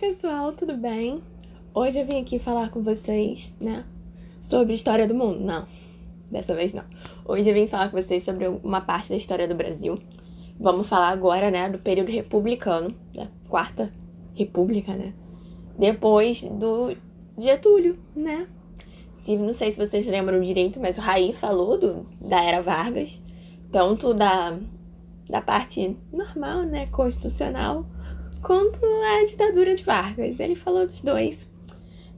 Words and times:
pessoal, 0.00 0.50
tudo 0.52 0.78
bem? 0.78 1.22
Hoje 1.74 2.00
eu 2.00 2.06
vim 2.06 2.22
aqui 2.22 2.38
falar 2.38 2.70
com 2.70 2.82
vocês, 2.82 3.54
né, 3.60 3.84
sobre 4.40 4.72
história 4.72 5.06
do 5.06 5.14
mundo. 5.14 5.40
Não, 5.40 5.66
dessa 6.30 6.54
vez 6.54 6.72
não. 6.72 6.84
Hoje 7.22 7.50
eu 7.50 7.54
vim 7.54 7.66
falar 7.66 7.90
com 7.90 8.00
vocês 8.00 8.22
sobre 8.22 8.48
uma 8.48 8.80
parte 8.80 9.10
da 9.10 9.16
história 9.16 9.46
do 9.46 9.54
Brasil. 9.54 9.98
Vamos 10.58 10.88
falar 10.88 11.10
agora, 11.10 11.50
né, 11.50 11.68
do 11.68 11.78
período 11.78 12.10
republicano, 12.10 12.94
da 13.14 13.28
quarta 13.46 13.92
república, 14.32 14.96
né? 14.96 15.12
Depois 15.78 16.44
do 16.44 16.96
Getúlio, 17.36 17.98
né? 18.16 18.48
Se, 19.12 19.36
não 19.36 19.52
sei 19.52 19.70
se 19.70 19.86
vocês 19.86 20.06
lembram 20.06 20.40
direito, 20.40 20.80
mas 20.80 20.96
o 20.96 21.02
Raí 21.02 21.34
falou 21.34 21.76
do, 21.76 22.06
da 22.18 22.42
era 22.42 22.62
Vargas, 22.62 23.20
tanto 23.70 24.14
da, 24.14 24.58
da 25.28 25.42
parte 25.42 25.94
normal, 26.10 26.62
né, 26.62 26.86
constitucional, 26.86 27.84
quanto 28.42 28.78
a 28.84 29.24
ditadura 29.26 29.74
de 29.74 29.82
Vargas. 29.82 30.40
Ele 30.40 30.54
falou 30.54 30.86
dos 30.86 31.02
dois. 31.02 31.50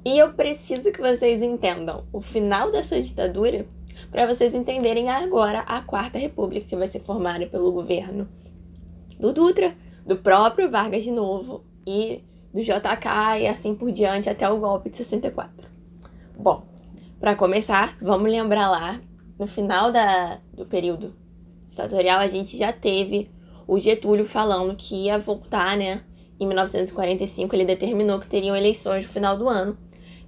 E 0.04 0.18
eu 0.18 0.32
preciso 0.32 0.90
que 0.92 1.00
vocês 1.00 1.42
entendam 1.42 2.04
o 2.12 2.20
final 2.20 2.72
dessa 2.72 3.00
ditadura 3.00 3.66
para 4.10 4.26
vocês 4.26 4.54
entenderem 4.54 5.08
agora 5.10 5.60
a 5.60 5.80
Quarta 5.80 6.18
República, 6.18 6.66
que 6.66 6.76
vai 6.76 6.88
ser 6.88 7.00
formada 7.00 7.46
pelo 7.46 7.70
governo 7.70 8.28
do 9.18 9.32
Dutra, 9.32 9.76
do 10.04 10.16
próprio 10.16 10.70
Vargas 10.70 11.04
de 11.04 11.12
novo 11.12 11.64
e 11.86 12.22
do 12.52 12.60
JK 12.60 13.40
e 13.40 13.46
assim 13.46 13.74
por 13.74 13.92
diante 13.92 14.28
até 14.28 14.48
o 14.48 14.58
golpe 14.58 14.90
de 14.90 14.96
64. 14.96 15.68
Bom, 16.36 16.64
para 17.20 17.36
começar, 17.36 17.96
vamos 18.00 18.30
lembrar 18.30 18.68
lá, 18.68 19.00
no 19.38 19.46
final 19.46 19.92
da, 19.92 20.40
do 20.52 20.66
período 20.66 21.14
ditatorial, 21.66 22.18
a 22.18 22.26
gente 22.26 22.56
já 22.56 22.72
teve 22.72 23.30
o 23.66 23.78
Getúlio 23.78 24.26
falando 24.26 24.74
que 24.76 25.04
ia 25.04 25.18
voltar, 25.18 25.76
né, 25.76 26.02
em 26.42 26.46
1945, 26.46 27.54
ele 27.54 27.64
determinou 27.64 28.18
que 28.18 28.26
teriam 28.26 28.56
eleições 28.56 29.06
no 29.06 29.12
final 29.12 29.36
do 29.36 29.48
ano. 29.48 29.76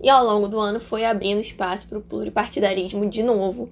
E 0.02 0.08
ao 0.08 0.24
longo 0.24 0.48
do 0.48 0.58
ano 0.58 0.80
foi 0.80 1.04
abrindo 1.04 1.40
espaço 1.40 1.88
para 1.88 1.98
o 1.98 2.02
pluripartidarismo 2.02 3.08
de 3.08 3.22
novo. 3.22 3.70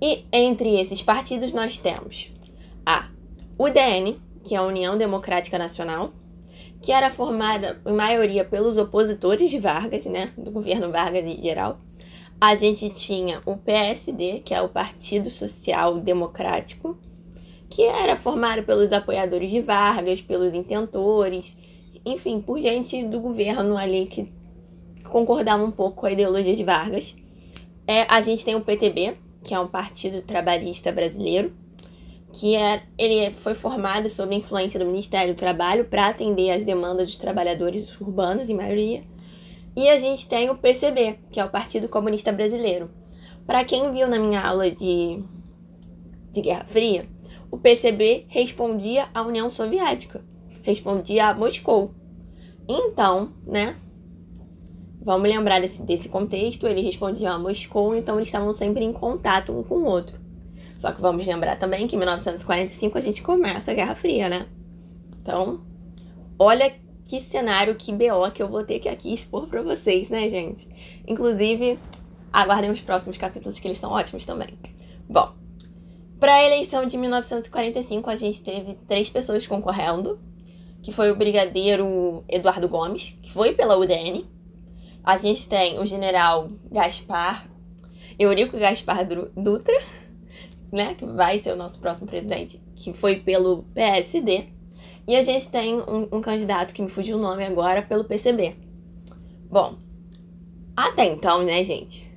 E 0.00 0.24
entre 0.32 0.78
esses 0.80 1.02
partidos 1.02 1.52
nós 1.52 1.78
temos 1.78 2.32
a 2.86 3.08
UDN, 3.58 4.20
que 4.44 4.54
é 4.54 4.58
a 4.58 4.62
União 4.62 4.96
Democrática 4.96 5.58
Nacional, 5.58 6.12
que 6.80 6.92
era 6.92 7.10
formada 7.10 7.80
em 7.84 7.92
maioria 7.92 8.44
pelos 8.44 8.76
opositores 8.76 9.50
de 9.50 9.58
Vargas, 9.58 10.06
né, 10.06 10.32
do 10.38 10.50
governo 10.50 10.92
Vargas 10.92 11.24
em 11.24 11.42
geral. 11.42 11.80
A 12.40 12.54
gente 12.54 12.88
tinha 12.90 13.42
o 13.44 13.56
PSD, 13.56 14.40
que 14.44 14.54
é 14.54 14.62
o 14.62 14.68
Partido 14.68 15.28
Social 15.28 15.98
Democrático, 15.98 16.96
que 17.68 17.82
era 17.82 18.16
formado 18.16 18.62
pelos 18.62 18.92
apoiadores 18.92 19.50
de 19.50 19.60
Vargas, 19.60 20.20
pelos 20.20 20.54
intentores, 20.54 21.56
enfim, 22.04 22.40
por 22.40 22.58
gente 22.60 23.04
do 23.04 23.20
governo 23.20 23.76
ali 23.76 24.06
que 24.06 24.32
concordava 25.04 25.62
um 25.62 25.70
pouco 25.70 25.96
com 25.96 26.06
a 26.06 26.12
ideologia 26.12 26.54
de 26.54 26.64
Vargas. 26.64 27.14
É, 27.86 28.02
a 28.08 28.20
gente 28.20 28.44
tem 28.44 28.54
o 28.54 28.60
PTB, 28.60 29.16
que 29.42 29.54
é 29.54 29.60
um 29.60 29.68
partido 29.68 30.22
trabalhista 30.22 30.92
brasileiro, 30.92 31.52
que 32.32 32.54
é, 32.54 32.82
ele 32.96 33.30
foi 33.30 33.54
formado 33.54 34.08
sob 34.08 34.34
a 34.34 34.38
influência 34.38 34.78
do 34.78 34.86
Ministério 34.86 35.34
do 35.34 35.38
Trabalho 35.38 35.86
para 35.86 36.08
atender 36.08 36.50
às 36.50 36.64
demandas 36.64 37.08
dos 37.08 37.18
trabalhadores 37.18 37.98
urbanos, 38.00 38.50
em 38.50 38.54
maioria. 38.54 39.02
E 39.74 39.88
a 39.88 39.98
gente 39.98 40.28
tem 40.28 40.50
o 40.50 40.56
PCB, 40.56 41.18
que 41.30 41.40
é 41.40 41.44
o 41.44 41.50
Partido 41.50 41.88
Comunista 41.88 42.32
Brasileiro. 42.32 42.90
Para 43.46 43.64
quem 43.64 43.90
viu 43.92 44.06
na 44.06 44.18
minha 44.18 44.42
aula 44.42 44.70
de, 44.70 45.22
de 46.32 46.42
Guerra 46.42 46.64
Fria, 46.66 47.06
o 47.50 47.58
PCB 47.58 48.26
respondia 48.28 49.08
à 49.14 49.22
União 49.22 49.50
Soviética, 49.50 50.24
respondia 50.62 51.28
a 51.28 51.34
Moscou. 51.34 51.94
Então, 52.68 53.32
né? 53.46 53.76
Vamos 55.00 55.28
lembrar 55.28 55.60
desse, 55.60 55.82
desse 55.82 56.08
contexto, 56.08 56.66
eles 56.66 56.84
respondiam 56.84 57.32
a 57.32 57.38
Moscou, 57.38 57.94
então 57.94 58.16
eles 58.16 58.28
estavam 58.28 58.52
sempre 58.52 58.84
em 58.84 58.92
contato 58.92 59.52
um 59.52 59.62
com 59.62 59.76
o 59.76 59.84
outro. 59.84 60.20
Só 60.76 60.92
que 60.92 61.00
vamos 61.00 61.26
lembrar 61.26 61.56
também 61.56 61.86
que 61.86 61.96
em 61.96 61.98
1945 61.98 62.98
a 62.98 63.00
gente 63.00 63.22
começa 63.22 63.70
a 63.70 63.74
Guerra 63.74 63.94
Fria, 63.94 64.28
né? 64.28 64.46
Então, 65.22 65.62
olha 66.38 66.72
que 67.04 67.18
cenário, 67.20 67.74
que 67.74 67.90
BO 67.90 68.30
que 68.32 68.42
eu 68.42 68.48
vou 68.48 68.62
ter 68.62 68.78
que 68.78 68.88
aqui 68.88 69.12
expor 69.12 69.46
para 69.46 69.62
vocês, 69.62 70.10
né, 70.10 70.28
gente? 70.28 70.68
Inclusive, 71.06 71.78
aguardem 72.30 72.70
os 72.70 72.82
próximos 72.82 73.16
capítulos 73.16 73.58
que 73.58 73.66
eles 73.66 73.78
são 73.78 73.90
ótimos 73.90 74.26
também. 74.26 74.58
Bom, 75.08 75.32
para 76.18 76.34
a 76.34 76.44
eleição 76.44 76.84
de 76.84 76.96
1945, 76.96 78.10
a 78.10 78.16
gente 78.16 78.42
teve 78.42 78.74
três 78.86 79.08
pessoas 79.08 79.46
concorrendo, 79.46 80.18
que 80.82 80.92
foi 80.92 81.10
o 81.10 81.16
brigadeiro 81.16 82.24
Eduardo 82.28 82.68
Gomes, 82.68 83.16
que 83.22 83.32
foi 83.32 83.52
pela 83.52 83.76
UDN. 83.76 84.26
A 85.04 85.16
gente 85.16 85.48
tem 85.48 85.78
o 85.78 85.86
general 85.86 86.50
Gaspar, 86.70 87.48
Eurico 88.18 88.58
Gaspar 88.58 89.06
Dutra, 89.36 89.80
né, 90.72 90.94
que 90.94 91.06
vai 91.06 91.38
ser 91.38 91.52
o 91.52 91.56
nosso 91.56 91.78
próximo 91.78 92.06
presidente, 92.06 92.60
que 92.74 92.92
foi 92.92 93.16
pelo 93.16 93.64
PSD. 93.74 94.46
E 95.06 95.16
a 95.16 95.22
gente 95.22 95.48
tem 95.48 95.76
um, 95.76 96.08
um 96.12 96.20
candidato 96.20 96.74
que 96.74 96.82
me 96.82 96.88
fugiu 96.88 97.16
o 97.16 97.20
nome 97.20 97.44
agora 97.44 97.80
pelo 97.80 98.04
PCB. 98.04 98.56
Bom, 99.50 99.76
até 100.76 101.06
então, 101.06 101.42
né, 101.42 101.62
gente? 101.64 102.07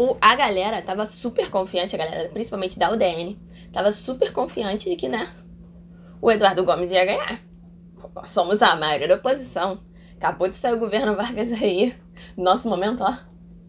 O, 0.00 0.16
a 0.18 0.34
galera 0.34 0.80
tava 0.80 1.04
super 1.04 1.50
confiante, 1.50 1.94
a 1.94 1.98
galera 1.98 2.28
principalmente 2.30 2.78
da 2.78 2.90
UDN, 2.90 3.38
tava 3.70 3.92
super 3.92 4.32
confiante 4.32 4.88
de 4.88 4.96
que, 4.96 5.08
né, 5.08 5.30
o 6.22 6.30
Eduardo 6.30 6.64
Gomes 6.64 6.90
ia 6.90 7.04
ganhar. 7.04 7.42
Somos 8.24 8.62
a 8.62 8.76
maioria 8.76 9.06
da 9.06 9.16
oposição. 9.16 9.80
Acabou 10.16 10.48
de 10.48 10.56
sair 10.56 10.74
o 10.74 10.78
governo 10.78 11.14
Vargas 11.16 11.52
aí. 11.52 11.94
Nosso 12.36 12.68
momento, 12.68 13.02
ó, 13.02 13.14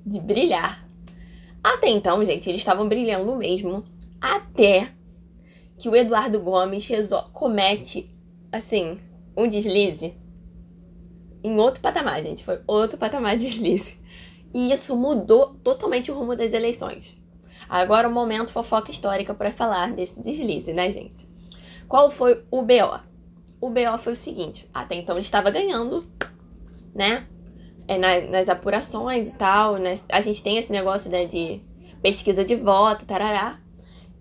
de 0.05 0.19
brilhar. 0.21 0.87
Até 1.61 1.89
então, 1.89 2.23
gente, 2.23 2.49
eles 2.49 2.61
estavam 2.61 2.87
brilhando 2.87 3.35
mesmo. 3.35 3.83
Até 4.19 4.89
que 5.77 5.89
o 5.89 5.95
Eduardo 5.95 6.39
Gomes 6.39 6.87
comete, 7.33 8.09
assim, 8.51 8.99
um 9.35 9.47
deslize 9.47 10.15
em 11.43 11.57
outro 11.57 11.81
patamar, 11.81 12.21
gente. 12.23 12.43
Foi 12.43 12.61
outro 12.67 12.97
patamar 12.97 13.35
de 13.35 13.45
deslize. 13.45 14.00
E 14.53 14.71
isso 14.71 14.95
mudou 14.95 15.55
totalmente 15.63 16.11
o 16.11 16.15
rumo 16.15 16.35
das 16.35 16.53
eleições. 16.53 17.17
Agora 17.69 18.07
o 18.07 18.11
momento 18.11 18.51
fofoca 18.51 18.91
histórica 18.91 19.33
para 19.33 19.51
falar 19.51 19.93
desse 19.93 20.19
deslize, 20.21 20.73
né, 20.73 20.91
gente? 20.91 21.25
Qual 21.87 22.11
foi 22.11 22.43
o 22.51 22.61
BO? 22.61 22.99
O 23.61 23.69
BO 23.69 23.97
foi 23.97 24.13
o 24.13 24.15
seguinte: 24.15 24.69
até 24.73 24.95
então 24.95 25.15
ele 25.15 25.21
estava 25.21 25.49
ganhando, 25.49 26.05
né? 26.93 27.27
É, 27.87 27.97
nas, 27.97 28.29
nas 28.29 28.49
apurações 28.49 29.29
e 29.29 29.33
tal, 29.33 29.77
né? 29.77 29.93
A 30.11 30.21
gente 30.21 30.43
tem 30.43 30.57
esse 30.57 30.71
negócio 30.71 31.09
né, 31.09 31.25
de 31.25 31.61
pesquisa 32.01 32.43
de 32.43 32.55
voto, 32.55 33.05
tarará. 33.05 33.59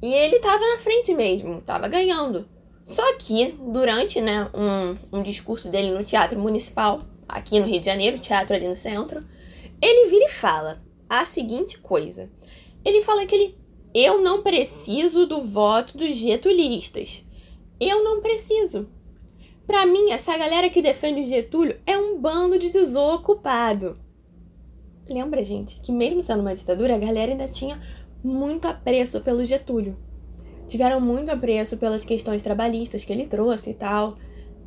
E 0.02 0.12
ele 0.12 0.36
estava 0.36 0.58
na 0.58 0.78
frente 0.78 1.12
mesmo, 1.14 1.58
estava 1.58 1.86
ganhando. 1.88 2.48
Só 2.84 3.16
que, 3.18 3.52
durante 3.52 4.20
né, 4.20 4.48
um, 4.54 5.18
um 5.18 5.22
discurso 5.22 5.68
dele 5.68 5.92
no 5.92 6.02
Teatro 6.02 6.38
Municipal, 6.38 7.00
aqui 7.28 7.60
no 7.60 7.66
Rio 7.66 7.80
de 7.80 7.86
Janeiro, 7.86 8.18
teatro 8.18 8.56
ali 8.56 8.66
no 8.66 8.74
centro, 8.74 9.24
ele 9.80 10.10
vira 10.10 10.26
e 10.26 10.32
fala 10.32 10.82
a 11.08 11.24
seguinte 11.24 11.78
coisa. 11.78 12.30
Ele 12.84 13.02
fala 13.02 13.26
que 13.26 13.34
ele. 13.34 13.58
Eu 13.92 14.20
não 14.20 14.42
preciso 14.42 15.26
do 15.26 15.42
voto 15.42 15.98
dos 15.98 16.14
getulistas. 16.14 17.24
Eu 17.80 18.04
não 18.04 18.20
preciso. 18.20 18.88
Para 19.66 19.86
mim, 19.86 20.10
essa 20.10 20.36
galera 20.36 20.68
que 20.68 20.82
defende 20.82 21.22
o 21.22 21.24
Getúlio 21.24 21.80
é 21.86 21.96
um 21.96 22.20
bando 22.20 22.58
de 22.58 22.70
desocupado. 22.70 23.98
Lembra, 25.08 25.44
gente, 25.44 25.80
que 25.80 25.92
mesmo 25.92 26.22
sendo 26.22 26.40
uma 26.40 26.54
ditadura, 26.54 26.94
a 26.94 26.98
galera 26.98 27.32
ainda 27.32 27.48
tinha 27.48 27.80
muito 28.22 28.66
apreço 28.66 29.20
pelo 29.20 29.44
Getúlio. 29.44 29.96
Tiveram 30.68 31.00
muito 31.00 31.30
apreço 31.30 31.76
pelas 31.76 32.04
questões 32.04 32.42
trabalhistas 32.42 33.04
que 33.04 33.12
ele 33.12 33.26
trouxe 33.26 33.70
e 33.70 33.74
tal. 33.74 34.16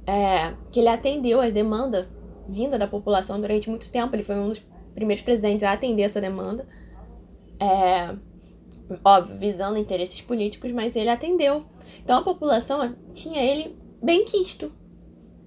É, 0.06 0.54
que 0.72 0.80
ele 0.80 0.90
atendeu 0.90 1.40
a 1.40 1.50
demanda 1.50 2.10
vinda 2.48 2.78
da 2.78 2.88
população 2.88 3.40
durante 3.40 3.70
muito 3.70 3.90
tempo. 3.90 4.16
Ele 4.16 4.24
foi 4.24 4.36
um 4.36 4.50
dos 4.50 4.60
primeiros 4.94 5.24
presidentes 5.24 5.64
a 5.64 5.74
atender 5.74 6.04
essa 6.04 6.22
demanda. 6.22 6.68
É, 7.60 8.16
óbvio, 9.04 9.38
visando 9.38 9.78
interesses 9.78 10.22
políticos, 10.22 10.72
mas 10.72 10.96
ele 10.96 11.10
atendeu. 11.10 11.66
Então 12.04 12.18
a 12.18 12.24
população 12.24 12.96
tinha 13.14 13.42
ele 13.42 13.78
bem 14.02 14.26
quisto, 14.26 14.72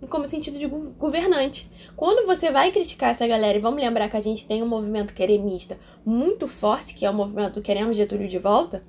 como 0.08 0.26
sentido 0.26 0.58
de 0.58 0.66
governante. 0.66 1.70
Quando 1.96 2.26
você 2.26 2.50
vai 2.50 2.70
criticar 2.70 3.10
essa 3.10 3.26
galera, 3.26 3.58
e 3.58 3.60
vamos 3.60 3.80
lembrar 3.80 4.08
que 4.08 4.16
a 4.16 4.20
gente 4.20 4.46
tem 4.46 4.62
um 4.62 4.68
movimento 4.68 5.14
queremista 5.14 5.78
muito 6.04 6.46
forte, 6.46 6.94
que 6.94 7.04
é 7.04 7.10
o 7.10 7.14
movimento 7.14 7.62
Queremos 7.62 7.96
Getúlio 7.96 8.28
de 8.28 8.38
Volta, 8.38 8.84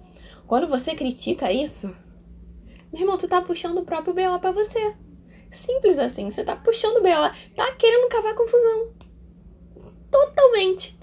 quando 0.45 0.67
você 0.67 0.95
critica 0.95 1.51
isso, 1.51 1.93
meu 2.91 3.01
irmão, 3.01 3.17
tu 3.17 3.27
tá 3.27 3.41
puxando 3.41 3.79
o 3.79 3.85
próprio 3.85 4.13
BO 4.13 4.39
pra 4.39 4.51
você. 4.51 4.95
Simples 5.49 5.97
assim, 5.97 6.29
você 6.29 6.43
tá 6.43 6.55
puxando 6.55 6.97
o 6.97 7.01
BO, 7.01 7.53
tá 7.55 7.71
querendo 7.73 8.09
cavar 8.09 8.35
confusão 8.35 8.96
totalmente. 10.11 10.97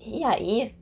E 0.00 0.22
aí, 0.24 0.74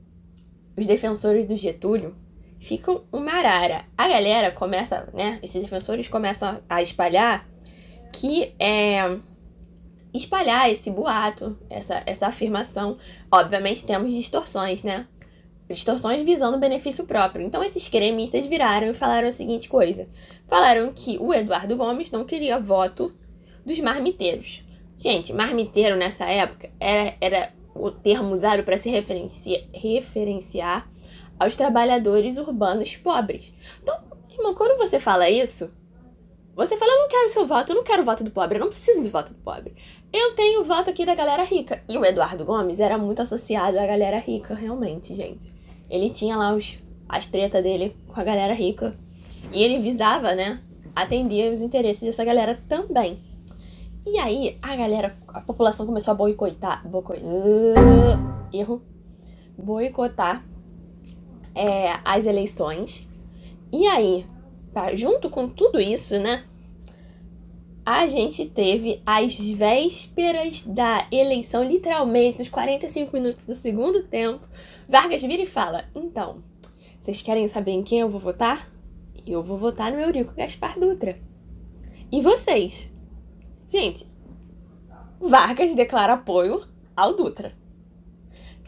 os 0.77 0.85
defensores 0.85 1.45
do 1.45 1.55
Getúlio 1.55 2.15
ficam 2.59 3.03
uma 3.11 3.31
arara. 3.31 3.85
A 3.97 4.07
galera 4.07 4.51
começa, 4.51 5.07
né? 5.13 5.39
Esses 5.41 5.61
defensores 5.61 6.07
começam 6.07 6.61
a 6.67 6.81
espalhar 6.81 7.47
que 8.11 8.53
é 8.59 9.19
espalhar 10.13 10.69
esse 10.69 10.89
boato, 10.89 11.57
essa, 11.69 12.01
essa 12.05 12.27
afirmação. 12.27 12.97
Obviamente 13.31 13.85
temos 13.85 14.13
distorções, 14.13 14.83
né? 14.83 15.07
Distorções 15.69 16.21
visando 16.21 16.59
benefício 16.59 17.05
próprio. 17.05 17.45
Então 17.45 17.63
esses 17.63 17.89
cremistas 17.89 18.45
viraram 18.45 18.87
e 18.87 18.93
falaram 18.93 19.27
a 19.27 19.31
seguinte 19.31 19.67
coisa: 19.67 20.07
falaram 20.47 20.91
que 20.93 21.17
o 21.19 21.33
Eduardo 21.33 21.75
Gomes 21.75 22.11
não 22.11 22.23
queria 22.25 22.59
voto 22.59 23.13
dos 23.65 23.79
marmiteiros. 23.79 24.63
Gente, 24.97 25.33
marmiteiro 25.33 25.95
nessa 25.95 26.25
época 26.25 26.69
era, 26.79 27.15
era 27.19 27.53
o 27.75 27.91
termo 27.91 28.33
usado 28.33 28.63
para 28.63 28.77
se 28.77 28.89
referenciar, 28.89 29.61
referenciar 29.73 30.89
aos 31.37 31.55
trabalhadores 31.55 32.37
urbanos 32.37 32.95
pobres. 32.95 33.53
Então, 33.83 33.95
irmão, 34.31 34.55
quando 34.55 34.77
você 34.77 34.99
fala 34.99 35.29
isso, 35.29 35.69
você 36.55 36.77
fala, 36.77 36.93
eu 36.93 36.99
não 36.99 37.09
quero 37.09 37.29
seu 37.29 37.45
voto, 37.45 37.71
eu 37.71 37.75
não 37.75 37.83
quero 37.83 38.01
o 38.01 38.05
voto 38.05 38.23
do 38.23 38.31
pobre, 38.31 38.57
eu 38.57 38.61
não 38.61 38.69
preciso 38.69 39.03
do 39.03 39.09
voto 39.09 39.33
do 39.33 39.39
pobre. 39.39 39.75
Eu 40.13 40.33
tenho 40.33 40.61
o 40.61 40.63
voto 40.63 40.89
aqui 40.89 41.05
da 41.05 41.13
galera 41.13 41.43
rica. 41.43 41.83
E 41.89 41.97
o 41.97 42.05
Eduardo 42.05 42.45
Gomes 42.45 42.79
era 42.79 42.97
muito 42.97 43.21
associado 43.21 43.77
à 43.77 43.85
galera 43.85 44.17
rica, 44.17 44.55
realmente, 44.55 45.13
gente. 45.13 45.53
Ele 45.89 46.09
tinha 46.09 46.37
lá 46.37 46.53
os, 46.53 46.79
as 47.09 47.27
tretas 47.27 47.61
dele 47.61 47.97
com 48.07 48.17
a 48.17 48.23
galera 48.23 48.53
rica. 48.53 48.97
E 49.51 49.61
ele 49.61 49.79
visava, 49.79 50.33
né, 50.33 50.61
atender 50.95 51.51
os 51.51 51.61
interesses 51.61 52.03
dessa 52.03 52.23
galera 52.23 52.57
também. 52.69 53.19
E 54.05 54.19
aí, 54.19 54.57
a 54.61 54.75
galera, 54.75 55.17
a 55.27 55.41
população 55.41 55.85
começou 55.85 56.11
a 56.11 56.15
boicotar. 56.15 56.87
Boicot, 56.87 57.19
uh, 57.19 58.55
erro. 58.55 58.81
Boicotar 59.57 60.45
é, 61.55 61.99
as 62.05 62.27
eleições. 62.27 63.09
E 63.73 63.87
aí, 63.87 64.25
tá, 64.71 64.93
junto 64.93 65.27
com 65.29 65.49
tudo 65.49 65.79
isso, 65.79 66.19
né? 66.19 66.45
A 67.83 68.05
gente 68.05 68.45
teve 68.45 69.01
as 69.05 69.39
vésperas 69.39 70.61
da 70.61 71.07
eleição, 71.11 71.63
literalmente, 71.63 72.37
nos 72.37 72.49
45 72.49 73.11
minutos 73.11 73.45
do 73.45 73.55
segundo 73.55 74.03
tempo. 74.03 74.47
Vargas 74.87 75.23
vira 75.23 75.41
e 75.41 75.47
fala: 75.47 75.85
Então, 75.95 76.43
vocês 77.01 77.23
querem 77.23 77.47
saber 77.47 77.71
em 77.71 77.83
quem 77.83 78.01
eu 78.01 78.09
vou 78.09 78.19
votar? 78.19 78.71
Eu 79.25 79.41
vou 79.41 79.57
votar 79.57 79.91
no 79.91 79.99
Eurico 79.99 80.35
Gaspar 80.35 80.79
Dutra. 80.79 81.19
E 82.11 82.21
vocês? 82.21 82.94
Gente, 83.67 84.07
Vargas 85.19 85.73
declara 85.73 86.13
apoio 86.13 86.63
ao 86.95 87.15
Dutra. 87.15 87.53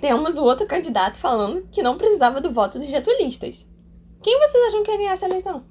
Temos 0.02 0.38
o 0.38 0.44
outro 0.44 0.68
candidato 0.68 1.18
falando 1.18 1.68
que 1.72 1.82
não 1.82 1.98
precisava 1.98 2.42
do 2.42 2.52
voto 2.52 2.78
dos 2.80 2.88
getulistas. 2.88 3.68
Quem 4.22 4.40
vocês 4.40 4.68
acham 4.68 4.84
que 4.84 4.92
ia 4.92 4.98
ganhar 4.98 5.14
essa 5.14 5.26
eleição? 5.26 5.64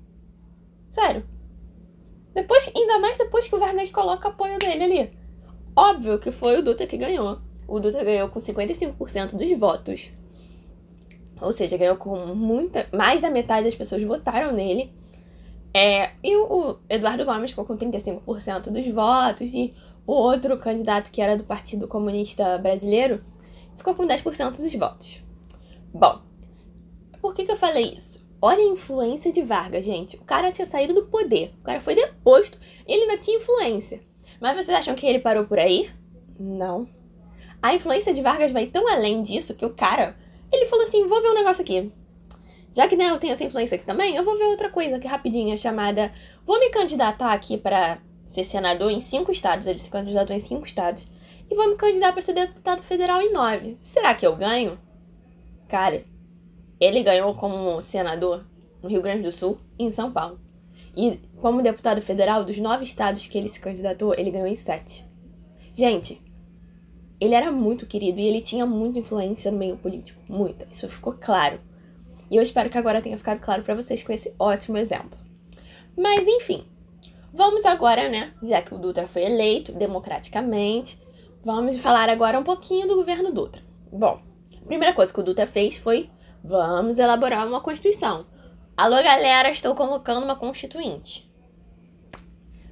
Sério. 0.88 1.26
Depois, 2.34 2.70
ainda 2.75 2.99
mais 2.99 3.17
depois 3.17 3.49
que 3.49 3.55
o 3.55 3.58
Vargas 3.58 3.90
coloca 3.90 4.28
apoio 4.28 4.58
dele 4.58 4.84
ali. 4.84 5.19
Óbvio 5.75 6.19
que 6.19 6.31
foi 6.31 6.58
o 6.58 6.62
Dutra 6.62 6.87
que 6.87 6.96
ganhou. 6.96 7.38
O 7.67 7.81
Dutra 7.81 8.05
ganhou 8.05 8.28
com 8.28 8.38
55% 8.38 9.37
dos 9.37 9.58
votos. 9.58 10.12
Ou 11.40 11.52
seja, 11.52 11.76
ganhou 11.76 11.96
com 11.96 12.34
muita. 12.34 12.88
Mais 12.93 13.20
da 13.20 13.31
metade 13.31 13.64
das 13.64 13.75
pessoas 13.75 14.02
votaram 14.02 14.52
nele. 14.52 14.93
É, 15.78 16.12
e 16.25 16.34
o 16.34 16.78
Eduardo 16.88 17.26
Gomes 17.26 17.50
ficou 17.50 17.67
com 17.67 17.76
35% 17.76 18.70
dos 18.70 18.87
votos. 18.87 19.52
E 19.52 19.75
o 20.06 20.12
outro 20.14 20.56
candidato, 20.56 21.11
que 21.11 21.20
era 21.20 21.37
do 21.37 21.44
Partido 21.44 21.87
Comunista 21.87 22.56
Brasileiro, 22.56 23.23
ficou 23.76 23.94
com 23.94 24.06
10% 24.06 24.56
dos 24.56 24.75
votos. 24.75 25.23
Bom, 25.93 26.23
por 27.20 27.34
que, 27.34 27.44
que 27.44 27.52
eu 27.52 27.58
falei 27.58 27.93
isso? 27.94 28.26
Olha 28.40 28.62
a 28.62 28.69
influência 28.69 29.31
de 29.31 29.43
Vargas, 29.43 29.84
gente. 29.84 30.17
O 30.17 30.25
cara 30.25 30.50
tinha 30.50 30.64
saído 30.64 30.94
do 30.94 31.08
poder. 31.08 31.52
O 31.61 31.64
cara 31.64 31.78
foi 31.78 31.94
deposto 31.94 32.58
e 32.88 32.94
ele 32.94 33.02
ainda 33.02 33.19
tinha 33.19 33.37
influência. 33.37 34.00
Mas 34.40 34.55
vocês 34.55 34.78
acham 34.78 34.94
que 34.94 35.06
ele 35.06 35.19
parou 35.19 35.44
por 35.44 35.58
aí? 35.58 35.90
Não. 36.40 36.88
A 37.61 37.75
influência 37.75 38.14
de 38.14 38.23
Vargas 38.23 38.50
vai 38.50 38.64
tão 38.64 38.90
além 38.90 39.23
disso 39.23 39.55
que 39.55 39.67
o 39.67 39.75
cara, 39.75 40.17
ele 40.50 40.64
falou 40.64 40.87
assim, 40.87 41.06
vou 41.06 41.20
ver 41.20 41.28
um 41.28 41.34
negócio 41.34 41.61
aqui. 41.61 41.93
Já 42.76 42.87
que 42.87 42.94
né, 42.94 43.08
eu 43.08 43.19
tenho 43.19 43.32
essa 43.32 43.43
influência 43.43 43.75
aqui 43.75 43.87
também, 43.87 44.14
eu 44.14 44.23
vou 44.23 44.37
ver 44.37 44.44
outra 44.44 44.69
coisa 44.69 44.96
aqui 44.96 45.08
rapidinha, 45.08 45.56
chamada... 45.56 46.12
Vou 46.44 46.61
me 46.61 46.69
candidatar 46.69 47.32
aqui 47.32 47.56
para 47.56 47.96
ser 48.26 48.44
senador 48.44 48.90
em 48.90 49.00
cinco 49.00 49.32
estados. 49.32 49.67
Ele 49.67 49.78
se 49.78 49.88
candidatou 49.88 50.37
em 50.37 50.38
cinco 50.38 50.67
estados. 50.67 51.08
E 51.50 51.56
vou 51.56 51.70
me 51.70 51.76
candidatar 51.76 52.12
para 52.12 52.20
ser 52.20 52.34
deputado 52.34 52.82
federal 52.82 53.23
em 53.23 53.32
nove. 53.32 53.78
Será 53.81 54.14
que 54.14 54.26
eu 54.26 54.37
ganho? 54.37 54.78
Cara, 55.67 56.05
ele 56.78 57.02
ganhou 57.02 57.34
como 57.34 57.81
senador 57.81 58.44
no 58.82 58.90
Rio 58.90 59.00
Grande 59.00 59.23
do 59.23 59.32
Sul 59.32 59.58
e 59.78 59.84
em 59.84 59.90
São 59.90 60.12
Paulo. 60.12 60.38
E 60.94 61.19
como 61.38 61.62
deputado 61.62 62.02
federal, 62.02 62.44
dos 62.44 62.58
nove 62.58 62.84
estados 62.84 63.26
que 63.26 63.38
ele 63.38 63.49
se 63.49 63.58
candidatou, 63.58 64.12
ele 64.12 64.31
ganhou 64.31 64.49
em 64.49 64.55
sete. 64.55 65.02
Gente, 65.73 66.20
ele 67.19 67.34
era 67.34 67.50
muito 67.50 67.87
querido 67.87 68.20
e 68.20 68.26
ele 68.26 68.43
tinha 68.43 68.67
muita 68.67 68.99
influência 68.99 69.50
no 69.50 69.56
meio 69.56 69.78
político. 69.78 70.20
Muita. 70.28 70.69
Isso 70.70 70.87
ficou 70.90 71.14
claro. 71.14 71.58
E 72.31 72.37
eu 72.37 72.43
espero 72.43 72.69
que 72.70 72.78
agora 72.78 73.02
tenha 73.02 73.19
ficado 73.19 73.40
claro 73.40 73.62
para 73.62 73.75
vocês 73.75 74.02
com 74.02 74.12
esse 74.12 74.34
ótimo 74.38 74.78
exemplo. 74.78 75.19
Mas 75.96 76.26
enfim, 76.26 76.64
vamos 77.32 77.64
agora, 77.64 78.08
né? 78.08 78.32
Já 78.43 78.61
que 78.61 78.75
o 78.75 78.78
Dutra 78.78 79.06
foi 79.06 79.25
eleito 79.25 79.73
democraticamente, 79.73 81.00
vamos 81.44 81.76
falar 81.78 82.08
agora 82.08 82.38
um 82.38 82.44
pouquinho 82.44 82.88
do 82.88 82.96
governo 82.96 83.32
Dutra. 83.32 83.62
Bom, 83.93 84.20
a 84.62 84.67
primeira 84.67 84.94
coisa 84.94 85.12
que 85.12 85.20
o 85.20 85.23
Dutra 85.23 85.46
fez 85.46 85.76
foi 85.76 86.11
Vamos 86.49 87.00
elaborar 87.00 87.44
uma 87.44 87.61
Constituição. 87.61 88.25
Alô, 88.76 89.02
galera, 89.02 89.50
estou 89.50 89.75
convocando 89.75 90.25
uma 90.25 90.37
Constituinte. 90.37 91.28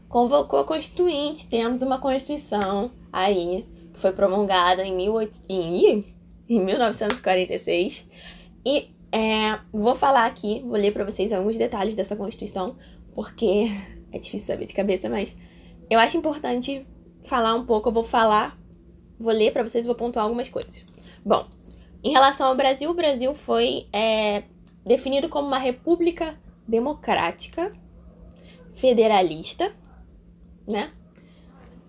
Convocou 0.09 0.61
a 0.61 0.65
Constituinte, 0.65 1.49
temos 1.49 1.83
uma 1.83 1.99
Constituição 1.99 2.93
aí, 3.13 3.67
que 3.93 3.99
foi 3.99 4.13
promulgada 4.13 4.85
em, 4.87 4.97
18... 4.97 5.41
em, 5.49 6.15
em 6.49 6.61
1946. 6.61 8.09
E 8.65 8.95
é, 9.15 9.61
vou 9.73 9.95
falar 9.95 10.27
aqui, 10.27 10.61
vou 10.67 10.77
ler 10.77 10.93
para 10.93 11.05
vocês 11.05 11.33
alguns 11.33 11.57
detalhes 11.57 11.95
dessa 11.95 12.17
Constituição, 12.17 12.77
porque 13.15 13.69
é 14.11 14.19
difícil 14.19 14.49
saber 14.49 14.67
de 14.67 14.75
cabeça, 14.75 15.09
mas 15.09 15.37
eu 15.89 16.01
acho 16.01 16.17
importante 16.17 16.85
falar 17.23 17.55
um 17.55 17.65
pouco. 17.65 17.89
Eu 17.91 17.93
vou 17.93 18.03
falar, 18.03 18.59
vou 19.17 19.33
ler 19.33 19.53
para 19.53 19.63
vocês 19.63 19.87
vou 19.87 19.95
pontuar 19.95 20.25
algumas 20.25 20.49
coisas. 20.49 20.85
Bom, 21.25 21.47
em 22.03 22.11
relação 22.11 22.49
ao 22.49 22.57
Brasil, 22.57 22.91
o 22.91 22.95
Brasil 22.95 23.33
foi 23.37 23.87
é, 23.93 24.43
definido 24.85 25.29
como 25.29 25.47
uma 25.47 25.59
república 25.59 26.37
democrática, 26.67 27.71
federalista, 28.75 29.73
né? 30.69 30.91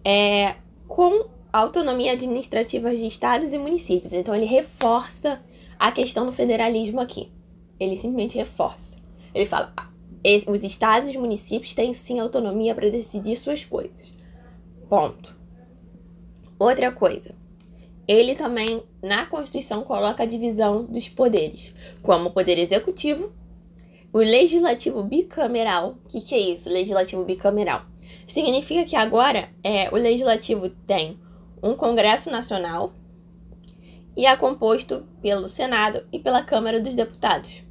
É, 0.04 0.58
com 0.88 1.28
autonomia 1.52 2.12
administrativa 2.12 2.96
de 2.96 3.08
estados 3.08 3.52
e 3.52 3.58
municípios. 3.58 4.14
Então 4.14 4.36
ele 4.36 4.46
reforça 4.46 5.42
a 5.80 5.92
questão 5.92 6.26
do 6.26 6.32
federalismo 6.32 7.00
aqui. 7.00 7.32
Ele 7.80 7.96
simplesmente 7.96 8.38
reforça. 8.38 9.00
Ele 9.34 9.46
fala: 9.46 9.74
ah, 9.76 9.90
os 10.48 10.64
estados 10.64 11.08
e 11.08 11.12
os 11.12 11.18
municípios 11.18 11.74
têm 11.74 11.94
sim 11.94 12.20
autonomia 12.20 12.74
para 12.74 12.90
decidir 12.90 13.36
suas 13.36 13.64
coisas. 13.64 14.14
Ponto. 14.90 15.36
Outra 16.58 16.92
coisa, 16.92 17.36
ele 18.08 18.36
também, 18.36 18.82
na 19.04 19.26
Constituição, 19.26 19.84
coloca 19.84 20.24
a 20.24 20.28
divisão 20.28 20.86
dos 20.86 21.10
poderes, 21.10 21.74
como 22.02 22.30
o 22.30 22.32
poder 22.32 22.58
executivo, 22.58 23.34
o 24.14 24.20
legislativo 24.20 25.04
bicameral. 25.04 25.98
O 26.06 26.08
que, 26.08 26.22
que 26.22 26.34
é 26.34 26.40
isso, 26.40 26.70
legislativo 26.70 27.26
bicameral? 27.26 27.86
Significa 28.26 28.86
que 28.86 28.96
agora 28.96 29.50
é, 29.64 29.90
o 29.90 29.96
legislativo 29.96 30.70
tem 30.70 31.20
um 31.62 31.76
Congresso 31.76 32.32
Nacional 32.32 32.94
e 34.16 34.26
é 34.26 34.36
composto 34.36 35.06
pelo 35.22 35.48
Senado 35.48 36.06
e 36.12 36.20
pela 36.20 36.42
Câmara 36.42 36.80
dos 36.80 36.96
Deputados. 36.96 37.64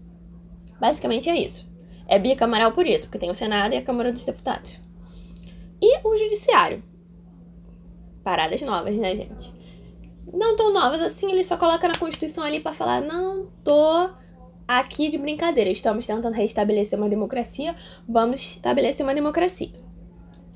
Basicamente 0.81 1.29
é 1.31 1.37
isso. 1.37 1.69
É 2.07 2.19
bicameral 2.19 2.73
por 2.73 2.87
isso, 2.87 3.07
porque 3.07 3.19
tem 3.19 3.31
o 3.31 3.35
Senado 3.35 3.75
e 3.75 3.79
a 3.79 3.83
Câmara 3.83 4.13
dos 4.13 4.25
Deputados. 4.25 4.79
E 5.81 6.07
o 6.07 6.17
Judiciário. 6.17 6.83
Paradas 8.23 8.63
novas, 8.63 8.97
né, 8.97 9.15
gente? 9.17 9.55
não 10.35 10.57
tão 10.57 10.73
novas 10.73 11.01
assim, 11.01 11.31
ele 11.31 11.45
só 11.45 11.57
coloca 11.57 11.87
na 11.87 11.99
Constituição 11.99 12.45
ali 12.45 12.61
para 12.61 12.73
falar: 12.73 13.01
não 13.01 13.47
tô 13.63 14.11
aqui 14.67 15.09
de 15.09 15.19
brincadeira, 15.19 15.71
estamos 15.71 16.07
tentando 16.07 16.35
restabelecer 16.35 16.99
uma 16.99 17.09
democracia, 17.09 17.75
vamos 18.09 18.41
estabelecer 18.41 19.05
uma 19.05 19.15
democracia. 19.15 19.73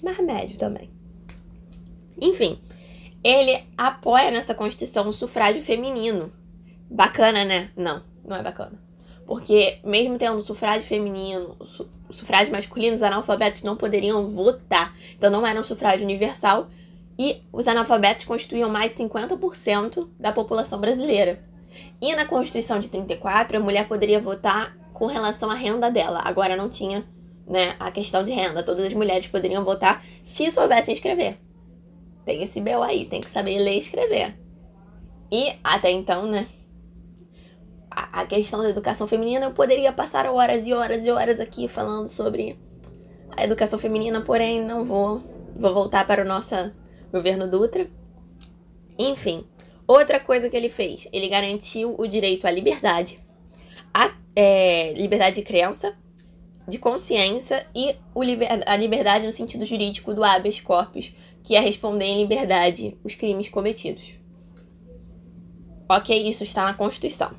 Mas 0.02 0.18
médio 0.18 0.59
também. 0.59 0.90
Enfim, 2.21 2.61
ele 3.22 3.64
apoia 3.76 4.30
nessa 4.30 4.54
Constituição 4.54 5.08
o 5.08 5.12
sufrágio 5.12 5.62
feminino. 5.62 6.32
Bacana, 6.90 7.44
né? 7.44 7.70
Não, 7.76 8.02
não 8.25 8.37
é 8.37 8.42
bacana. 8.42 8.80
Porque, 9.26 9.78
mesmo 9.84 10.16
tendo 10.16 10.40
sufrágio 10.40 10.88
feminino, 10.88 11.54
sufrágio 12.10 12.52
masculino, 12.52 12.96
os 12.96 13.02
analfabetos 13.02 13.62
não 13.62 13.76
poderiam 13.76 14.26
votar. 14.28 14.96
Então, 15.14 15.30
não 15.30 15.46
era 15.46 15.60
um 15.60 15.62
sufrágio 15.62 16.04
universal 16.04 16.68
e 17.18 17.42
os 17.52 17.68
analfabetos 17.68 18.25
constituíam 18.25 18.70
mais 18.70 18.92
50% 18.96 20.08
da 20.18 20.32
população 20.32 20.80
brasileira. 20.80 21.44
E 22.00 22.14
na 22.14 22.25
Constituição 22.25 22.78
de 22.78 22.88
34, 22.88 23.58
a 23.58 23.60
mulher 23.60 23.87
poderia 23.88 24.20
votar 24.20 24.76
com 24.92 25.06
relação 25.06 25.50
à 25.50 25.54
renda 25.54 25.90
dela. 25.90 26.22
Agora 26.25 26.56
não 26.56 26.68
tinha 26.68 27.04
né, 27.46 27.75
a 27.78 27.90
questão 27.90 28.22
de 28.22 28.32
renda. 28.32 28.62
Todas 28.62 28.87
as 28.87 28.94
mulheres 28.94 29.26
poderiam 29.26 29.64
votar 29.64 30.02
se 30.22 30.50
soubessem 30.50 30.94
escrever. 30.94 31.38
Tem 32.28 32.42
esse 32.42 32.61
BO 32.61 32.82
aí, 32.82 33.06
tem 33.06 33.23
que 33.23 33.30
saber 33.30 33.58
ler 33.58 33.76
e 33.76 33.78
escrever. 33.78 34.38
E 35.32 35.54
até 35.64 35.90
então, 35.90 36.26
né? 36.26 36.47
A, 37.90 38.26
questão 38.26 38.62
da 38.62 38.68
educação 38.68 39.06
feminina, 39.06 39.47
eu 39.47 39.52
poderia 39.52 39.94
passar 39.94 40.26
horas 40.26 40.66
e 40.66 40.75
horas 40.75 41.06
e 41.06 41.11
horas 41.11 41.40
aqui 41.40 41.66
falando 41.68 42.06
sobre 42.06 42.58
a 43.35 43.44
educação 43.44 43.78
feminina, 43.78 44.20
porém 44.20 44.62
não 44.62 44.85
vou. 44.85 45.23
Vou 45.56 45.73
voltar 45.73 46.06
para 46.06 46.23
o 46.23 46.28
nosso 46.28 46.54
governo 47.11 47.49
Dutra. 47.49 47.88
Enfim, 48.99 49.47
outra 49.87 50.20
coisa 50.20 50.50
que 50.50 50.56
ele 50.56 50.68
fez, 50.68 51.08
ele 51.11 51.30
garantiu 51.30 51.94
o 51.99 52.06
direito 52.06 52.47
à 52.47 52.50
liberdade, 52.50 53.18
à 53.94 54.14
é, 54.37 54.92
liberdade 54.92 55.37
de 55.37 55.42
crença, 55.42 55.97
de 56.68 56.78
consciência 56.78 57.66
e 57.75 57.97
o 58.14 58.23
liber, 58.23 58.49
a 58.66 58.76
liberdade 58.76 59.25
no 59.25 59.32
sentido 59.32 59.64
jurídico 59.64 60.12
do 60.12 60.23
habeas 60.23 60.61
corpus, 60.61 61.14
que 61.42 61.54
é 61.54 61.61
responder 61.61 62.04
em 62.04 62.21
liberdade 62.21 62.97
os 63.04 63.14
crimes 63.14 63.49
cometidos. 63.49 64.14
Ok, 65.88 66.28
isso 66.28 66.42
está 66.42 66.64
na 66.64 66.75
Constituição. 66.75 67.30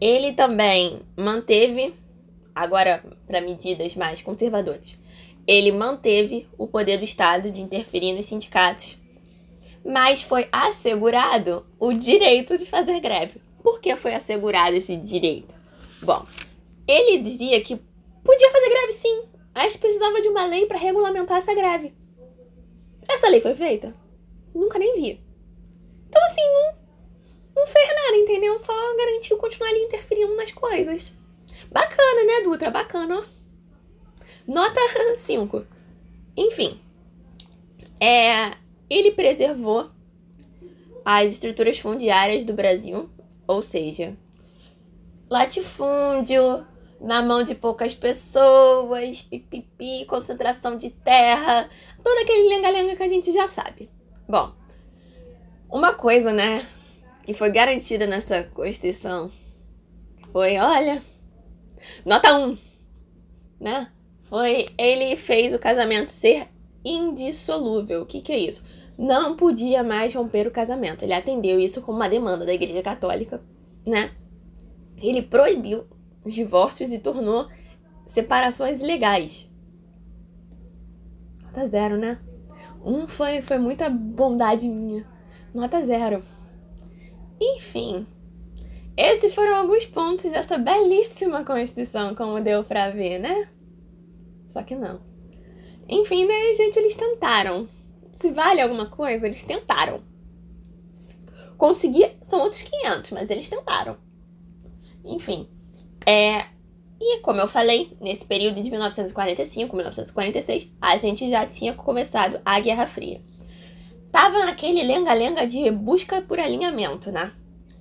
Ele 0.00 0.32
também 0.32 1.02
manteve, 1.16 1.94
agora 2.54 3.04
para 3.26 3.40
medidas 3.40 3.94
mais 3.94 4.22
conservadoras, 4.22 4.98
ele 5.46 5.70
manteve 5.72 6.48
o 6.56 6.66
poder 6.66 6.98
do 6.98 7.04
Estado 7.04 7.50
de 7.50 7.60
interferir 7.60 8.14
nos 8.14 8.26
sindicatos, 8.26 8.96
mas 9.84 10.22
foi 10.22 10.48
assegurado 10.50 11.66
o 11.78 11.92
direito 11.92 12.56
de 12.56 12.64
fazer 12.64 13.00
greve. 13.00 13.40
Por 13.62 13.80
que 13.80 13.94
foi 13.94 14.14
assegurado 14.14 14.74
esse 14.74 14.96
direito? 14.96 15.54
Bom, 16.02 16.24
ele 16.86 17.18
dizia 17.18 17.60
que 17.60 17.76
podia 18.24 18.50
fazer 18.50 18.70
greve 18.70 18.92
sim, 18.92 19.22
mas 19.54 19.76
precisava 19.76 20.20
de 20.20 20.28
uma 20.28 20.46
lei 20.46 20.66
para 20.66 20.78
regulamentar 20.78 21.38
essa 21.38 21.54
greve. 21.54 21.94
Essa 23.08 23.28
lei 23.28 23.40
foi 23.40 23.54
feita? 23.54 23.94
Nunca 24.54 24.78
nem 24.78 24.94
vi. 24.94 25.20
Então, 26.08 26.22
assim, 26.24 26.42
não, 26.42 26.74
não 27.56 27.66
fez 27.66 27.88
nada, 27.88 28.16
entendeu? 28.16 28.58
Só 28.58 28.72
garantiu 28.96 29.36
continuar 29.38 29.70
ali 29.70 29.80
interferindo 29.80 30.36
nas 30.36 30.50
coisas. 30.50 31.12
Bacana, 31.70 32.24
né, 32.24 32.42
Dutra? 32.44 32.70
Bacana, 32.70 33.20
ó. 33.20 33.24
Nota 34.46 34.80
5. 35.16 35.66
Enfim. 36.36 36.80
É, 38.00 38.56
ele 38.90 39.12
preservou 39.12 39.90
as 41.04 41.32
estruturas 41.32 41.78
fundiárias 41.78 42.44
do 42.44 42.52
Brasil, 42.52 43.08
ou 43.46 43.62
seja, 43.62 44.16
latifúndio 45.30 46.66
na 47.02 47.20
mão 47.20 47.42
de 47.42 47.54
poucas 47.54 47.92
pessoas, 47.92 49.22
pipipi, 49.22 50.04
concentração 50.06 50.78
de 50.78 50.90
terra, 50.90 51.68
todo 52.02 52.18
aquele 52.22 52.48
lenga-lenga 52.48 52.94
que 52.94 53.02
a 53.02 53.08
gente 53.08 53.32
já 53.32 53.48
sabe. 53.48 53.90
Bom, 54.28 54.52
uma 55.68 55.92
coisa, 55.94 56.32
né, 56.32 56.64
que 57.24 57.34
foi 57.34 57.50
garantida 57.50 58.06
nessa 58.06 58.44
Constituição 58.44 59.30
foi, 60.30 60.56
olha, 60.58 61.02
nota 62.06 62.38
1, 62.38 62.56
né? 63.60 63.90
Foi, 64.22 64.66
ele 64.78 65.16
fez 65.16 65.52
o 65.52 65.58
casamento 65.58 66.10
ser 66.10 66.48
indissolúvel. 66.84 68.02
O 68.02 68.06
que, 68.06 68.20
que 68.20 68.32
é 68.32 68.38
isso? 68.38 68.64
Não 68.96 69.36
podia 69.36 69.82
mais 69.82 70.14
romper 70.14 70.46
o 70.46 70.50
casamento. 70.50 71.02
Ele 71.02 71.12
atendeu 71.12 71.58
isso 71.58 71.82
como 71.82 71.98
uma 71.98 72.08
demanda 72.08 72.46
da 72.46 72.54
Igreja 72.54 72.82
Católica, 72.82 73.42
né? 73.86 74.12
Ele 74.96 75.20
proibiu 75.20 75.84
os 76.24 76.34
divórcios 76.34 76.92
e 76.92 76.98
tornou 76.98 77.48
separações 78.06 78.80
legais. 78.80 79.50
Nota 81.44 81.68
zero, 81.68 81.96
né? 81.96 82.20
Um 82.84 83.06
foi, 83.06 83.42
foi 83.42 83.58
muita 83.58 83.88
bondade 83.88 84.68
minha. 84.68 85.06
Nota 85.54 85.82
zero. 85.82 86.22
Enfim, 87.40 88.06
esses 88.96 89.34
foram 89.34 89.56
alguns 89.56 89.86
pontos 89.86 90.30
dessa 90.30 90.58
belíssima 90.58 91.44
Constituição, 91.44 92.14
como 92.14 92.40
deu 92.40 92.62
pra 92.62 92.90
ver, 92.90 93.18
né? 93.18 93.48
Só 94.48 94.62
que 94.62 94.74
não. 94.74 95.00
Enfim, 95.88 96.26
né, 96.26 96.54
gente, 96.54 96.78
eles 96.78 96.94
tentaram. 96.94 97.68
Se 98.14 98.30
vale 98.30 98.60
alguma 98.60 98.86
coisa, 98.86 99.26
eles 99.26 99.42
tentaram. 99.42 100.02
Conseguir 101.56 102.18
são 102.22 102.40
outros 102.40 102.62
500, 102.62 103.10
mas 103.12 103.30
eles 103.30 103.48
tentaram. 103.48 103.96
Enfim, 105.04 105.48
é. 106.06 106.46
E 107.00 107.18
como 107.20 107.40
eu 107.40 107.48
falei, 107.48 107.96
nesse 108.00 108.24
período 108.24 108.62
de 108.62 108.70
1945, 108.70 109.74
1946, 109.74 110.72
a 110.80 110.96
gente 110.96 111.28
já 111.28 111.44
tinha 111.44 111.72
começado 111.72 112.40
a 112.44 112.60
Guerra 112.60 112.86
Fria. 112.86 113.20
Tava 114.12 114.44
naquele 114.44 114.82
lenga-lenga 114.82 115.46
de 115.46 115.70
busca 115.70 116.20
por 116.22 116.38
alinhamento, 116.38 117.10
né? 117.10 117.32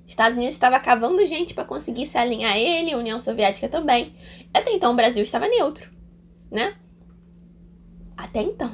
Estados 0.08 0.38
Unidos 0.38 0.56
estava 0.56 0.80
cavando 0.80 1.26
gente 1.26 1.54
para 1.54 1.64
conseguir 1.64 2.06
se 2.06 2.18
alinhar 2.18 2.54
a 2.54 2.58
ele, 2.58 2.96
União 2.96 3.20
Soviética 3.20 3.70
também. 3.70 4.14
Até 4.54 4.72
então 4.72 4.92
o 4.92 4.96
Brasil 4.96 5.24
estava 5.24 5.48
neutro, 5.48 5.90
né? 6.50 6.76
Até 8.18 8.42
então. 8.42 8.72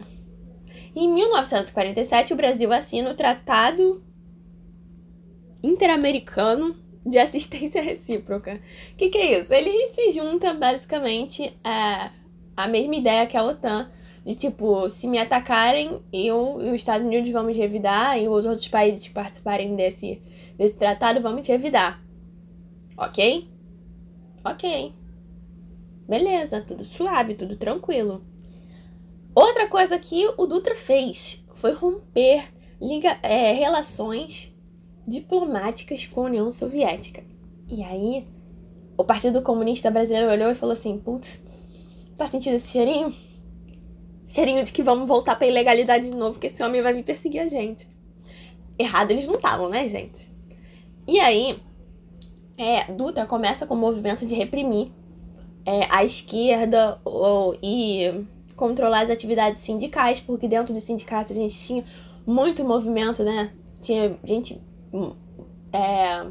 Em 0.96 1.08
1947, 1.08 2.34
o 2.34 2.36
Brasil 2.36 2.72
assina 2.74 3.12
o 3.12 3.16
Tratado 3.16 4.04
Interamericano 5.63 6.75
de 7.08 7.18
assistência 7.18 7.82
recíproca. 7.84 8.60
O 8.94 8.96
que, 8.96 9.10
que 9.10 9.18
é 9.18 9.40
isso? 9.40 9.54
Ele 9.54 9.86
se 9.88 10.14
junta 10.14 10.54
basicamente 10.54 11.58
a, 11.64 12.12
a 12.56 12.68
mesma 12.68 12.96
ideia 12.96 13.26
que 13.26 13.38
a 13.38 13.44
OTAN, 13.44 13.90
de 14.26 14.36
tipo, 14.36 14.90
se 14.90 15.08
me 15.08 15.18
atacarem, 15.18 16.02
eu 16.12 16.60
e 16.62 16.68
os 16.68 16.76
Estados 16.76 17.08
Unidos 17.08 17.32
vamos 17.32 17.56
revidar, 17.56 18.20
e 18.20 18.28
os 18.28 18.46
outros 18.46 18.68
países 18.68 19.08
que 19.08 19.14
participarem 19.14 19.76
desse, 19.76 20.22
desse 20.58 20.76
tratado 20.76 21.22
vamos 21.22 21.48
revidar. 21.48 22.04
Ok? 22.98 23.48
Ok. 24.44 24.94
Beleza, 26.08 26.62
tudo 26.62 26.84
suave, 26.84 27.36
tudo 27.36 27.56
tranquilo. 27.56 28.26
Outra 29.36 29.68
coisa 29.68 30.00
que 30.00 30.26
o 30.38 30.46
Dutra 30.46 30.76
fez 30.76 31.46
foi 31.54 31.72
romper 31.74 32.46
liga, 32.82 33.20
é, 33.22 33.52
relações 33.54 34.56
diplomáticas 35.08 36.06
com 36.06 36.22
a 36.22 36.26
União 36.26 36.52
Soviética. 36.52 37.24
E 37.70 37.84
aí, 37.84 38.28
o 38.98 39.04
Partido 39.04 39.42
Comunista 39.42 39.90
Brasileiro 39.90 40.30
olhou 40.32 40.52
e 40.52 40.56
falou 40.56 40.74
assim: 40.74 40.98
putz, 40.98 41.44
tá 42.18 42.28
sentindo 42.28 42.56
esse 42.56 42.72
cheirinho? 42.72 43.14
Cheirinho 44.26 44.64
de 44.64 44.72
que 44.72 44.84
vamos 44.84 45.08
voltar 45.08 45.38
pra 45.38 45.48
ilegalidade 45.48 46.10
de 46.10 46.16
novo, 46.16 46.38
que 46.38 46.48
esse 46.48 46.62
homem 46.62 46.82
vai 46.82 46.94
vir 46.94 47.04
perseguir 47.04 47.42
a 47.42 47.48
gente. 47.48 47.88
Errado 48.78 49.12
eles 49.12 49.26
não 49.26 49.36
estavam, 49.36 49.70
né, 49.70 49.88
gente? 49.88 50.30
E 51.08 51.20
aí, 51.20 51.60
é, 52.58 52.92
Dutra 52.92 53.26
começa 53.26 53.66
com 53.66 53.74
o 53.74 53.78
movimento 53.78 54.26
de 54.26 54.36
reprimir 54.36 54.92
é, 55.66 55.88
a 55.90 56.04
esquerda 56.04 57.00
ou, 57.06 57.58
e 57.64 58.26
controlar 58.56 59.02
as 59.02 59.10
atividades 59.10 59.60
sindicais, 59.60 60.20
porque 60.20 60.48
dentro 60.48 60.74
dos 60.74 60.84
sindicatos 60.84 61.38
a 61.38 61.40
gente 61.40 61.56
tinha 61.56 61.86
muito 62.26 62.64
movimento, 62.66 63.24
né? 63.24 63.54
Tinha 63.80 64.18
gente 64.24 64.60
é, 65.74 66.27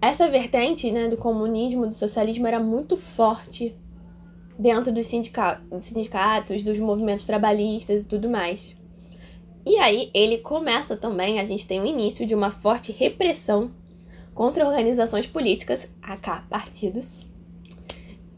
essa 0.00 0.28
vertente 0.28 0.90
né, 0.92 1.08
do 1.08 1.16
comunismo, 1.16 1.86
do 1.86 1.94
socialismo, 1.94 2.46
era 2.46 2.60
muito 2.60 2.96
forte 2.96 3.74
dentro 4.58 4.92
dos, 4.92 5.06
sindica 5.06 5.60
dos 5.70 5.84
sindicatos, 5.84 6.62
dos 6.62 6.78
movimentos 6.78 7.24
trabalhistas 7.24 8.02
e 8.02 8.06
tudo 8.06 8.28
mais. 8.28 8.76
E 9.66 9.78
aí 9.78 10.10
ele 10.12 10.38
começa 10.38 10.96
também, 10.96 11.40
a 11.40 11.44
gente 11.44 11.66
tem 11.66 11.80
o 11.80 11.86
início 11.86 12.26
de 12.26 12.34
uma 12.34 12.50
forte 12.50 12.92
repressão 12.92 13.70
contra 14.34 14.66
organizações 14.66 15.26
políticas, 15.26 15.88
AK 16.02 16.48
partidos, 16.50 17.26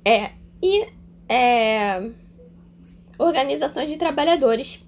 é, 0.05 0.31
e 0.63 0.87
é, 1.29 2.11
organizações 3.19 3.91
de 3.91 3.97
trabalhadores 3.97 4.86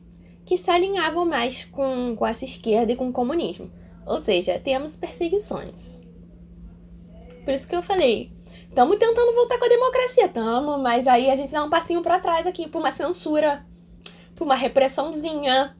que 0.48 0.56
se 0.56 0.70
alinhavam 0.70 1.26
mais 1.26 1.66
com, 1.66 2.16
com 2.16 2.26
essa 2.26 2.42
esquerda 2.42 2.90
e 2.90 2.96
com 2.96 3.10
o 3.10 3.12
comunismo. 3.12 3.70
Ou 4.06 4.18
seja, 4.18 4.58
temos 4.58 4.96
perseguições. 4.96 6.00
Por 7.44 7.52
isso 7.52 7.68
que 7.68 7.76
eu 7.76 7.82
falei, 7.82 8.32
estamos 8.66 8.96
tentando 8.96 9.34
voltar 9.34 9.58
com 9.58 9.66
a 9.66 9.68
democracia, 9.68 10.24
estamos, 10.24 10.80
mas 10.80 11.06
aí 11.06 11.30
a 11.30 11.36
gente 11.36 11.52
dá 11.52 11.62
um 11.62 11.68
passinho 11.68 12.00
para 12.00 12.18
trás 12.18 12.46
aqui, 12.46 12.66
por 12.66 12.78
uma 12.78 12.90
censura, 12.90 13.66
por 14.34 14.44
uma 14.44 14.54
repressãozinha, 14.54 15.76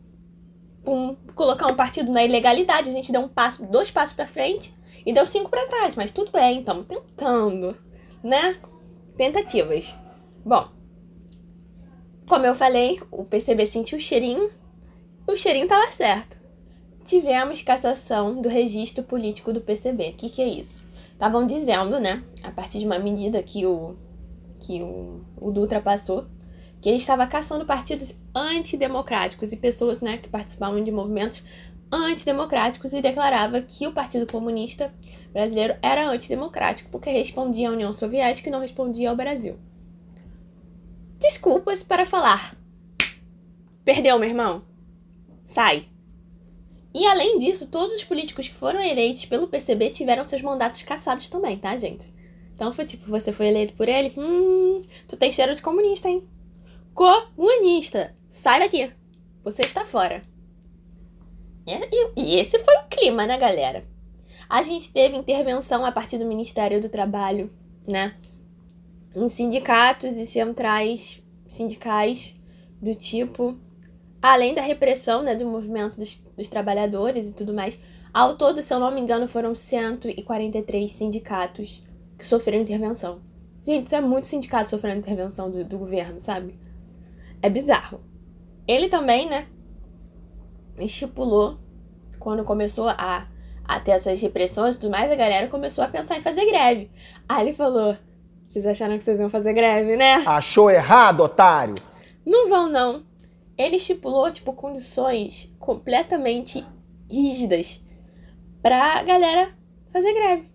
por 0.85 0.93
um, 0.93 1.17
colocar 1.35 1.67
um 1.67 1.75
partido 1.75 2.13
na 2.13 2.23
ilegalidade, 2.23 2.91
a 2.91 2.93
gente 2.93 3.11
deu 3.11 3.23
um 3.23 3.29
passo, 3.29 3.65
dois 3.65 3.91
passos 3.91 4.15
para 4.15 4.27
frente 4.27 4.75
e 5.07 5.15
deu 5.15 5.25
cinco 5.25 5.49
para 5.49 5.67
trás, 5.67 5.95
mas 5.95 6.11
tudo 6.11 6.31
bem, 6.31 6.59
estamos 6.59 6.85
tentando, 6.85 7.75
né? 8.23 8.61
Tentativas. 9.17 9.97
Bom, 10.45 10.69
como 12.29 12.45
eu 12.45 12.55
falei, 12.55 13.01
o 13.11 13.25
PCB 13.25 13.65
sentiu 13.65 13.97
o 13.97 14.01
cheirinho, 14.01 14.58
o 15.33 15.37
cheirinho 15.37 15.65
estava 15.65 15.91
certo. 15.91 16.39
Tivemos 17.05 17.63
cassação 17.63 18.41
do 18.41 18.49
registro 18.49 19.03
político 19.05 19.53
do 19.53 19.61
PCB. 19.61 20.11
O 20.11 20.13
que, 20.15 20.31
que 20.31 20.43
é 20.43 20.49
isso? 20.49 20.85
Estavam 21.13 21.47
dizendo, 21.47 21.99
né, 21.99 22.23
a 22.43 22.51
partir 22.51 22.79
de 22.79 22.87
uma 22.87 22.99
medida 22.99 23.43
que 23.43 23.67
o, 23.67 23.97
que 24.61 24.83
o, 24.83 25.21
o 25.37 25.51
Dutra 25.51 25.81
passou, 25.81 26.27
que 26.81 26.89
ele 26.89 26.99
estava 26.99 27.27
caçando 27.27 27.67
partidos 27.67 28.19
antidemocráticos 28.35 29.53
e 29.53 29.57
pessoas 29.57 30.01
né, 30.01 30.17
que 30.17 30.29
participavam 30.29 30.83
de 30.83 30.91
movimentos 30.91 31.43
antidemocráticos 31.91 32.93
e 32.93 33.01
declarava 33.01 33.61
que 33.63 33.87
o 33.87 33.93
Partido 33.93 34.31
Comunista 34.31 34.93
Brasileiro 35.33 35.77
era 35.83 36.09
antidemocrático 36.09 36.91
porque 36.91 37.11
respondia 37.11 37.69
à 37.69 37.73
União 37.73 37.93
Soviética 37.93 38.49
e 38.49 38.53
não 38.53 38.61
respondia 38.61 39.11
ao 39.11 39.17
Brasil. 39.17 39.59
Desculpas 41.19 41.83
para 41.83 42.07
falar. 42.07 42.57
Perdeu, 43.85 44.19
meu 44.19 44.29
irmão? 44.29 44.63
Sai. 45.49 45.89
E 46.95 47.07
além 47.07 47.39
disso, 47.39 47.69
todos 47.69 47.97
os 47.97 48.05
políticos 48.05 48.47
que 48.47 48.55
foram 48.55 48.83
eleitos 48.83 49.25
pelo 49.25 49.49
PCB 49.49 49.89
tiveram 49.89 50.23
seus 50.23 50.43
mandatos 50.43 50.83
cassados 50.83 51.27
também, 51.31 51.57
tá, 51.57 51.75
gente? 51.75 52.13
Então 52.55 52.71
foi 52.71 52.85
tipo, 52.85 53.07
você 53.07 53.33
foi 53.33 53.49
eleito 53.49 53.73
por 53.73 53.89
ele, 53.89 54.13
hum, 54.15 54.83
tu 55.09 55.17
tem 55.17 55.33
cheiro 55.33 55.55
de 55.55 55.63
comunista, 55.63 56.07
hein? 56.07 56.29
Comunista! 56.93 58.15
Sai 58.29 58.61
daqui! 58.61 58.93
Você 59.43 59.63
está 59.63 59.87
fora. 59.87 60.23
E, 61.67 62.11
e 62.15 62.37
esse 62.39 62.59
foi 62.59 62.75
o 62.77 62.89
clima, 62.89 63.27
né, 63.27 63.39
galera? 63.39 63.87
A 64.51 64.61
gente 64.61 64.93
teve 64.93 65.17
intervenção 65.17 65.83
a 65.83 65.91
partir 65.91 66.19
do 66.19 66.27
Ministério 66.27 66.79
do 66.79 66.91
Trabalho, 66.91 67.51
né? 67.91 68.15
Em 69.17 69.31
sindicatos 69.31 70.15
e 70.19 70.27
centrais 70.27 71.23
sindicais 71.49 72.39
do 72.83 72.95
tipo. 72.95 73.59
Além 74.21 74.55
da 74.55 74.63
repressão 74.63 75.23
né, 75.23 75.35
do 75.35 75.47
movimento 75.47 75.97
dos, 75.99 76.17
dos 76.37 76.49
trabalhadores 76.49 77.31
e 77.31 77.35
tudo 77.35 77.55
mais. 77.55 77.79
Ao 78.13 78.37
todo, 78.37 78.63
se 78.63 78.73
eu 78.73 78.81
não 78.81 78.91
me 78.91 79.01
engano, 79.01 79.29
foram 79.29 79.55
143 79.55 80.91
sindicatos 80.91 81.83
que 82.17 82.25
sofreram 82.25 82.63
intervenção. 82.63 83.21
Gente, 83.63 83.87
isso 83.87 83.95
é 83.95 84.01
muito 84.01 84.27
sindicato 84.27 84.71
sofrendo 84.71 84.99
intervenção 84.99 85.51
do, 85.51 85.65
do 85.65 85.79
governo, 85.79 86.21
sabe? 86.21 86.59
É 87.41 87.49
bizarro. 87.49 88.01
Ele 88.67 88.89
também, 88.89 89.29
né, 89.29 89.47
estipulou, 90.79 91.59
quando 92.19 92.45
começou 92.45 92.89
a, 92.89 93.27
a 93.65 93.81
ter 93.81 93.93
essas 93.93 94.21
repressões 94.21 94.77
e 94.77 94.81
tudo 94.81 94.91
mais, 94.91 95.11
a 95.11 95.15
galera 95.15 95.49
começou 95.49 95.85
a 95.85 95.89
pensar 95.89 96.17
em 96.17 96.21
fazer 96.21 96.45
greve. 96.47 96.91
Aí 97.29 97.47
ele 97.47 97.53
falou: 97.53 97.97
Vocês 98.47 98.67
acharam 98.67 98.99
que 98.99 99.05
vocês 99.05 99.21
iam 99.21 99.31
fazer 99.31 99.53
greve, 99.53 99.97
né? 99.97 100.15
Achou 100.27 100.71
errado, 100.71 101.23
otário! 101.23 101.75
Não 102.27 102.49
vão, 102.49 102.69
não. 102.69 103.08
Ele 103.59 103.77
estipulou, 103.77 104.31
tipo, 104.31 104.53
condições 104.53 105.53
completamente 105.59 106.65
rígidas 107.11 107.83
pra 108.63 109.03
galera 109.03 109.53
fazer 109.93 110.15
greve. 110.15 110.51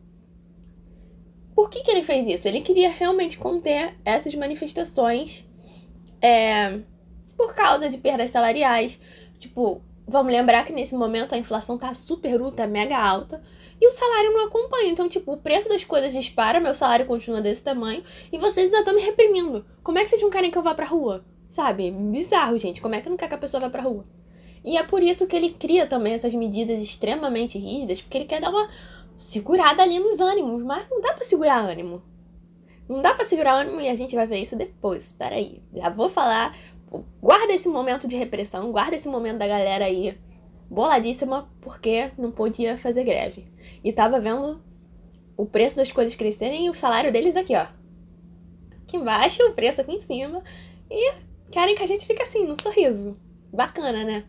Por 1.54 1.70
que, 1.70 1.82
que 1.82 1.92
ele 1.92 2.02
fez 2.02 2.28
isso? 2.28 2.48
Ele 2.48 2.62
queria 2.62 2.90
realmente 2.90 3.38
conter 3.38 3.96
essas 4.04 4.34
manifestações 4.34 5.48
é, 6.22 6.80
por 7.38 7.54
causa 7.54 7.90
de 7.90 7.98
perdas 7.98 8.32
salariais. 8.32 9.00
Tipo, 9.38 9.82
vamos 10.08 10.32
lembrar 10.32 10.64
que 10.64 10.74
nesse 10.74 10.96
momento 10.96 11.36
a 11.36 11.38
inflação 11.38 11.78
tá 11.78 11.94
super 11.94 12.42
ultra, 12.42 12.66
mega 12.66 12.98
alta. 12.98 13.44
E 13.80 13.88
o 13.88 13.92
salário 13.92 14.32
não 14.32 14.48
acompanha. 14.48 14.90
Então, 14.90 15.10
tipo, 15.10 15.34
o 15.34 15.38
preço 15.38 15.70
das 15.70 15.84
coisas 15.84 16.14
dispara, 16.14 16.60
meu 16.60 16.74
salário 16.74 17.06
continua 17.06 17.42
desse 17.42 17.62
tamanho. 17.62 18.04
E 18.32 18.38
vocês 18.38 18.68
ainda 18.68 18.80
estão 18.80 18.96
me 18.96 19.02
reprimindo. 19.02 19.66
Como 19.84 20.00
é 20.00 20.04
que 20.04 20.10
vocês 20.10 20.22
não 20.22 20.30
querem 20.30 20.50
que 20.50 20.58
eu 20.58 20.64
vá 20.64 20.74
pra 20.74 20.86
rua? 20.86 21.24
Sabe? 21.54 21.92
Bizarro, 21.92 22.58
gente. 22.58 22.82
Como 22.82 22.96
é 22.96 23.00
que 23.00 23.08
não 23.08 23.16
quer 23.16 23.28
que 23.28 23.36
a 23.36 23.38
pessoa 23.38 23.62
vá 23.62 23.70
pra 23.70 23.84
rua? 23.84 24.04
E 24.66 24.76
é 24.76 24.82
por 24.82 25.04
isso 25.04 25.28
que 25.28 25.36
ele 25.36 25.52
cria 25.52 25.86
também 25.86 26.14
essas 26.14 26.34
medidas 26.34 26.82
extremamente 26.82 27.60
rígidas, 27.60 28.02
porque 28.02 28.18
ele 28.18 28.26
quer 28.26 28.42
dar 28.42 28.50
uma 28.50 28.68
segurada 29.16 29.84
ali 29.84 30.00
nos 30.00 30.20
ânimos, 30.20 30.64
mas 30.64 30.90
não 30.90 31.00
dá 31.00 31.14
para 31.14 31.24
segurar 31.24 31.60
ânimo. 31.60 32.02
Não 32.90 33.04
dá 33.04 33.14
para 33.14 33.24
segurar 33.26 33.54
ânimo 33.54 33.80
e 33.80 33.88
a 33.88 33.94
gente 33.94 34.16
vai 34.16 34.26
ver 34.26 34.40
isso 34.40 34.56
depois. 34.56 35.06
Espera 35.06 35.36
aí, 35.36 35.62
já 35.72 35.90
vou 35.90 36.10
falar. 36.10 36.58
Guarda 37.22 37.54
esse 37.54 37.70
momento 37.70 38.08
de 38.08 38.18
repressão, 38.18 38.72
guarda 38.72 38.96
esse 38.96 39.08
momento 39.08 39.38
da 39.38 39.48
galera 39.48 39.86
aí 39.86 40.18
boladíssima 40.68 41.48
porque 41.62 42.10
não 42.18 42.32
podia 42.32 42.80
fazer 42.80 43.04
greve. 43.04 43.46
E 43.84 43.94
tava 43.94 44.20
vendo 44.20 44.60
o 45.38 45.46
preço 45.46 45.76
das 45.76 45.92
coisas 45.92 46.16
crescerem 46.16 46.66
e 46.66 46.70
o 46.72 46.74
salário 46.74 47.12
deles 47.12 47.36
aqui, 47.36 47.56
ó. 47.56 47.68
Aqui 48.82 48.98
embaixo, 48.98 49.44
o 49.44 49.54
preço 49.54 49.82
aqui 49.82 49.92
em 49.92 50.02
cima. 50.02 50.42
E 50.90 51.33
querem 51.54 51.76
que 51.76 51.84
a 51.84 51.86
gente 51.86 52.08
fique 52.08 52.22
assim, 52.24 52.48
no 52.48 52.60
sorriso. 52.60 53.16
Bacana, 53.54 54.04
né? 54.04 54.24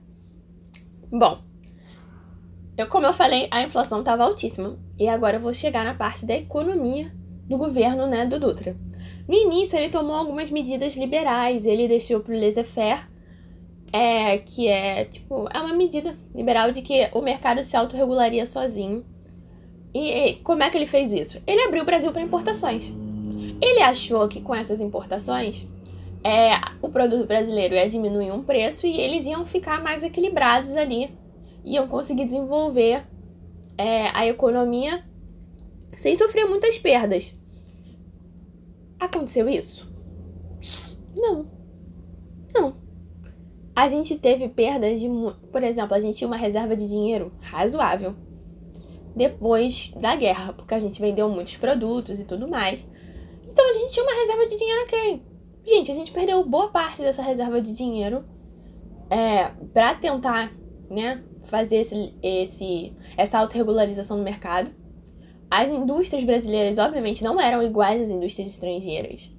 Bom, 1.11 1.41
eu, 2.77 2.87
como 2.87 3.07
eu 3.07 3.15
falei, 3.15 3.49
a 3.51 3.63
inflação 3.63 4.01
estava 4.01 4.25
altíssima. 4.25 4.79
E 4.99 5.09
agora 5.09 5.39
eu 5.39 5.41
vou 5.41 5.55
chegar 5.55 5.87
na 5.87 5.95
parte 5.95 6.27
da 6.27 6.37
economia 6.37 7.11
do 7.49 7.57
governo 7.57 8.07
né, 8.07 8.27
do 8.27 8.39
Dutra. 8.39 8.77
No 9.27 9.35
início, 9.35 9.79
ele 9.79 9.89
tomou 9.89 10.15
algumas 10.15 10.51
medidas 10.51 10.99
liberais. 10.99 11.67
Ele 11.67 11.89
deixou 11.89 12.21
para 12.21 12.35
o 12.35 12.39
laissez-faire, 12.39 13.09
é, 13.91 14.37
que 14.37 14.69
é, 14.69 15.07
tipo, 15.07 15.49
é 15.51 15.59
uma 15.61 15.75
medida 15.75 16.15
liberal 16.35 16.71
de 16.71 16.83
que 16.83 17.09
o 17.15 17.23
mercado 17.23 17.65
se 17.65 17.75
autorregularia 17.75 18.45
sozinho. 18.45 19.03
E 19.95 20.41
como 20.45 20.63
é 20.63 20.69
que 20.69 20.77
ele 20.77 20.87
fez 20.87 21.11
isso? 21.11 21.41
Ele 21.47 21.63
abriu 21.63 21.85
o 21.85 21.87
Brasil 21.87 22.13
para 22.13 22.21
importações. 22.21 22.93
Ele 23.63 23.81
achou 23.81 24.29
que 24.29 24.43
com 24.43 24.55
essas 24.55 24.81
importações, 24.83 25.67
é, 26.25 26.53
o 26.81 26.89
produto 26.89 27.27
brasileiro 27.27 27.75
ia 27.75 27.89
diminuir 27.89 28.33
um 28.33 28.43
preço 28.43 28.87
e 28.87 28.99
eles 28.99 29.27
iam 29.27 29.45
ficar 29.45 29.83
mais 29.83 30.03
equilibrados 30.03 30.75
ali 30.75 31.11
iam 31.65 31.89
conseguir 31.89 32.27
desenvolver 32.27 33.07
é, 33.79 34.09
a 34.13 34.27
economia 34.27 35.05
sem 35.97 36.15
sofrer 36.17 36.45
muitas 36.45 36.79
perdas. 36.79 37.35
Aconteceu 38.99 39.49
isso? 39.49 39.91
Não. 41.17 41.51
Não. 42.53 42.77
A 43.75 43.89
gente 43.89 44.17
teve 44.17 44.49
perdas 44.49 45.01
de. 45.01 45.09
Por 45.51 45.63
exemplo, 45.63 45.95
a 45.95 46.01
gente 46.01 46.17
tinha 46.17 46.29
uma 46.29 46.37
reserva 46.37 46.77
de 46.77 46.87
dinheiro 46.87 47.33
razoável 47.41 48.15
depois 49.17 49.93
da 50.01 50.15
guerra, 50.17 50.53
porque 50.53 50.75
a 50.75 50.79
gente 50.79 51.01
vendeu 51.01 51.29
muitos 51.29 51.57
produtos 51.57 52.21
e 52.21 52.25
tudo 52.25 52.49
mais. 52.49 52.87
Então 53.49 53.69
a 53.69 53.73
gente 53.73 53.93
tinha 53.93 54.05
uma 54.05 54.15
reserva 54.15 54.47
de 54.47 54.59
dinheiro 54.59 54.83
ok. 54.83 55.34
Gente, 55.67 55.91
a 55.91 55.95
gente 55.95 56.13
perdeu 56.13 56.45
boa 56.45 56.69
parte 56.69 57.01
dessa 57.01 57.23
reserva 57.23 57.61
de 57.61 57.75
dinheiro 57.75 58.25
é, 59.09 59.51
para 59.73 59.95
tentar, 59.95 60.53
né, 60.91 61.23
fazer 61.45 61.77
esse, 61.77 62.15
esse, 62.23 62.93
essa 63.17 63.39
autorregularização 63.39 64.19
no 64.19 64.23
mercado. 64.23 64.71
As 65.51 65.71
indústrias 65.71 66.25
brasileiras, 66.25 66.79
obviamente, 66.79 67.25
não 67.25 67.41
eram 67.41 67.63
iguais 67.63 68.03
às 68.03 68.11
indústrias 68.11 68.49
estrangeiras. 68.49 69.33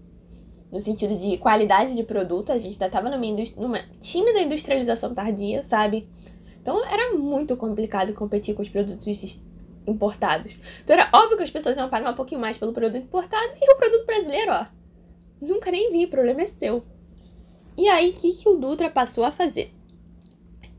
No 0.72 0.80
sentido 0.80 1.16
de 1.16 1.38
qualidade 1.38 1.96
de 1.96 2.04
produto, 2.04 2.52
a 2.52 2.58
gente 2.58 2.74
ainda 2.74 2.88
estava 2.88 3.10
numa, 3.10 3.44
numa 3.58 3.80
tímida 4.00 4.42
industrialização 4.42 5.14
tardia, 5.14 5.62
sabe? 5.62 6.10
Então 6.60 6.84
era 6.86 7.16
muito 7.16 7.56
complicado 7.56 8.14
competir 8.14 8.56
com 8.56 8.64
os 8.64 8.70
produtos 8.70 9.44
importados. 9.86 10.58
Então 10.84 10.96
era 10.96 11.10
óbvio 11.14 11.38
que 11.38 11.44
as 11.44 11.52
pessoas 11.52 11.78
iam 11.78 11.88
pagar 11.88 12.12
um 12.12 12.16
pouquinho 12.16 12.42
mais 12.42 12.58
pelo 12.58 12.74
produto 12.74 13.04
importado 13.04 13.54
e 13.62 13.72
o 13.72 13.78
produto 13.78 14.06
brasileiro, 14.06 14.52
ó. 14.52 14.66
Nunca 15.42 15.72
nem 15.72 15.92
vi, 15.92 16.06
o 16.06 16.10
problema 16.10 16.42
é 16.42 16.48
seu. 16.48 16.84
E 17.78 17.88
aí, 17.90 18.12
o 18.12 18.14
que, 18.14 18.32
que 18.32 18.48
o 18.48 18.56
Dutra 18.56 18.90
passou 18.90 19.24
a 19.24 19.32
fazer? 19.32 19.74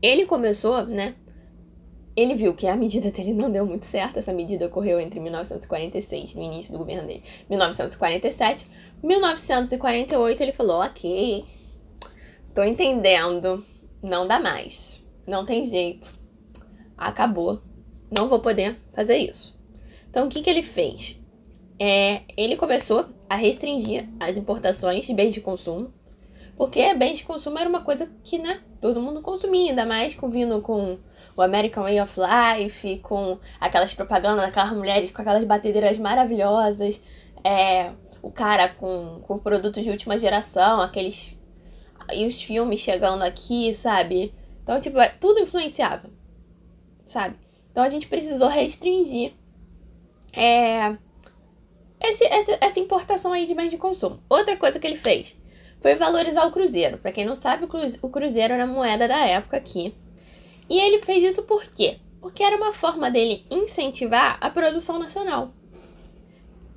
Ele 0.01 0.25
começou, 0.25 0.85
né? 0.85 1.15
Ele 2.15 2.33
viu 2.33 2.53
que 2.55 2.65
a 2.65 2.75
medida 2.75 3.11
dele 3.11 3.31
não 3.31 3.51
deu 3.51 3.63
muito 3.63 3.85
certo. 3.85 4.17
Essa 4.17 4.33
medida 4.33 4.65
ocorreu 4.65 4.99
entre 4.99 5.19
1946, 5.19 6.33
no 6.33 6.41
início 6.41 6.71
do 6.71 6.79
governo 6.79 7.07
dele, 7.07 7.23
1947. 7.47 8.65
1948 9.03 10.41
ele 10.41 10.51
falou: 10.51 10.81
ok, 10.81 11.45
tô 12.55 12.63
entendendo, 12.63 13.63
não 14.01 14.27
dá 14.27 14.39
mais, 14.39 15.03
não 15.27 15.45
tem 15.45 15.63
jeito, 15.63 16.17
acabou, 16.97 17.61
não 18.09 18.27
vou 18.27 18.39
poder 18.39 18.79
fazer 18.93 19.17
isso. 19.17 19.55
Então 20.09 20.25
o 20.25 20.29
que, 20.29 20.41
que 20.41 20.49
ele 20.49 20.63
fez? 20.63 21.21
É, 21.79 22.21
ele 22.35 22.55
começou 22.55 23.05
a 23.29 23.35
restringir 23.35 24.07
as 24.19 24.37
importações 24.37 25.05
de 25.05 25.13
bens 25.13 25.33
de 25.33 25.41
consumo 25.41 25.93
porque 26.57 26.91
bens 26.95 27.19
de 27.19 27.23
consumo 27.23 27.59
era 27.59 27.69
uma 27.69 27.81
coisa 27.81 28.09
que, 28.23 28.39
né, 28.39 28.61
todo 28.81 28.99
mundo 28.99 29.21
consumia, 29.21 29.69
ainda 29.69 29.85
mais 29.85 30.15
com 30.15 30.27
vindo 30.27 30.59
com 30.59 30.97
o 31.35 31.41
American 31.43 31.83
Way 31.83 32.01
of 32.01 32.19
Life, 32.19 32.97
com 33.03 33.37
aquelas 33.61 33.93
propagandas 33.93 34.43
daquelas 34.43 34.71
mulheres 34.71 35.11
com 35.11 35.21
aquelas 35.21 35.43
batedeiras 35.43 35.99
maravilhosas, 35.99 36.99
é, 37.43 37.91
o 38.23 38.31
cara 38.31 38.69
com, 38.69 39.21
com 39.21 39.37
produtos 39.37 39.83
de 39.83 39.91
última 39.91 40.17
geração, 40.17 40.81
aqueles. 40.81 41.37
E 42.11 42.25
os 42.25 42.41
filmes 42.41 42.79
chegando 42.79 43.21
aqui, 43.21 43.71
sabe? 43.73 44.33
Então, 44.63 44.79
tipo, 44.79 44.97
é, 44.97 45.09
tudo 45.09 45.41
influenciava, 45.41 46.09
sabe? 47.05 47.35
Então 47.71 47.83
a 47.83 47.89
gente 47.89 48.07
precisou 48.07 48.47
restringir 48.47 49.33
é, 50.33 50.97
esse, 51.99 52.23
essa, 52.25 52.57
essa 52.61 52.79
importação 52.79 53.33
aí 53.33 53.45
de 53.45 53.53
bens 53.53 53.71
de 53.71 53.77
consumo. 53.77 54.19
Outra 54.29 54.55
coisa 54.55 54.79
que 54.79 54.85
ele 54.85 54.95
fez 54.95 55.35
foi 55.79 55.95
valorizar 55.95 56.45
o 56.45 56.51
Cruzeiro. 56.51 56.97
Para 56.97 57.11
quem 57.11 57.25
não 57.25 57.35
sabe, 57.35 57.67
o 58.01 58.09
Cruzeiro 58.09 58.53
era 58.53 58.63
a 58.63 58.67
moeda 58.67 59.07
da 59.07 59.25
época 59.25 59.57
aqui. 59.57 59.93
E 60.69 60.79
ele 60.79 60.99
fez 60.99 61.23
isso 61.23 61.43
por 61.43 61.63
quê? 61.65 61.99
Porque 62.19 62.43
era 62.43 62.57
uma 62.57 62.73
forma 62.73 63.09
dele 63.09 63.45
incentivar 63.49 64.37
a 64.41 64.49
produção 64.49 64.99
nacional. 64.99 65.53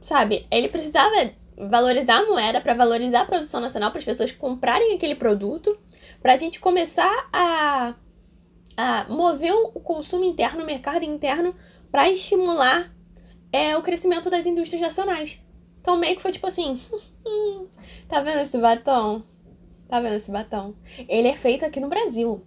Sabe? 0.00 0.46
Ele 0.50 0.68
precisava 0.68 1.32
valorizar 1.56 2.20
a 2.20 2.26
moeda, 2.26 2.60
para 2.60 2.74
valorizar 2.74 3.22
a 3.22 3.24
produção 3.24 3.60
nacional, 3.60 3.90
para 3.90 3.98
as 3.98 4.04
pessoas 4.04 4.32
comprarem 4.32 4.94
aquele 4.94 5.14
produto, 5.14 5.76
para 6.22 6.32
a 6.32 6.36
gente 6.36 6.58
começar 6.58 7.28
a, 7.32 7.94
a 8.76 9.04
mover 9.08 9.52
o 9.52 9.80
consumo 9.80 10.24
interno, 10.24 10.62
o 10.62 10.66
mercado 10.66 11.04
interno, 11.04 11.54
para 11.90 12.08
estimular 12.08 12.90
é, 13.52 13.76
o 13.76 13.82
crescimento 13.82 14.30
das 14.30 14.46
indústrias 14.46 14.82
nacionais. 14.82 15.40
Então, 15.80 15.98
meio 15.98 16.16
que 16.16 16.22
foi 16.22 16.32
tipo 16.32 16.46
assim: 16.46 16.78
tá 18.08 18.20
vendo 18.20 18.40
esse 18.40 18.58
batom? 18.58 19.22
Tá 19.88 20.00
vendo 20.00 20.14
esse 20.14 20.30
batom? 20.30 20.74
Ele 21.08 21.28
é 21.28 21.34
feito 21.34 21.64
aqui 21.64 21.80
no 21.80 21.88
Brasil. 21.88 22.44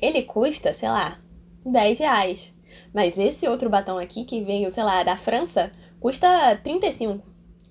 Ele 0.00 0.22
custa, 0.22 0.72
sei 0.72 0.88
lá, 0.88 1.18
10 1.64 1.98
reais. 1.98 2.54
Mas 2.94 3.18
esse 3.18 3.48
outro 3.48 3.68
batom 3.68 3.98
aqui, 3.98 4.24
que 4.24 4.42
veio, 4.42 4.70
sei 4.70 4.82
lá, 4.82 5.02
da 5.02 5.16
França, 5.16 5.72
custa 5.98 6.56
35. 6.62 7.26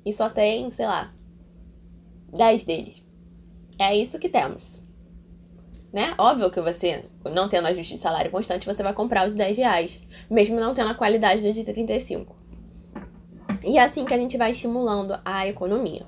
E 0.06 0.12
só 0.12 0.30
tem, 0.30 0.70
sei 0.72 0.88
lá, 0.88 1.14
10 2.34 2.64
dele. 2.64 3.04
É 3.78 3.96
isso 3.96 4.20
que 4.20 4.30
temos. 4.30 4.88
Né? 5.92 6.14
Óbvio 6.18 6.50
que 6.50 6.62
você, 6.62 7.04
não 7.26 7.50
tendo 7.50 7.68
ajuste 7.68 7.96
de 7.96 8.00
salário 8.00 8.32
constante, 8.32 8.66
você 8.66 8.82
vai 8.82 8.94
comprar 8.94 9.28
os 9.28 9.36
10 9.36 9.58
reais. 9.58 10.00
Mesmo 10.30 10.60
não 10.60 10.74
tendo 10.74 10.92
a 10.92 10.96
qualidade 10.96 11.42
do 11.42 11.52
de 11.52 11.64
35. 11.64 12.40
E 13.63 13.78
é 13.78 13.84
assim 13.84 14.06
que 14.06 14.13
a 14.13 14.17
gente 14.17 14.38
vai 14.38 14.52
estimulando 14.52 15.19
a 15.24 15.47
economia. 15.47 16.06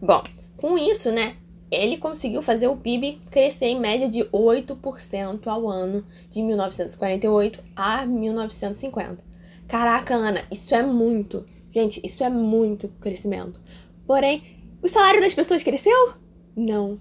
Bom, 0.00 0.22
com 0.56 0.76
isso, 0.76 1.10
né, 1.12 1.36
ele 1.70 1.96
conseguiu 1.96 2.42
fazer 2.42 2.66
o 2.66 2.76
PIB 2.76 3.20
crescer 3.30 3.66
em 3.66 3.80
média 3.80 4.08
de 4.08 4.24
8% 4.24 5.46
ao 5.46 5.68
ano 5.68 6.04
de 6.28 6.42
1948 6.42 7.60
a 7.74 8.04
1950. 8.04 9.24
Caraca, 9.66 10.14
Ana, 10.14 10.44
isso 10.50 10.74
é 10.74 10.82
muito. 10.82 11.46
Gente, 11.68 12.00
isso 12.04 12.22
é 12.22 12.28
muito 12.28 12.88
crescimento. 13.00 13.58
Porém, 14.06 14.42
o 14.82 14.88
salário 14.88 15.20
das 15.20 15.32
pessoas 15.32 15.62
cresceu? 15.62 16.14
Não. 16.54 16.98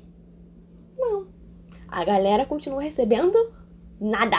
Não. 0.98 1.28
A 1.90 2.06
galera 2.06 2.46
continua 2.46 2.82
recebendo 2.82 3.38
nada 4.00 4.38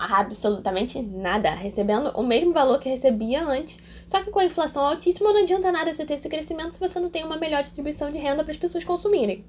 absolutamente 0.00 1.02
nada, 1.02 1.50
recebendo 1.50 2.10
o 2.14 2.22
mesmo 2.22 2.52
valor 2.52 2.78
que 2.78 2.88
recebia 2.88 3.44
antes. 3.44 3.78
Só 4.06 4.22
que 4.22 4.30
com 4.30 4.38
a 4.38 4.44
inflação 4.44 4.82
altíssima 4.82 5.32
não 5.32 5.42
adianta 5.42 5.70
nada 5.70 5.92
você 5.92 6.04
ter 6.04 6.14
esse 6.14 6.28
crescimento 6.28 6.72
se 6.72 6.80
você 6.80 6.98
não 6.98 7.10
tem 7.10 7.24
uma 7.24 7.36
melhor 7.36 7.62
distribuição 7.62 8.10
de 8.10 8.18
renda 8.18 8.42
para 8.42 8.52
as 8.52 8.56
pessoas 8.56 8.82
consumirem. 8.82 9.44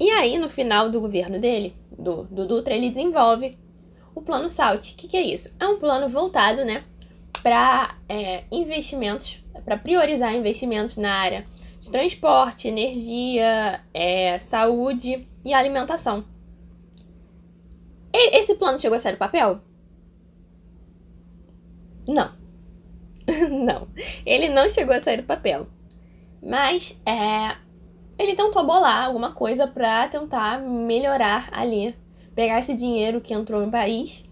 E 0.00 0.10
aí, 0.10 0.38
no 0.38 0.48
final 0.48 0.88
do 0.88 1.00
governo 1.00 1.38
dele, 1.38 1.76
do, 1.96 2.24
do 2.24 2.46
Dutra, 2.46 2.74
ele 2.74 2.90
desenvolve 2.90 3.58
o 4.14 4.22
plano 4.22 4.48
SALT. 4.48 4.92
O 4.92 4.96
que, 4.96 5.08
que 5.08 5.16
é 5.16 5.22
isso? 5.22 5.50
É 5.60 5.66
um 5.66 5.78
plano 5.78 6.08
voltado 6.08 6.64
né, 6.64 6.82
para 7.42 7.94
é, 8.08 8.44
investimentos, 8.50 9.44
para 9.64 9.76
priorizar 9.76 10.34
investimentos 10.34 10.96
na 10.96 11.12
área 11.12 11.46
de 11.78 11.90
transporte, 11.90 12.68
energia, 12.68 13.80
é, 13.92 14.38
saúde 14.38 15.28
e 15.44 15.52
alimentação. 15.52 16.24
Esse 18.12 18.54
plano 18.54 18.78
chegou 18.78 18.96
a 18.96 19.00
sair 19.00 19.12
do 19.12 19.18
papel? 19.18 19.60
Não. 22.06 22.32
não. 23.50 23.88
Ele 24.26 24.48
não 24.48 24.68
chegou 24.68 24.94
a 24.94 25.00
sair 25.00 25.18
do 25.18 25.22
papel. 25.22 25.66
Mas 26.42 27.00
é, 27.06 27.56
ele 28.18 28.34
tentou 28.34 28.64
bolar 28.64 29.06
alguma 29.06 29.32
coisa 29.32 29.66
pra 29.66 30.08
tentar 30.08 30.60
melhorar 30.60 31.48
ali. 31.52 31.94
Pegar 32.34 32.58
esse 32.58 32.74
dinheiro 32.74 33.20
que 33.20 33.34
entrou 33.34 33.60
no 33.60 33.70
país, 33.70 34.24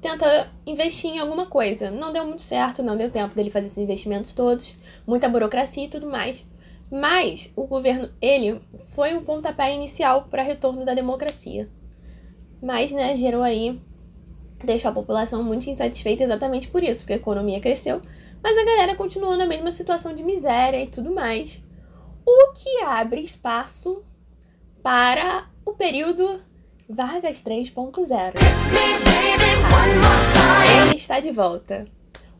tenta 0.00 0.48
investir 0.66 1.10
em 1.10 1.18
alguma 1.18 1.46
coisa. 1.46 1.90
Não 1.90 2.12
deu 2.12 2.24
muito 2.24 2.42
certo, 2.42 2.82
não 2.82 2.96
deu 2.96 3.10
tempo 3.10 3.34
dele 3.34 3.50
fazer 3.50 3.66
esses 3.66 3.78
investimentos 3.78 4.32
todos, 4.32 4.78
muita 5.06 5.28
burocracia 5.28 5.84
e 5.84 5.88
tudo 5.88 6.08
mais. 6.08 6.46
Mas 6.90 7.52
o 7.56 7.66
governo, 7.66 8.10
ele 8.20 8.60
foi 8.90 9.16
o 9.16 9.22
pontapé 9.22 9.74
inicial 9.74 10.28
para 10.30 10.42
retorno 10.42 10.84
da 10.84 10.94
democracia. 10.94 11.68
Mas, 12.62 12.92
né, 12.92 13.14
gerou 13.14 13.42
aí, 13.42 13.80
deixou 14.64 14.90
a 14.90 14.94
população 14.94 15.42
muito 15.42 15.68
insatisfeita 15.68 16.24
exatamente 16.24 16.68
por 16.68 16.82
isso, 16.82 17.00
porque 17.00 17.12
a 17.12 17.16
economia 17.16 17.60
cresceu, 17.60 18.00
mas 18.42 18.56
a 18.56 18.64
galera 18.64 18.94
continuou 18.94 19.36
na 19.36 19.46
mesma 19.46 19.70
situação 19.70 20.14
de 20.14 20.22
miséria 20.22 20.82
e 20.82 20.86
tudo 20.86 21.12
mais. 21.12 21.62
O 22.24 22.52
que 22.52 22.82
abre 22.84 23.20
espaço 23.20 24.02
para 24.82 25.48
o 25.64 25.72
período 25.72 26.40
Vargas 26.88 27.42
3.0. 27.42 28.34
Ele 30.86 30.96
está 30.96 31.20
de 31.20 31.32
volta. 31.32 31.86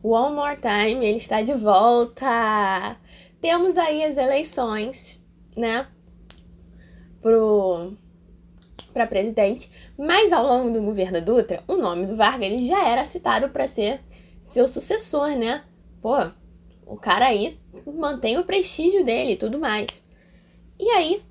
One 0.01 0.35
more 0.35 0.55
time, 0.55 1.05
ele 1.05 1.17
está 1.17 1.41
de 1.41 1.53
volta. 1.53 2.97
Temos 3.41 3.77
aí 3.77 4.03
as 4.03 4.15
eleições, 4.15 5.21
né? 5.55 5.87
Pro 7.21 7.97
para 8.97 9.05
presidente, 9.05 9.69
mas 9.95 10.33
ao 10.33 10.43
longo 10.43 10.71
do 10.71 10.81
governo 10.81 11.21
Dutra, 11.21 11.63
o 11.67 11.75
nome 11.75 12.07
do 12.07 12.15
Vargas 12.15 12.41
ele 12.41 12.57
já 12.57 12.87
era 12.87 13.05
citado 13.05 13.49
para 13.49 13.67
ser 13.67 14.01
seu 14.41 14.67
sucessor, 14.67 15.37
né? 15.37 15.63
Pô, 16.01 16.15
o 16.83 16.95
cara 16.95 17.27
aí 17.27 17.59
mantém 17.85 18.39
o 18.39 18.43
prestígio 18.43 19.05
dele 19.05 19.33
e 19.33 19.37
tudo 19.37 19.59
mais. 19.59 20.01
E 20.79 20.89
aí, 20.89 21.21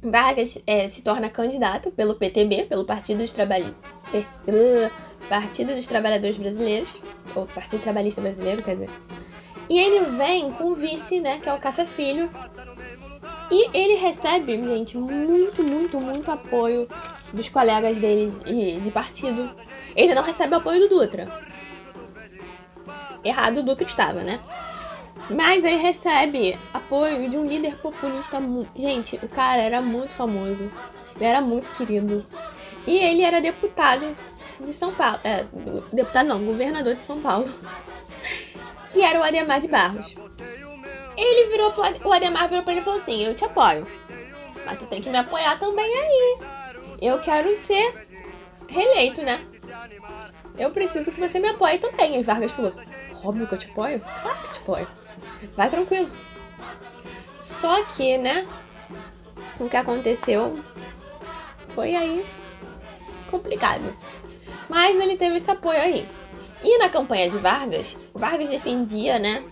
Vargas 0.00 0.62
é, 0.64 0.86
se 0.86 1.02
torna 1.02 1.28
candidato 1.28 1.90
pelo 1.90 2.14
PTB, 2.14 2.66
pelo 2.66 2.84
Partido 2.84 3.18
dos, 3.18 3.32
Trabalh... 3.32 3.74
Partido 5.28 5.74
dos 5.74 5.88
Trabalhadores 5.88 6.36
Brasileiros, 6.36 7.02
ou 7.34 7.46
Partido 7.46 7.82
Trabalhista 7.82 8.20
Brasileiro, 8.20 8.62
quer 8.62 8.74
dizer. 8.76 8.90
E 9.68 9.80
ele 9.80 10.04
vem 10.16 10.52
com 10.52 10.70
o 10.70 10.74
vice, 10.74 11.18
né, 11.20 11.40
que 11.40 11.48
é 11.48 11.52
o 11.52 11.58
Café 11.58 11.84
Filho, 11.84 12.30
e 13.50 13.70
ele 13.76 13.94
recebe, 13.94 14.56
gente, 14.66 14.96
muito, 14.96 15.62
muito, 15.62 16.00
muito 16.00 16.30
apoio 16.30 16.88
dos 17.32 17.48
colegas 17.48 17.98
dele 17.98 18.30
de, 18.80 18.90
partido. 18.90 19.50
Ele 19.94 20.14
não 20.14 20.22
recebe 20.22 20.54
apoio 20.54 20.80
do 20.80 20.88
Dutra. 20.88 21.28
Errado 23.22 23.58
o 23.58 23.62
Dutra 23.62 23.86
estava, 23.86 24.22
né? 24.22 24.40
Mas 25.30 25.64
ele 25.64 25.76
recebe 25.76 26.58
apoio 26.72 27.28
de 27.28 27.36
um 27.36 27.46
líder 27.46 27.76
populista. 27.78 28.38
Gente, 28.74 29.16
o 29.22 29.28
cara 29.28 29.62
era 29.62 29.80
muito 29.80 30.12
famoso. 30.12 30.70
Ele 31.16 31.24
era 31.24 31.40
muito 31.40 31.72
querido. 31.72 32.26
E 32.86 32.96
ele 32.96 33.22
era 33.22 33.40
deputado 33.40 34.16
de 34.60 34.72
São 34.72 34.94
Paulo. 34.94 35.20
É, 35.24 35.46
deputado 35.92 36.26
não, 36.26 36.44
governador 36.44 36.94
de 36.94 37.04
São 37.04 37.20
Paulo. 37.20 37.50
Que 38.90 39.02
era 39.02 39.18
o 39.18 39.24
Ademar 39.24 39.58
de 39.58 39.66
Barros. 39.66 40.14
Ele 41.16 41.50
virou 41.50 41.72
pro, 41.72 42.08
o 42.08 42.12
Ademar 42.12 42.48
virou 42.48 42.62
pra 42.62 42.72
ele 42.72 42.80
e 42.80 42.84
falou 42.84 42.98
assim: 42.98 43.24
Eu 43.24 43.34
te 43.34 43.44
apoio. 43.44 43.86
Mas 44.64 44.78
tu 44.78 44.86
tem 44.86 45.00
que 45.00 45.10
me 45.10 45.18
apoiar 45.18 45.58
também 45.58 45.84
aí. 45.84 46.38
Eu 47.00 47.18
quero 47.20 47.56
ser 47.58 48.06
reeleito, 48.68 49.22
né? 49.22 49.44
Eu 50.56 50.70
preciso 50.70 51.12
que 51.12 51.20
você 51.20 51.38
me 51.38 51.48
apoie 51.48 51.78
também. 51.78 52.16
E 52.18 52.22
Vargas 52.22 52.52
falou: 52.52 52.72
Óbvio 53.22 53.46
que 53.46 53.54
eu 53.54 53.58
te 53.58 53.70
apoio? 53.70 54.00
Claro 54.00 54.38
que 54.40 54.46
eu 54.46 54.50
te 54.50 54.58
apoio. 54.60 54.88
Vai 55.56 55.70
tranquilo. 55.70 56.10
Só 57.40 57.84
que, 57.84 58.16
né? 58.18 58.46
O 59.60 59.68
que 59.68 59.76
aconteceu 59.76 60.58
foi 61.74 61.94
aí 61.94 62.24
complicado. 63.30 63.96
Mas 64.68 64.98
ele 64.98 65.16
teve 65.16 65.36
esse 65.36 65.50
apoio 65.50 65.80
aí. 65.80 66.08
E 66.62 66.78
na 66.78 66.88
campanha 66.88 67.28
de 67.28 67.36
Vargas, 67.36 67.98
Vargas 68.14 68.48
defendia, 68.48 69.18
né, 69.18 69.44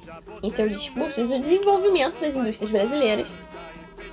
em 0.42 0.50
seus 0.50 0.72
discursos 0.72 1.31
o 1.31 1.38
desenvolvimento 1.38 2.20
das 2.20 2.35
indústrias 2.35 2.70
brasileiras, 2.70 3.37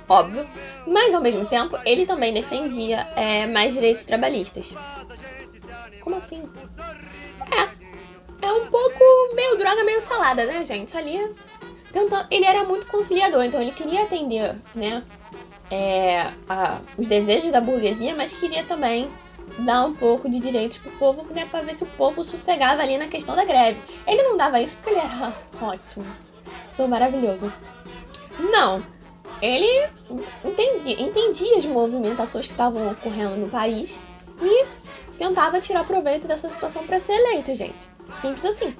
óbvio, 0.08 0.48
mas 0.86 1.14
ao 1.14 1.20
mesmo 1.20 1.44
tempo 1.46 1.78
ele 1.84 2.06
também 2.06 2.32
defendia 2.32 3.08
é, 3.16 3.46
mais 3.46 3.74
direitos 3.74 4.04
trabalhistas. 4.04 4.74
Como 6.00 6.16
assim? 6.16 6.42
É, 7.50 8.46
é 8.46 8.52
um 8.52 8.66
pouco 8.66 9.04
meio 9.34 9.56
droga, 9.56 9.84
meio 9.84 10.00
salada, 10.00 10.46
né, 10.46 10.64
gente? 10.64 10.96
Ali, 10.96 11.34
tentando, 11.92 12.26
ele 12.30 12.44
era 12.44 12.64
muito 12.64 12.86
conciliador, 12.86 13.44
então 13.44 13.60
ele 13.60 13.72
queria 13.72 14.04
atender, 14.04 14.56
né, 14.74 15.04
é, 15.70 16.32
a, 16.48 16.80
os 16.96 17.06
desejos 17.06 17.52
da 17.52 17.60
burguesia, 17.60 18.14
mas 18.14 18.36
queria 18.36 18.64
também 18.64 19.10
dar 19.58 19.84
um 19.84 19.94
pouco 19.94 20.28
de 20.28 20.40
direitos 20.40 20.78
pro 20.78 20.90
povo, 20.92 21.26
né, 21.32 21.46
pra 21.46 21.62
ver 21.62 21.74
se 21.74 21.84
o 21.84 21.86
povo 21.86 22.24
sossegava 22.24 22.82
ali 22.82 22.96
na 22.96 23.08
questão 23.08 23.34
da 23.34 23.44
greve. 23.44 23.80
Ele 24.06 24.22
não 24.22 24.36
dava 24.36 24.60
isso 24.60 24.76
porque 24.76 24.90
ele 24.90 25.00
era 25.00 25.34
ótimo, 25.60 26.06
sou 26.68 26.88
maravilhoso. 26.88 27.52
Não, 28.38 28.82
ele 29.42 29.88
entendia, 30.44 31.00
entendia 31.00 31.56
as 31.56 31.66
movimentações 31.66 32.46
que 32.46 32.52
estavam 32.52 32.90
ocorrendo 32.90 33.36
no 33.36 33.48
país 33.48 34.00
e 34.40 34.66
tentava 35.18 35.60
tirar 35.60 35.84
proveito 35.84 36.26
dessa 36.26 36.48
situação 36.50 36.86
para 36.86 36.98
ser 36.98 37.12
eleito, 37.12 37.54
gente. 37.54 37.88
Simples 38.14 38.44
assim. 38.44 38.74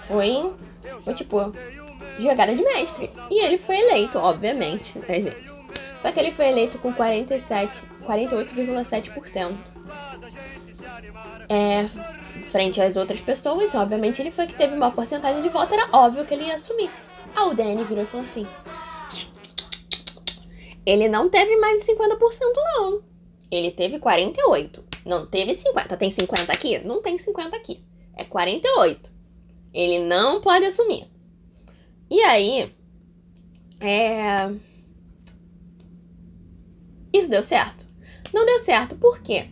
Foi, 0.00 0.52
foi 1.04 1.14
tipo 1.14 1.52
jogada 2.18 2.54
de 2.54 2.62
mestre. 2.62 3.10
E 3.30 3.44
ele 3.44 3.58
foi 3.58 3.78
eleito, 3.78 4.18
obviamente, 4.18 4.98
né, 4.98 5.20
gente? 5.20 5.54
Só 5.96 6.10
que 6.12 6.20
ele 6.20 6.32
foi 6.32 6.48
eleito 6.48 6.78
com 6.78 6.92
47, 6.92 7.86
48,7% 8.06 9.75
é, 11.48 11.86
frente 12.44 12.80
às 12.80 12.96
outras 12.96 13.20
pessoas. 13.20 13.74
Obviamente, 13.74 14.20
ele 14.20 14.30
foi 14.30 14.46
que 14.46 14.54
teve 14.54 14.74
uma 14.74 14.90
porcentagem 14.90 15.42
de 15.42 15.48
voto, 15.48 15.74
era 15.74 15.88
óbvio 15.92 16.24
que 16.24 16.34
ele 16.34 16.44
ia 16.44 16.54
assumir. 16.54 16.90
A 17.34 17.46
UDN 17.46 17.84
virou 17.84 18.02
e 18.02 18.06
falou 18.06 18.22
assim: 18.22 18.46
ele 20.86 21.08
não 21.08 21.28
teve 21.28 21.56
mais 21.56 21.80
de 21.80 21.92
50%, 21.92 22.18
não. 22.54 23.02
Ele 23.50 23.72
teve 23.72 23.98
48. 23.98 24.84
Não 25.04 25.26
teve 25.26 25.52
50. 25.52 25.96
Tem 25.96 26.10
50 26.10 26.52
aqui? 26.52 26.78
Não 26.78 27.02
tem 27.02 27.18
50 27.18 27.56
aqui. 27.56 27.84
É 28.14 28.24
48. 28.24 29.12
Ele 29.74 29.98
não 29.98 30.40
pode 30.40 30.64
assumir. 30.64 31.06
E 32.08 32.20
aí, 32.22 32.72
é... 33.80 34.48
Isso 37.12 37.28
deu 37.28 37.42
certo? 37.42 37.84
Não 38.32 38.46
deu 38.46 38.60
certo. 38.60 38.96
Por 38.96 39.20
quê? 39.20 39.48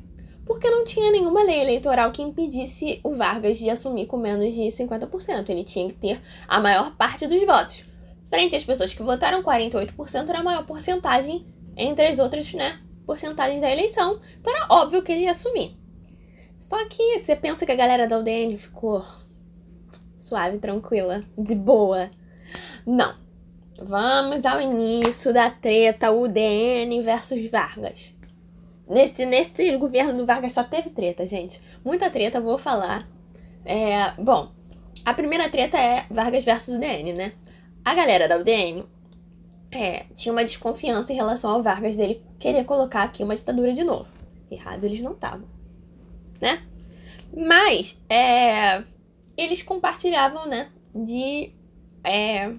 Porque 0.46 0.70
não 0.70 0.85
tinha 0.85 1.11
nenhuma 1.11 1.42
lei 1.42 1.61
eleitoral 1.61 2.11
que 2.11 2.22
impedisse 2.22 3.00
o 3.02 3.14
Vargas 3.14 3.59
de 3.59 3.70
assumir 3.70 4.07
com 4.07 4.16
menos 4.16 4.54
de 4.54 4.62
50%. 4.62 5.48
Ele 5.48 5.64
tinha 5.64 5.87
que 5.88 5.94
ter 5.94 6.20
a 6.46 6.61
maior 6.61 6.94
parte 6.96 7.26
dos 7.26 7.44
votos. 7.44 7.85
Frente 8.26 8.57
às 8.57 8.64
pessoas 8.64 8.92
que 8.92 9.02
votaram, 9.02 9.42
48% 9.42 10.28
era 10.28 10.40
a 10.40 10.42
maior 10.42 10.66
porcentagem 10.66 11.46
entre 11.76 12.07
as 12.07 12.18
outras, 12.18 12.52
né, 12.52 12.80
porcentagens 13.07 13.61
da 13.61 13.70
eleição. 13.70 14.20
Então 14.40 14.54
era 14.54 14.66
óbvio 14.68 15.02
que 15.02 15.12
ele 15.12 15.22
ia 15.22 15.30
assumir. 15.30 15.76
Só 16.59 16.85
que 16.87 17.18
você 17.18 17.37
pensa 17.37 17.66
que 17.66 17.72
a 17.72 17.76
galera 17.76 18.07
da 18.07 18.18
UDN 18.18 18.57
ficou 18.57 19.04
suave, 20.16 20.59
tranquila, 20.59 21.20
de 21.37 21.54
boa. 21.54 22.09
Não. 22.87 23.14
Vamos 23.80 24.46
ao 24.46 24.61
início 24.61 25.33
da 25.33 25.50
treta 25.50 26.11
UDN 26.11 27.02
versus 27.02 27.50
Vargas. 27.50 28.16
Nesse, 28.88 29.25
nesse 29.25 29.77
governo 29.77 30.14
do 30.14 30.27
Vargas 30.27 30.53
só 30.53 30.62
teve 30.62 30.90
treta, 30.90 31.27
gente. 31.27 31.61
Muita 31.85 32.11
treta, 32.11 32.40
vou 32.40 32.59
falar. 32.59 33.09
É, 33.64 34.12
bom, 34.20 34.53
a 35.05 35.14
primeira 35.14 35.49
treta 35.49 35.79
é 35.79 36.07
Vargas 36.11 36.44
versus 36.44 36.75
UDN, 36.75 37.12
né? 37.12 37.33
A 37.85 37.94
galera 37.94 38.29
da 38.29 38.38
UDN 38.38 38.85
é, 39.70 40.05
tinha 40.14 40.33
uma 40.33 40.44
desconfiança 40.44 41.12
em 41.12 41.16
relação 41.16 41.51
ao 41.51 41.62
Vargas 41.62 41.97
dele 41.97 42.23
querer 42.38 42.64
colocar 42.64 43.03
aqui 43.03 43.23
uma 43.23 43.35
ditadura 43.35 43.73
de 43.73 43.83
novo. 43.83 44.09
Errado 44.51 44.85
eles 44.85 45.01
não 45.01 45.12
estavam, 45.12 45.47
né? 46.40 46.62
Mas 47.37 48.01
é, 48.09 48.85
eles 49.37 49.62
compartilhavam, 49.62 50.47
né? 50.47 50.70
De. 50.94 51.53
É, 52.05 52.53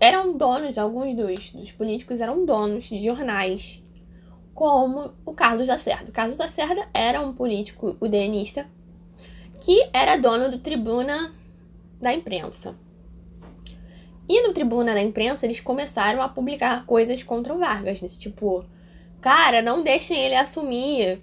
eram 0.00 0.36
donos, 0.36 0.78
alguns 0.78 1.14
dos, 1.14 1.50
dos 1.50 1.72
políticos 1.72 2.20
eram 2.20 2.44
donos 2.44 2.84
de 2.84 3.02
jornais, 3.02 3.82
como 4.54 5.12
o 5.24 5.34
Carlos 5.34 5.66
da 5.66 5.76
Cerda. 5.76 6.08
O 6.08 6.12
Carlos 6.12 6.36
da 6.36 6.46
Cerda 6.46 6.86
era 6.94 7.20
um 7.20 7.32
político 7.32 7.96
udenista 8.00 8.66
que 9.64 9.88
era 9.92 10.16
dono 10.16 10.50
do 10.50 10.58
Tribuna 10.58 11.34
da 12.00 12.12
Imprensa. 12.12 12.76
E 14.28 14.46
no 14.46 14.54
Tribuna 14.54 14.94
da 14.94 15.02
Imprensa, 15.02 15.44
eles 15.44 15.60
começaram 15.60 16.22
a 16.22 16.28
publicar 16.28 16.86
coisas 16.86 17.22
contra 17.22 17.52
o 17.52 17.58
Vargas, 17.58 18.00
né? 18.00 18.08
tipo, 18.08 18.64
cara, 19.20 19.60
não 19.60 19.82
deixem 19.82 20.18
ele 20.18 20.34
assumir. 20.34 21.20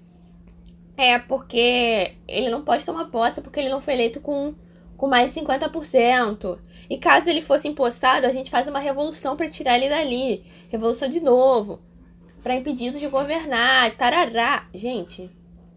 É 0.97 1.17
porque 1.17 2.15
ele 2.27 2.49
não 2.49 2.63
pode 2.63 2.85
tomar 2.85 3.05
posse 3.05 3.41
porque 3.41 3.59
ele 3.59 3.69
não 3.69 3.81
foi 3.81 3.93
eleito 3.93 4.19
com, 4.19 4.53
com 4.97 5.07
mais 5.07 5.33
de 5.33 5.41
50%. 5.41 6.59
E 6.89 6.97
caso 6.97 7.29
ele 7.29 7.41
fosse 7.41 7.67
impostado, 7.67 8.27
a 8.27 8.31
gente 8.31 8.51
faz 8.51 8.67
uma 8.67 8.77
revolução 8.77 9.35
para 9.35 9.49
tirar 9.49 9.77
ele 9.77 9.89
dali. 9.89 10.43
Revolução 10.69 11.07
de 11.07 11.19
novo. 11.19 11.79
Para 12.43 12.55
impedir 12.55 12.91
de 12.91 13.07
governar. 13.07 13.95
Tarará. 13.95 14.67
Gente, 14.73 15.29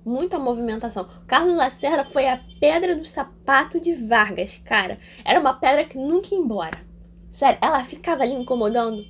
muita 0.05 0.39
movimentação. 0.39 1.09
Carlos 1.27 1.57
Lacerda 1.57 2.05
foi 2.05 2.27
a 2.29 2.41
pedra 2.61 2.95
do 2.95 3.05
sapato 3.05 3.81
de 3.81 3.95
Vargas, 3.95 4.59
cara. 4.59 4.99
Era 5.25 5.41
uma 5.41 5.55
pedra 5.55 5.85
que 5.85 5.99
nunca 5.99 6.35
ia 6.35 6.41
embora. 6.41 6.85
Sério, 7.31 7.59
ela 7.61 7.83
ficava 7.83 8.23
ali 8.23 8.33
incomodando. 8.33 9.03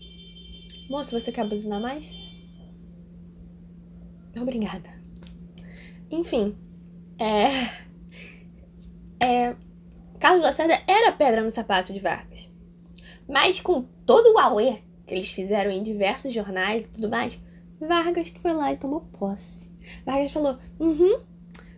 Moço, 0.88 1.18
você 1.18 1.30
quer 1.30 1.46
buzinar 1.46 1.80
mais? 1.80 2.14
Obrigada. 4.36 4.90
Enfim, 6.10 6.56
é. 7.18 7.84
É. 9.24 9.56
Carlos 10.18 10.42
Lacerda 10.42 10.80
era 10.86 11.12
pedra 11.12 11.42
no 11.42 11.50
sapato 11.50 11.92
de 11.92 12.00
Vargas. 12.00 12.50
Mas 13.28 13.60
com 13.60 13.82
todo 14.04 14.34
o 14.34 14.38
auê 14.38 14.83
que 15.06 15.14
eles 15.14 15.30
fizeram 15.30 15.70
em 15.70 15.82
diversos 15.82 16.32
jornais 16.32 16.84
e 16.84 16.88
tudo 16.88 17.08
mais, 17.08 17.38
Vargas 17.80 18.30
foi 18.30 18.52
lá 18.52 18.72
e 18.72 18.76
tomou 18.76 19.00
posse. 19.00 19.70
Vargas 20.04 20.32
falou: 20.32 20.58
Uhum, 20.78 21.20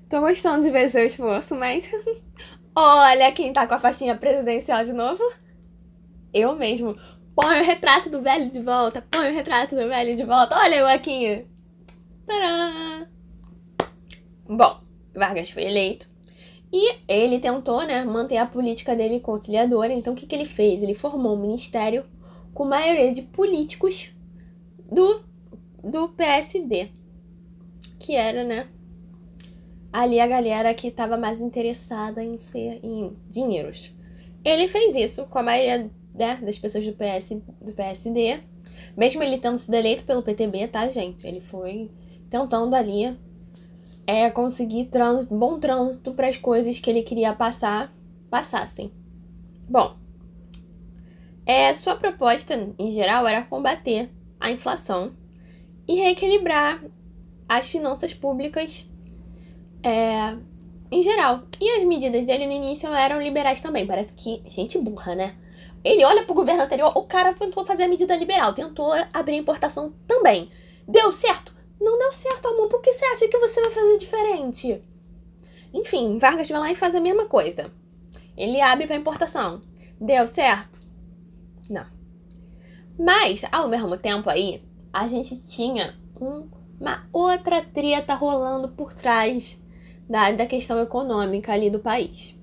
tô 0.08 0.20
gostando 0.20 0.64
de 0.64 0.70
ver 0.70 0.88
seu 0.88 1.04
esforço, 1.04 1.54
mas. 1.54 1.90
Olha 2.78 3.32
quem 3.32 3.52
tá 3.52 3.66
com 3.66 3.74
a 3.74 3.78
faixinha 3.78 4.14
presidencial 4.14 4.84
de 4.84 4.92
novo. 4.92 5.22
Eu 6.32 6.54
mesmo. 6.54 6.94
Põe 7.34 7.60
o 7.60 7.64
retrato 7.64 8.10
do 8.10 8.20
velho 8.20 8.50
de 8.50 8.60
volta. 8.60 9.02
Põe 9.10 9.30
o 9.30 9.34
retrato 9.34 9.74
do 9.74 9.88
velho 9.88 10.14
de 10.14 10.24
volta. 10.24 10.56
Olha 10.56 10.76
eu 10.76 10.86
aqui. 10.86 11.46
Tadã! 12.26 13.06
Bom, 14.46 14.80
Vargas 15.14 15.50
foi 15.50 15.64
eleito. 15.64 16.08
E 16.72 16.98
ele 17.08 17.38
tentou, 17.38 17.84
né, 17.86 18.04
manter 18.04 18.36
a 18.36 18.46
política 18.46 18.94
dele 18.94 19.20
conciliadora. 19.20 19.92
Então, 19.92 20.12
o 20.12 20.16
que, 20.16 20.26
que 20.26 20.34
ele 20.34 20.44
fez? 20.44 20.82
Ele 20.82 20.94
formou 20.94 21.34
um 21.34 21.40
ministério 21.40 22.04
com 22.56 22.64
maioria 22.64 23.12
de 23.12 23.20
políticos 23.20 24.16
do, 24.90 25.20
do 25.84 26.08
PSD. 26.08 26.88
Que 28.00 28.16
era, 28.16 28.42
né, 28.44 28.66
ali 29.92 30.18
a 30.18 30.26
galera 30.26 30.72
que 30.72 30.88
estava 30.88 31.18
mais 31.18 31.42
interessada 31.42 32.24
em 32.24 32.38
ser 32.38 32.80
em 32.82 33.14
dinheiros. 33.28 33.94
Ele 34.42 34.68
fez 34.68 34.96
isso 34.96 35.26
com 35.26 35.38
a 35.38 35.42
maioria 35.42 35.90
né, 36.14 36.36
das 36.42 36.58
pessoas 36.58 36.86
do, 36.86 36.94
PS, 36.94 37.36
do 37.60 37.74
PSD, 37.74 38.40
mesmo 38.96 39.22
ele 39.22 39.36
tendo 39.36 39.58
sido 39.58 39.74
eleito 39.74 40.04
pelo 40.04 40.22
PTB, 40.22 40.68
tá, 40.68 40.88
gente? 40.88 41.26
Ele 41.26 41.42
foi 41.42 41.90
tentando 42.30 42.74
ali 42.74 43.18
é, 44.06 44.30
conseguir 44.30 44.86
trânsito, 44.86 45.36
bom 45.36 45.60
trânsito 45.60 46.14
para 46.14 46.28
as 46.28 46.38
coisas 46.38 46.80
que 46.80 46.88
ele 46.88 47.02
queria 47.02 47.34
passar, 47.34 47.94
passassem. 48.30 48.90
Bom, 49.68 50.05
é, 51.46 51.72
sua 51.72 51.94
proposta, 51.94 52.74
em 52.76 52.90
geral, 52.90 53.26
era 53.26 53.42
combater 53.42 54.10
a 54.40 54.50
inflação 54.50 55.16
e 55.86 55.94
reequilibrar 55.94 56.84
as 57.48 57.68
finanças 57.68 58.12
públicas 58.12 58.90
é, 59.82 60.36
em 60.90 61.02
geral. 61.02 61.44
E 61.60 61.70
as 61.76 61.84
medidas 61.84 62.24
dele 62.24 62.46
no 62.46 62.52
início 62.52 62.92
eram 62.92 63.22
liberais 63.22 63.60
também. 63.60 63.86
Parece 63.86 64.12
que 64.12 64.42
gente 64.48 64.76
burra, 64.78 65.14
né? 65.14 65.36
Ele 65.84 66.04
olha 66.04 66.24
pro 66.24 66.34
governo 66.34 66.64
anterior, 66.64 66.90
o 66.96 67.04
cara 67.04 67.32
tentou 67.32 67.64
fazer 67.64 67.84
a 67.84 67.88
medida 67.88 68.16
liberal, 68.16 68.52
tentou 68.52 68.92
abrir 69.12 69.34
a 69.34 69.38
importação 69.38 69.94
também. 70.04 70.50
Deu 70.88 71.12
certo? 71.12 71.54
Não 71.80 71.96
deu 71.96 72.10
certo, 72.10 72.48
amor. 72.48 72.68
Por 72.68 72.80
que 72.80 72.92
você 72.92 73.04
acha 73.04 73.28
que 73.28 73.38
você 73.38 73.60
vai 73.62 73.70
fazer 73.70 73.98
diferente? 73.98 74.82
Enfim, 75.72 76.18
Vargas 76.18 76.48
vai 76.48 76.58
lá 76.58 76.72
e 76.72 76.74
faz 76.74 76.94
a 76.96 77.00
mesma 77.00 77.26
coisa. 77.26 77.70
Ele 78.36 78.60
abre 78.60 78.86
para 78.86 78.96
importação. 78.96 79.62
Deu 80.00 80.26
certo? 80.26 80.85
Mas, 82.98 83.44
ao 83.52 83.68
mesmo 83.68 83.96
tempo 83.96 84.30
aí, 84.30 84.62
a 84.92 85.06
gente 85.06 85.36
tinha 85.48 85.94
um, 86.20 86.48
uma 86.80 87.06
outra 87.12 87.62
treta 87.62 88.14
rolando 88.14 88.68
por 88.68 88.94
trás 88.94 89.58
da, 90.08 90.30
da 90.30 90.46
questão 90.46 90.80
econômica 90.80 91.52
ali 91.52 91.68
do 91.68 91.78
país. 91.78 92.34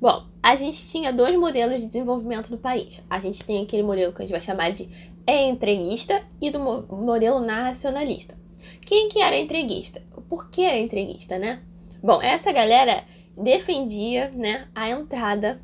Bom, 0.00 0.26
a 0.42 0.56
gente 0.56 0.88
tinha 0.88 1.12
dois 1.12 1.36
modelos 1.36 1.80
de 1.80 1.86
desenvolvimento 1.86 2.50
do 2.50 2.58
país. 2.58 3.00
A 3.08 3.20
gente 3.20 3.44
tem 3.44 3.62
aquele 3.62 3.84
modelo 3.84 4.12
que 4.12 4.22
a 4.22 4.24
gente 4.24 4.32
vai 4.32 4.40
chamar 4.40 4.72
de 4.72 4.88
entreguista 5.26 6.20
e 6.40 6.50
do 6.50 6.58
modelo 6.58 7.38
nacionalista. 7.38 8.36
Quem 8.84 9.08
que 9.08 9.20
era 9.20 9.38
entreguista? 9.38 10.02
Por 10.28 10.50
que 10.50 10.62
era 10.62 10.78
entreguista, 10.78 11.38
né? 11.38 11.62
Bom, 12.02 12.20
essa 12.20 12.50
galera 12.50 13.04
defendia, 13.36 14.30
né, 14.30 14.66
a 14.74 14.90
entrada 14.90 15.62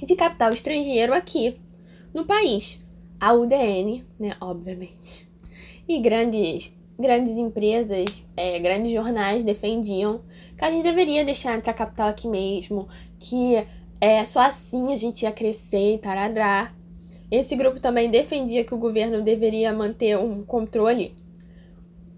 de 0.00 0.14
capital 0.14 0.50
estrangeiro 0.50 1.12
aqui 1.12 1.60
no 2.12 2.24
país. 2.24 2.83
A 3.24 3.32
UDN, 3.32 4.04
né, 4.20 4.36
obviamente. 4.38 5.26
E 5.88 5.98
grandes 5.98 6.76
grandes 6.98 7.38
empresas, 7.38 8.22
é, 8.36 8.58
grandes 8.58 8.92
jornais 8.92 9.42
defendiam 9.42 10.20
que 10.58 10.62
a 10.62 10.70
gente 10.70 10.82
deveria 10.82 11.24
deixar 11.24 11.56
entrar 11.56 11.72
capital 11.72 12.08
aqui 12.10 12.28
mesmo, 12.28 12.86
que 13.18 13.66
é, 13.98 14.22
só 14.24 14.40
assim 14.42 14.92
a 14.92 14.96
gente 14.98 15.22
ia 15.22 15.32
crescer 15.32 15.94
e 15.94 15.98
taradá. 15.98 16.70
Esse 17.30 17.56
grupo 17.56 17.80
também 17.80 18.10
defendia 18.10 18.62
que 18.62 18.74
o 18.74 18.78
governo 18.78 19.22
deveria 19.22 19.72
manter 19.72 20.18
um 20.18 20.42
controle, 20.44 21.16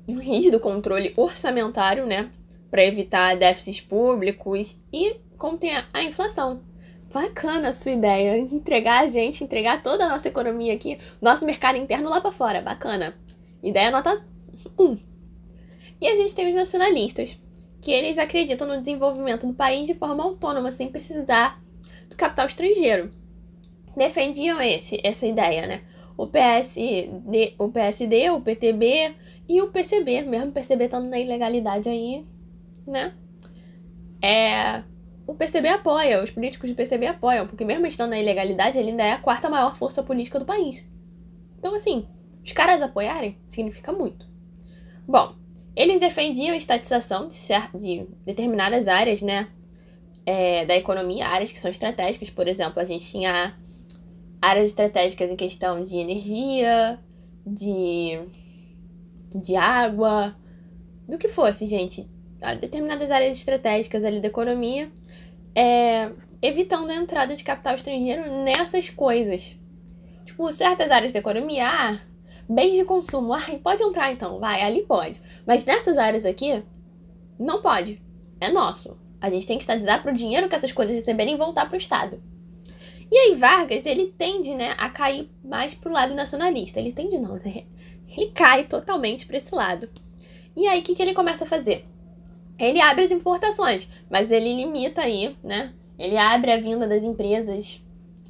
um 0.08 0.18
rígido 0.18 0.58
controle 0.58 1.14
orçamentário, 1.16 2.04
né? 2.04 2.32
Para 2.68 2.84
evitar 2.84 3.36
déficits 3.36 3.80
públicos 3.80 4.76
e 4.92 5.20
conter 5.38 5.86
a 5.92 6.02
inflação. 6.02 6.62
Bacana 7.12 7.68
a 7.68 7.72
sua 7.72 7.92
ideia. 7.92 8.36
Entregar 8.38 9.04
a 9.04 9.06
gente, 9.06 9.42
entregar 9.42 9.82
toda 9.82 10.04
a 10.04 10.08
nossa 10.08 10.28
economia 10.28 10.74
aqui, 10.74 10.98
nosso 11.20 11.44
mercado 11.44 11.78
interno 11.78 12.10
lá 12.10 12.20
para 12.20 12.32
fora. 12.32 12.60
Bacana. 12.60 13.14
Ideia 13.62 13.90
nota 13.90 14.24
1. 14.78 14.98
E 16.00 16.06
a 16.06 16.14
gente 16.14 16.34
tem 16.34 16.48
os 16.48 16.54
nacionalistas, 16.54 17.40
que 17.80 17.90
eles 17.90 18.18
acreditam 18.18 18.68
no 18.68 18.78
desenvolvimento 18.78 19.46
do 19.46 19.54
país 19.54 19.86
de 19.86 19.94
forma 19.94 20.22
autônoma, 20.22 20.70
sem 20.70 20.88
precisar 20.88 21.62
do 22.08 22.16
capital 22.16 22.46
estrangeiro. 22.46 23.10
defendiam 23.96 24.60
esse, 24.60 25.00
essa 25.02 25.26
ideia, 25.26 25.66
né? 25.66 25.82
O 26.16 26.26
PSD, 26.26 27.54
o 27.58 27.68
PSD, 27.68 28.30
o 28.30 28.40
PTB 28.40 29.14
e 29.48 29.62
o 29.62 29.68
PCB, 29.70 30.22
mesmo 30.22 30.48
o 30.48 30.52
PCB 30.52 30.84
estando 30.84 31.08
na 31.08 31.18
ilegalidade 31.18 31.88
aí, 31.88 32.26
né? 32.86 33.14
É, 34.20 34.82
o 35.26 35.34
PCB 35.34 35.68
apoia, 35.68 36.22
os 36.22 36.30
políticos 36.30 36.70
do 36.70 36.76
PCB 36.76 37.06
apoiam, 37.06 37.46
porque 37.46 37.64
mesmo 37.64 37.86
estando 37.86 38.10
na 38.10 38.18
ilegalidade, 38.18 38.78
ele 38.78 38.90
ainda 38.90 39.02
é 39.02 39.12
a 39.12 39.18
quarta 39.18 39.50
maior 39.50 39.76
força 39.76 40.02
política 40.02 40.38
do 40.38 40.44
país. 40.44 40.88
Então, 41.58 41.74
assim, 41.74 42.06
os 42.44 42.52
caras 42.52 42.80
apoiarem 42.80 43.38
significa 43.44 43.92
muito. 43.92 44.26
Bom, 45.06 45.34
eles 45.74 45.98
defendiam 45.98 46.54
a 46.54 46.56
estatização 46.56 47.28
de, 47.28 47.36
de 47.76 48.06
determinadas 48.24 48.86
áreas, 48.86 49.20
né? 49.20 49.48
É, 50.24 50.64
da 50.64 50.76
economia, 50.76 51.26
áreas 51.26 51.52
que 51.52 51.58
são 51.58 51.70
estratégicas, 51.70 52.30
por 52.30 52.48
exemplo, 52.48 52.80
a 52.80 52.84
gente 52.84 53.08
tinha 53.08 53.56
áreas 54.40 54.70
estratégicas 54.70 55.30
em 55.30 55.36
questão 55.36 55.84
de 55.84 55.96
energia, 55.96 56.98
de, 57.46 58.18
de 59.34 59.54
água, 59.54 60.36
do 61.08 61.16
que 61.18 61.28
fosse, 61.28 61.66
gente. 61.66 62.08
Determinadas 62.60 63.10
áreas 63.10 63.36
estratégicas 63.36 64.04
ali 64.04 64.20
da 64.20 64.28
economia, 64.28 64.90
é, 65.54 66.10
evitando 66.42 66.90
a 66.90 66.94
entrada 66.94 67.34
de 67.34 67.42
capital 67.42 67.74
estrangeiro 67.74 68.42
nessas 68.42 68.90
coisas. 68.90 69.56
Tipo, 70.24 70.50
certas 70.52 70.90
áreas 70.90 71.12
da 71.12 71.18
economia, 71.18 71.66
ah, 71.66 72.00
bens 72.48 72.76
de 72.76 72.84
consumo, 72.84 73.32
ah, 73.32 73.40
pode 73.62 73.82
entrar 73.82 74.12
então, 74.12 74.38
vai, 74.38 74.62
ali 74.62 74.82
pode. 74.82 75.20
Mas 75.46 75.64
nessas 75.64 75.96
áreas 75.96 76.26
aqui, 76.26 76.62
não 77.38 77.62
pode. 77.62 78.02
É 78.40 78.50
nosso. 78.50 78.98
A 79.20 79.30
gente 79.30 79.46
tem 79.46 79.56
que 79.56 79.62
estatizar 79.62 80.02
para 80.02 80.12
o 80.12 80.14
dinheiro 80.14 80.48
que 80.48 80.54
essas 80.54 80.72
coisas 80.72 80.94
receberem 80.94 81.36
voltar 81.36 81.66
para 81.66 81.74
o 81.74 81.78
Estado. 81.78 82.22
E 83.10 83.16
aí 83.16 83.34
Vargas, 83.34 83.86
ele 83.86 84.08
tende, 84.08 84.54
né, 84.54 84.74
a 84.78 84.90
cair 84.90 85.30
mais 85.44 85.74
pro 85.74 85.92
lado 85.92 86.14
nacionalista. 86.14 86.78
Ele 86.78 86.92
tende 86.92 87.18
não, 87.18 87.34
né? 87.36 87.64
Ele 88.08 88.30
cai 88.30 88.64
totalmente 88.64 89.26
para 89.26 89.36
esse 89.36 89.54
lado. 89.54 89.88
E 90.56 90.66
aí 90.66 90.80
o 90.80 90.82
que, 90.82 90.94
que 90.94 91.02
ele 91.02 91.14
começa 91.14 91.44
a 91.44 91.46
fazer? 91.46 91.86
Ele 92.58 92.80
abre 92.80 93.04
as 93.04 93.12
importações, 93.12 93.88
mas 94.10 94.30
ele 94.30 94.54
limita 94.54 95.02
aí, 95.02 95.36
né? 95.42 95.74
Ele 95.98 96.16
abre 96.16 96.52
a 96.52 96.58
vinda 96.58 96.86
das 96.86 97.04
empresas 97.04 97.82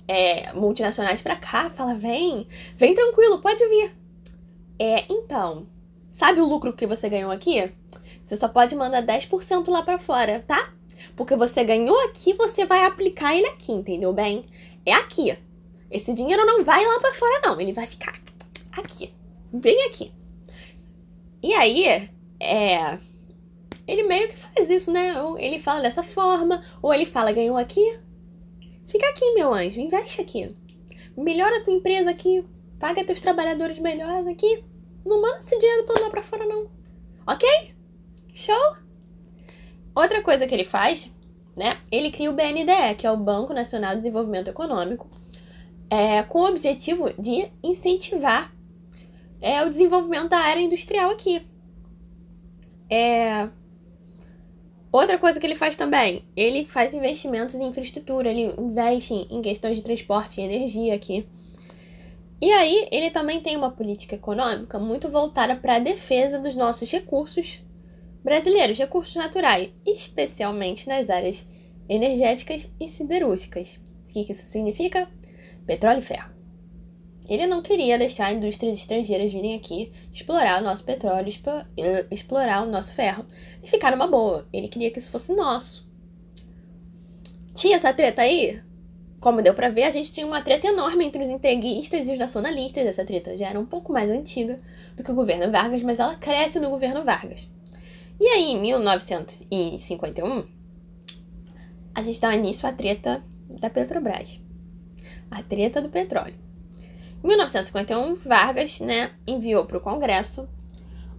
é, 0.09 0.53
multinacionais 0.53 1.21
para 1.23 1.37
cá, 1.37 1.71
fala: 1.71 1.95
vem, 1.95 2.47
vem 2.77 2.95
tranquilo, 2.95 3.41
pode 3.41 3.67
vir. 3.69 3.93
É, 4.79 5.05
então, 5.11 5.67
sabe 6.11 6.41
o 6.41 6.47
lucro 6.47 6.73
que 6.73 6.87
você 6.87 7.09
ganhou 7.09 7.31
aqui? 7.31 7.73
Você 8.23 8.37
só 8.37 8.49
pode 8.49 8.75
mandar 8.75 9.03
10% 9.03 9.69
lá 9.69 9.83
para 9.83 9.99
fora, 9.99 10.45
tá? 10.47 10.73
Porque 11.15 11.37
você 11.37 11.63
ganhou 11.63 11.99
aqui, 12.07 12.33
você 12.35 12.65
vai 12.65 12.85
aplicar 12.85 13.35
ele 13.35 13.47
aqui, 13.47 13.73
entendeu 13.73 14.13
bem? 14.13 14.45
É 14.85 14.93
aqui. 14.93 15.37
Esse 15.91 16.13
dinheiro 16.13 16.45
não 16.45 16.65
vai 16.65 16.85
lá 16.85 16.99
para 16.99 17.15
fora, 17.15 17.41
não. 17.43 17.61
Ele 17.61 17.73
vai 17.73 17.87
ficar 17.87 18.19
aqui. 18.73 19.13
Bem 19.53 19.87
aqui. 19.87 20.13
E 21.43 21.55
aí, 21.55 22.11
é. 22.41 22.99
Ele 23.87 24.03
meio 24.03 24.29
que 24.29 24.37
faz 24.37 24.69
isso, 24.69 24.93
né? 24.93 25.23
Ou 25.23 25.39
ele 25.39 25.59
fala 25.59 25.81
dessa 25.81 26.03
forma, 26.03 26.63
ou 26.83 26.93
ele 26.93 27.07
fala, 27.07 27.33
ganhou 27.33 27.57
aqui. 27.57 27.99
Fica 28.87 29.09
aqui, 29.09 29.35
meu 29.35 29.53
anjo, 29.55 29.81
investe 29.81 30.21
aqui. 30.21 30.53
Melhora 31.17 31.59
a 31.59 31.65
tua 31.65 31.73
empresa 31.73 32.11
aqui. 32.11 32.45
Paga 32.79 33.05
teus 33.05 33.21
trabalhadores 33.21 33.79
melhores 33.79 34.27
aqui. 34.27 34.65
Não 35.05 35.23
manda 35.23 35.39
esse 35.39 35.59
dinheiro 35.59 35.85
todo 35.87 36.01
lá 36.01 36.11
pra 36.11 36.23
fora, 36.23 36.45
não. 36.47 36.69
Ok? 37.27 37.49
Show? 38.35 38.77
Outra 39.95 40.23
coisa 40.23 40.47
que 40.47 40.55
ele 40.55 40.65
faz, 40.65 41.15
né? 41.57 41.71
Ele 41.91 42.11
cria 42.11 42.31
o 42.31 42.35
BNDE, 42.35 42.95
que 42.99 43.07
é 43.07 43.11
o 43.11 43.17
Banco 43.17 43.55
Nacional 43.55 43.91
de 43.93 43.97
Desenvolvimento 43.97 44.49
Econômico, 44.49 45.09
é, 45.89 46.23
com 46.25 46.41
o 46.41 46.49
objetivo 46.49 47.11
de 47.19 47.51
incentivar 47.63 48.53
é, 49.41 49.65
o 49.65 49.69
desenvolvimento 49.69 50.29
da 50.29 50.39
área 50.39 50.61
industrial 50.61 51.11
aqui. 51.11 51.41
É, 52.91 53.49
outra 55.01 55.19
coisa 55.19 55.39
que 55.39 55.47
ele 55.47 55.55
faz 55.55 55.77
também, 55.77 56.25
ele 56.37 56.65
faz 56.67 56.95
investimentos 56.95 57.55
em 57.55 57.67
infraestrutura, 57.67 58.31
ele 58.31 58.55
investe 58.59 59.15
em 59.15 59.43
questões 59.43 59.77
de 59.77 59.83
transporte 59.83 60.41
e 60.41 60.45
energia 60.45 60.95
aqui. 60.95 61.27
E 62.41 62.53
aí, 62.53 62.89
ele 62.93 63.11
também 63.11 63.41
tem 63.41 63.57
uma 63.57 63.71
política 63.71 64.15
econômica 64.15 64.79
muito 64.79 65.09
voltada 65.09 65.57
para 65.57 65.77
a 65.77 65.79
defesa 65.79 66.39
dos 66.39 66.55
nossos 66.55 66.91
recursos 66.91 67.63
brasileiros, 68.23 68.79
recursos 68.79 69.15
naturais, 69.17 69.71
especialmente 69.87 70.87
nas 70.89 71.09
áreas 71.09 71.47
energéticas 71.89 72.71
e 72.79 72.87
siderúrgicas. 72.89 73.79
O 74.09 74.13
que 74.13 74.33
isso 74.33 74.47
significa? 74.47 75.09
Petróleo 75.67 76.01
e 76.01 76.03
ferro. 76.03 76.36
Ele 77.29 77.47
não 77.47 77.61
queria 77.61 77.99
deixar 77.99 78.33
indústrias 78.33 78.77
estrangeiras 78.77 79.33
virem 79.33 79.57
aqui 79.57 79.91
explorar 80.13 80.61
o 80.61 80.65
nosso 80.65 80.85
petróleo, 80.85 81.29
explorar 82.11 82.63
o 82.63 82.71
nosso 82.71 82.95
ferro 82.95 83.27
e 83.63 83.69
ficar 83.69 83.91
numa 83.91 84.07
boa. 84.07 84.47
Ele 84.53 84.69
queria 84.69 84.91
que 84.91 84.99
isso 84.99 85.11
fosse 85.11 85.35
nosso. 85.35 85.87
Tinha 87.55 87.77
essa 87.77 87.93
treta 87.93 88.23
aí? 88.23 88.63
Como 89.19 89.43
deu 89.43 89.55
para 89.55 89.71
ver, 89.71 89.85
a 89.85 89.91
gente 89.91 90.13
tinha 90.13 90.27
uma 90.27 90.43
treta 90.43 90.69
enorme 90.69 91.05
entre 91.05 91.21
os 91.23 91.29
entreguistas 91.29 92.07
e 92.07 92.13
os 92.13 92.19
nacionalistas. 92.19 92.87
Essa 92.87 93.05
treta 93.05 93.37
já 93.37 93.49
era 93.49 93.59
um 93.59 93.67
pouco 93.67 93.93
mais 93.93 94.09
antiga 94.09 94.61
do 94.95 95.03
que 95.03 95.11
o 95.11 95.15
governo 95.15 95.51
Vargas, 95.51 95.83
mas 95.83 95.99
ela 95.99 96.15
cresce 96.15 96.61
no 96.61 96.71
governo 96.71 97.03
Vargas. 97.03 97.49
E 98.21 98.27
aí, 98.29 98.53
em 98.53 98.61
1951, 98.61 100.47
a 101.95 102.03
gente 102.03 102.21
dá 102.21 102.37
início 102.37 102.69
à 102.69 102.73
treta 102.73 103.25
da 103.49 103.69
Petrobras. 103.69 104.41
A 105.31 105.43
treta 105.43 105.81
do 105.81 105.89
petróleo. 105.89 106.46
Em 107.23 107.29
1951, 107.29 108.15
Vargas 108.17 108.81
né, 108.81 109.13
enviou 109.27 109.65
para 109.65 109.79
o 109.79 109.81
Congresso 109.81 110.49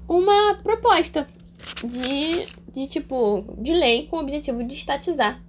uma 0.08 0.56
proposta 0.64 1.28
de, 1.84 2.46
de 2.72 2.88
tipo 2.88 3.44
de 3.58 3.74
lei 3.74 4.08
com 4.08 4.18
o 4.18 4.22
objetivo 4.22 4.64
de 4.64 4.74
estatizar. 4.74 5.44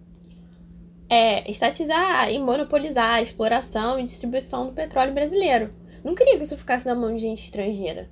É, 1.09 1.51
estatizar 1.51 2.31
e 2.31 2.39
monopolizar 2.39 3.15
a 3.15 3.23
exploração 3.23 3.99
e 3.99 4.03
distribuição 4.03 4.67
do 4.67 4.73
petróleo 4.73 5.15
brasileiro. 5.15 5.73
Não 6.05 6.15
queria 6.15 6.37
que 6.37 6.45
isso 6.45 6.59
ficasse 6.59 6.87
na 6.87 6.95
mão 6.95 7.15
de 7.15 7.23
gente 7.23 7.45
estrangeira. 7.45 8.11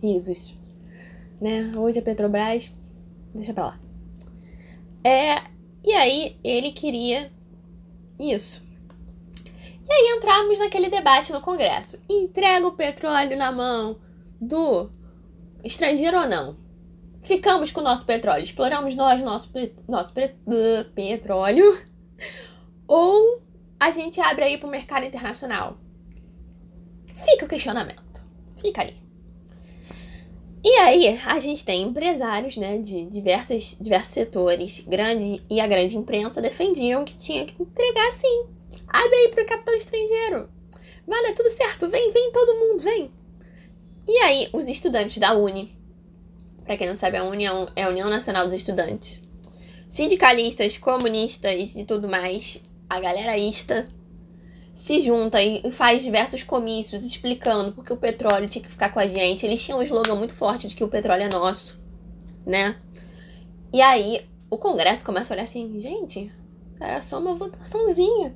Risos 0.00 0.58
né? 1.40 1.72
Hoje 1.76 1.98
a 2.00 2.02
Petrobras, 2.02 2.72
deixa 3.34 3.52
pra 3.52 3.66
lá. 3.66 3.80
É, 5.04 5.42
e 5.84 5.92
aí 5.92 6.36
ele 6.42 6.72
queria 6.72 7.30
isso. 8.18 8.62
E 9.88 9.92
aí 9.92 10.16
entramos 10.16 10.58
naquele 10.58 10.90
debate 10.90 11.32
no 11.32 11.40
Congresso. 11.40 11.98
Entrega 12.08 12.66
o 12.66 12.76
petróleo 12.76 13.36
na 13.36 13.50
mão 13.50 13.98
do 14.40 14.90
estrangeiro 15.64 16.18
ou 16.18 16.28
não? 16.28 16.56
Ficamos 17.22 17.70
com 17.70 17.80
o 17.80 17.84
nosso 17.84 18.04
petróleo, 18.04 18.42
exploramos 18.42 18.94
nós 18.94 19.22
nosso, 19.22 19.50
nosso 19.88 20.12
petróleo 20.94 21.78
ou 22.86 23.42
a 23.78 23.90
gente 23.90 24.20
abre 24.20 24.44
aí 24.44 24.58
para 24.58 24.66
o 24.66 24.70
mercado 24.70 25.04
internacional? 25.04 25.78
Fica 27.14 27.44
o 27.44 27.48
questionamento. 27.48 28.24
Fica 28.56 28.82
aí. 28.82 28.96
E 30.62 30.70
aí, 30.70 31.20
a 31.24 31.38
gente 31.38 31.64
tem 31.64 31.82
empresários, 31.82 32.56
né, 32.56 32.78
de 32.78 33.06
diversos, 33.06 33.76
diversos 33.80 34.12
setores, 34.12 34.80
grande 34.80 35.40
e 35.48 35.60
a 35.60 35.66
grande 35.66 35.96
imprensa 35.96 36.42
defendiam 36.42 37.04
que 37.04 37.16
tinha 37.16 37.44
que 37.44 37.62
entregar 37.62 38.10
sim. 38.12 38.57
Abre 38.88 39.14
aí 39.14 39.28
pro 39.28 39.46
capitão 39.46 39.74
estrangeiro. 39.74 40.48
Vai 41.06 41.22
dar 41.22 41.34
tudo 41.34 41.50
certo, 41.50 41.88
vem, 41.88 42.10
vem 42.10 42.32
todo 42.32 42.54
mundo, 42.54 42.82
vem. 42.82 43.10
E 44.06 44.18
aí, 44.18 44.48
os 44.52 44.68
estudantes 44.68 45.18
da 45.18 45.34
Uni, 45.34 45.76
para 46.64 46.76
quem 46.76 46.88
não 46.88 46.96
sabe, 46.96 47.16
a 47.16 47.24
União 47.24 47.68
é 47.76 47.84
a 47.84 47.88
União 47.88 48.08
Nacional 48.08 48.44
dos 48.44 48.54
Estudantes, 48.54 49.22
sindicalistas, 49.88 50.76
comunistas 50.78 51.74
e 51.74 51.84
tudo 51.84 52.08
mais, 52.08 52.62
a 52.88 53.00
galera 53.00 53.36
ista 53.36 53.88
se 54.74 55.02
junta 55.02 55.42
e 55.42 55.72
faz 55.72 56.02
diversos 56.02 56.42
comícios 56.42 57.04
explicando 57.04 57.72
porque 57.72 57.92
o 57.92 57.96
petróleo 57.96 58.48
tinha 58.48 58.62
que 58.62 58.70
ficar 58.70 58.90
com 58.90 59.00
a 59.00 59.06
gente. 59.06 59.44
Eles 59.44 59.62
tinham 59.64 59.80
um 59.80 59.82
slogan 59.82 60.14
muito 60.14 60.34
forte 60.34 60.68
de 60.68 60.74
que 60.76 60.84
o 60.84 60.88
petróleo 60.88 61.24
é 61.24 61.28
nosso, 61.28 61.80
né? 62.46 62.76
E 63.72 63.82
aí 63.82 64.24
o 64.48 64.56
Congresso 64.56 65.04
começa 65.04 65.32
a 65.32 65.34
olhar 65.34 65.42
assim, 65.42 65.78
gente, 65.80 66.32
era 66.80 67.02
só 67.02 67.18
uma 67.18 67.34
votaçãozinha. 67.34 68.34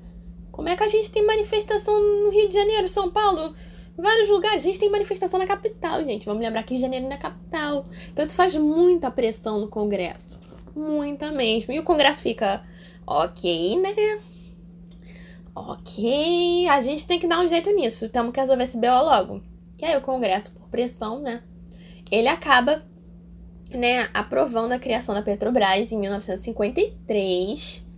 Como 0.52 0.68
é 0.68 0.76
que 0.76 0.82
a 0.84 0.88
gente 0.88 1.10
tem 1.10 1.26
manifestação 1.26 1.98
no 2.00 2.30
Rio 2.30 2.46
de 2.46 2.54
Janeiro, 2.54 2.86
São 2.86 3.10
Paulo, 3.10 3.56
vários 3.96 4.28
lugares? 4.28 4.62
A 4.62 4.66
gente 4.66 4.78
tem 4.78 4.90
manifestação 4.90 5.40
na 5.40 5.46
capital, 5.46 6.04
gente. 6.04 6.26
Vamos 6.26 6.42
lembrar 6.42 6.62
que 6.62 6.74
Rio 6.74 6.78
de 6.78 6.82
Janeiro 6.82 7.06
não 7.06 7.12
é 7.12 7.18
capital. 7.18 7.84
Então 8.12 8.22
isso 8.22 8.36
faz 8.36 8.54
muita 8.54 9.10
pressão 9.10 9.58
no 9.58 9.68
Congresso. 9.68 10.38
Muita 10.76 11.32
mesmo. 11.32 11.72
E 11.72 11.80
o 11.80 11.82
Congresso 11.82 12.20
fica, 12.22 12.62
ok, 13.06 13.80
né? 13.80 14.20
Ok, 15.54 16.68
a 16.68 16.80
gente 16.80 17.06
tem 17.06 17.18
que 17.18 17.26
dar 17.26 17.40
um 17.40 17.48
jeito 17.48 17.70
nisso. 17.74 18.08
Temos 18.08 18.32
que 18.32 18.40
resolver 18.40 18.64
esse 18.64 18.78
BO 18.78 18.86
logo. 18.86 19.42
E 19.78 19.84
aí 19.84 19.96
o 19.96 20.02
Congresso, 20.02 20.50
por 20.52 20.68
pressão, 20.68 21.18
né? 21.20 21.42
Ele 22.10 22.28
acaba, 22.28 22.84
né, 23.70 24.08
aprovando 24.12 24.72
a 24.72 24.78
criação 24.78 25.14
da 25.14 25.22
Petrobras 25.22 25.92
em 25.92 25.98
1953. 25.98 27.90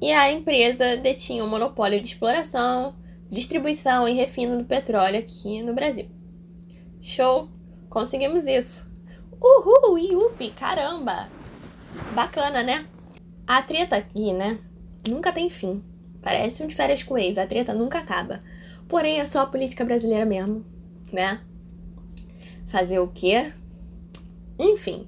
E 0.00 0.12
a 0.12 0.30
empresa 0.30 0.96
detinha 0.96 1.42
o 1.42 1.46
um 1.46 1.50
monopólio 1.50 2.00
de 2.00 2.06
exploração, 2.06 2.94
distribuição 3.30 4.08
e 4.08 4.14
refino 4.14 4.56
do 4.56 4.64
petróleo 4.64 5.18
aqui 5.18 5.60
no 5.62 5.74
Brasil. 5.74 6.08
Show! 7.00 7.48
Conseguimos 7.88 8.46
isso. 8.46 8.88
Uhul! 9.40 9.98
Iupi! 9.98 10.50
Caramba! 10.50 11.28
Bacana, 12.14 12.62
né? 12.62 12.86
A 13.46 13.62
treta 13.62 13.96
aqui, 13.96 14.32
né? 14.32 14.58
Nunca 15.08 15.32
tem 15.32 15.50
fim. 15.50 15.82
Parece 16.22 16.62
um 16.62 16.66
de 16.66 16.74
férias 16.74 17.02
com 17.02 17.16
ex, 17.16 17.38
a 17.38 17.46
treta 17.46 17.72
nunca 17.72 17.98
acaba. 17.98 18.40
Porém, 18.88 19.18
é 19.20 19.24
só 19.24 19.40
a 19.40 19.46
política 19.46 19.84
brasileira 19.84 20.24
mesmo, 20.24 20.64
né? 21.12 21.40
Fazer 22.66 22.98
o 22.98 23.08
quê? 23.08 23.52
Enfim, 24.58 25.06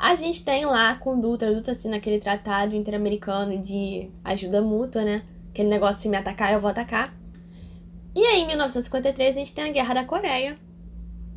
a 0.00 0.14
gente 0.14 0.42
tem 0.42 0.64
lá 0.64 0.94
com 0.94 1.20
Dutra, 1.20 1.54
Dutra 1.54 1.72
assina 1.72 1.98
aquele 1.98 2.18
tratado 2.18 2.74
interamericano 2.74 3.58
de 3.58 4.10
ajuda 4.24 4.62
mútua, 4.62 5.04
né? 5.04 5.22
Aquele 5.50 5.68
negócio, 5.68 6.00
se 6.00 6.08
me 6.08 6.16
atacar, 6.16 6.54
eu 6.54 6.60
vou 6.60 6.70
atacar. 6.70 7.14
E 8.14 8.24
aí, 8.24 8.40
em 8.40 8.46
1953, 8.46 9.36
a 9.36 9.38
gente 9.38 9.52
tem 9.52 9.64
a 9.64 9.70
Guerra 9.70 9.94
da 9.94 10.04
Coreia. 10.04 10.58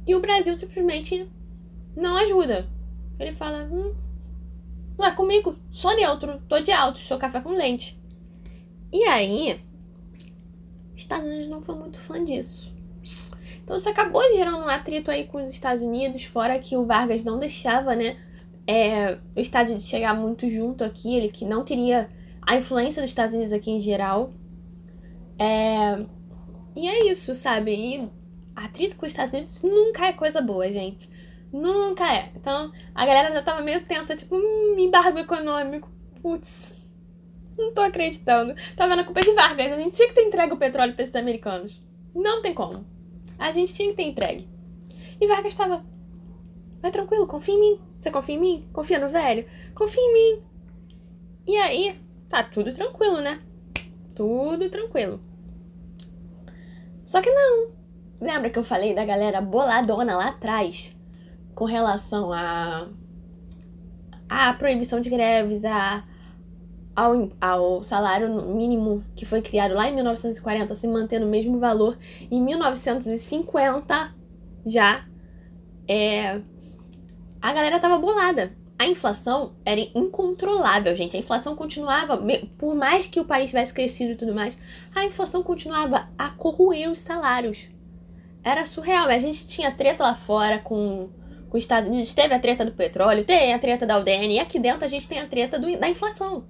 E 0.07 0.15
o 0.15 0.21
Brasil 0.21 0.55
simplesmente 0.55 1.29
não 1.93 2.15
ajuda. 2.15 2.65
Ele 3.19 3.33
fala, 3.33 3.67
hum, 3.69 3.93
não 4.97 5.05
é 5.05 5.11
comigo, 5.11 5.55
sou 5.69 5.93
neutro, 5.97 6.41
tô 6.47 6.61
de 6.61 6.71
alto, 6.71 6.99
sou 6.99 7.17
café 7.17 7.41
com 7.41 7.49
leite. 7.49 8.01
E 8.93 9.03
aí, 9.03 9.61
Estados 10.95 11.27
Unidos 11.27 11.47
não 11.47 11.61
foi 11.61 11.75
muito 11.75 11.99
fã 11.99 12.23
disso. 12.23 12.73
Então 13.61 13.75
isso 13.75 13.89
acabou 13.89 14.21
gerando 14.35 14.57
um 14.57 14.69
atrito 14.69 15.11
aí 15.11 15.25
com 15.25 15.43
os 15.43 15.51
Estados 15.51 15.83
Unidos, 15.83 16.23
fora 16.23 16.59
que 16.59 16.77
o 16.77 16.85
Vargas 16.85 17.23
não 17.23 17.39
deixava, 17.39 17.95
né, 17.95 18.17
é, 18.65 19.17
o 19.35 19.39
Estados 19.39 19.71
Unidos 19.71 19.87
chegar 19.87 20.13
muito 20.13 20.49
junto 20.49 20.83
aqui, 20.83 21.15
ele 21.15 21.29
que 21.29 21.45
não 21.45 21.63
queria 21.63 22.09
a 22.41 22.55
influência 22.55 23.01
dos 23.01 23.11
Estados 23.11 23.33
Unidos 23.33 23.53
aqui 23.53 23.71
em 23.71 23.79
geral. 23.79 24.31
É, 25.37 26.05
e 26.75 26.87
é 26.87 27.09
isso, 27.09 27.33
sabe? 27.33 27.73
E 27.73 28.09
atrito 28.55 28.97
com 28.97 29.05
os 29.05 29.11
Estados 29.11 29.33
Unidos 29.33 29.61
nunca 29.61 30.07
é 30.07 30.13
coisa 30.13 30.41
boa, 30.41 30.69
gente. 30.71 31.09
Nunca 31.51 32.11
é. 32.11 32.31
Então, 32.35 32.71
a 32.95 33.05
galera 33.05 33.31
já 33.33 33.41
tava 33.41 33.61
meio 33.61 33.85
tensa, 33.85 34.15
tipo, 34.15 34.35
hum, 34.35 34.75
embargo 34.79 35.19
econômico. 35.19 35.89
Putz, 36.21 36.83
não 37.57 37.73
tô 37.73 37.81
acreditando. 37.81 38.55
Tá 38.75 38.87
vendo 38.87 39.01
a 39.01 39.03
culpa 39.03 39.21
de 39.21 39.31
Vargas. 39.33 39.71
A 39.71 39.77
gente 39.77 39.95
tinha 39.95 40.07
que 40.07 40.15
ter 40.15 40.23
entregue 40.23 40.53
o 40.53 40.57
petróleo 40.57 40.93
pra 40.93 41.03
esses 41.03 41.15
americanos. 41.15 41.81
Não 42.15 42.41
tem 42.41 42.53
como. 42.53 42.85
A 43.37 43.51
gente 43.51 43.73
tinha 43.73 43.89
que 43.89 43.95
ter 43.95 44.03
entregue. 44.03 44.47
E 45.19 45.27
Vargas 45.27 45.55
tava. 45.55 45.85
Vai 46.81 46.91
tranquilo, 46.91 47.27
confia 47.27 47.53
em 47.53 47.59
mim. 47.59 47.81
Você 48.03 48.11
confia 48.11 48.35
em 48.35 48.39
mim? 48.39 48.67
Confia 48.73 48.99
no 48.99 49.07
velho? 49.07 49.45
Confia 49.73 50.01
em 50.01 50.13
mim. 50.13 50.43
E 51.47 51.57
aí, 51.57 51.99
tá 52.27 52.43
tudo 52.43 52.73
tranquilo, 52.73 53.21
né? 53.21 53.41
Tudo 54.15 54.69
tranquilo. 54.69 55.21
Só 57.05 57.21
que 57.21 57.31
não. 57.31 57.71
Lembra 58.19 58.49
que 58.49 58.59
eu 58.59 58.63
falei 58.63 58.93
da 58.93 59.05
galera 59.05 59.41
boladona 59.41 60.15
lá 60.15 60.29
atrás? 60.29 60.95
com 61.55 61.65
relação 61.65 62.31
a 62.31 62.89
a 64.27 64.51
proibição 64.53 64.99
de 64.99 65.11
greves, 65.11 65.63
a, 65.63 66.03
ao, 66.95 67.29
ao 67.39 67.83
salário 67.83 68.47
mínimo 68.47 69.03
que 69.15 69.25
foi 69.25 69.41
criado 69.41 69.75
lá 69.75 69.87
em 69.87 69.93
1940 69.93 70.73
se 70.73 70.87
manter 70.87 71.19
no 71.19 71.27
mesmo 71.27 71.59
valor 71.59 71.97
em 72.31 72.41
1950 72.41 74.15
já 74.65 75.05
é, 75.87 76.41
a 77.43 77.51
galera 77.51 77.77
tava 77.77 77.97
bolada. 77.97 78.55
A 78.79 78.87
inflação 78.87 79.53
era 79.65 79.81
incontrolável, 79.93 80.95
gente. 80.95 81.17
A 81.17 81.19
inflação 81.19 81.55
continuava, 81.57 82.17
por 82.57 82.73
mais 82.73 83.05
que 83.05 83.19
o 83.19 83.25
país 83.25 83.49
tivesse 83.49 83.73
crescido 83.73 84.13
e 84.13 84.15
tudo 84.15 84.33
mais, 84.33 84.57
a 84.95 85.03
inflação 85.03 85.43
continuava 85.43 86.09
a 86.17 86.29
corroer 86.29 86.89
os 86.89 86.99
salários. 86.99 87.69
Era 88.41 88.65
surreal. 88.65 89.09
A 89.09 89.19
gente 89.19 89.45
tinha 89.45 89.71
treta 89.71 90.03
lá 90.03 90.15
fora 90.15 90.57
com 90.57 91.09
com 91.49 91.57
os 91.57 91.63
Estados 91.63 91.87
Unidos, 91.87 92.11
teve 92.15 92.33
a 92.33 92.39
treta 92.39 92.65
do 92.65 92.71
petróleo, 92.71 93.23
tem 93.23 93.53
a 93.53 93.59
treta 93.59 93.85
da 93.85 93.99
UDN, 93.99 94.33
e 94.33 94.39
aqui 94.39 94.57
dentro 94.57 94.85
a 94.85 94.87
gente 94.87 95.07
tem 95.07 95.19
a 95.19 95.27
treta 95.27 95.59
do, 95.59 95.77
da 95.77 95.87
inflação. 95.87 96.47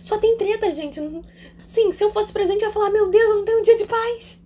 Só 0.00 0.16
tem 0.16 0.36
treta, 0.36 0.70
gente. 0.70 1.00
Sim, 1.66 1.90
se 1.90 2.04
eu 2.04 2.10
fosse 2.10 2.32
presente, 2.32 2.62
eu 2.62 2.68
ia 2.68 2.72
falar: 2.72 2.90
Meu 2.90 3.10
Deus, 3.10 3.28
eu 3.28 3.36
não 3.36 3.44
tenho 3.44 3.58
um 3.58 3.62
dia 3.62 3.76
de 3.76 3.84
paz. 3.84 4.40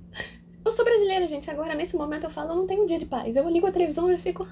Eu 0.64 0.72
sou 0.72 0.82
brasileira, 0.82 1.28
gente. 1.28 1.50
Agora, 1.50 1.74
nesse 1.74 1.94
momento, 1.94 2.24
eu 2.24 2.30
falo: 2.30 2.52
Eu 2.52 2.56
não 2.56 2.66
tenho 2.66 2.84
um 2.84 2.86
dia 2.86 2.98
de 2.98 3.04
paz. 3.04 3.36
Eu 3.36 3.46
ligo 3.50 3.66
a 3.66 3.70
televisão 3.70 4.10
e 4.10 4.18
fico: 4.18 4.48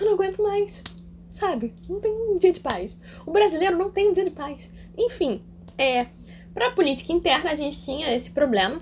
Eu 0.00 0.06
não 0.06 0.14
aguento 0.14 0.42
mais. 0.42 0.82
Sabe? 1.28 1.74
Não 1.88 2.00
tem 2.00 2.10
um 2.10 2.36
dia 2.36 2.52
de 2.52 2.60
paz. 2.60 2.98
O 3.24 3.30
brasileiro 3.30 3.78
não 3.78 3.90
tem 3.90 4.08
um 4.08 4.12
dia 4.12 4.24
de 4.24 4.30
paz. 4.30 4.70
Enfim, 4.98 5.42
é. 5.78 6.06
Pra 6.52 6.72
política 6.72 7.12
interna, 7.12 7.50
a 7.50 7.54
gente 7.54 7.80
tinha 7.84 8.12
esse 8.12 8.32
problema, 8.32 8.80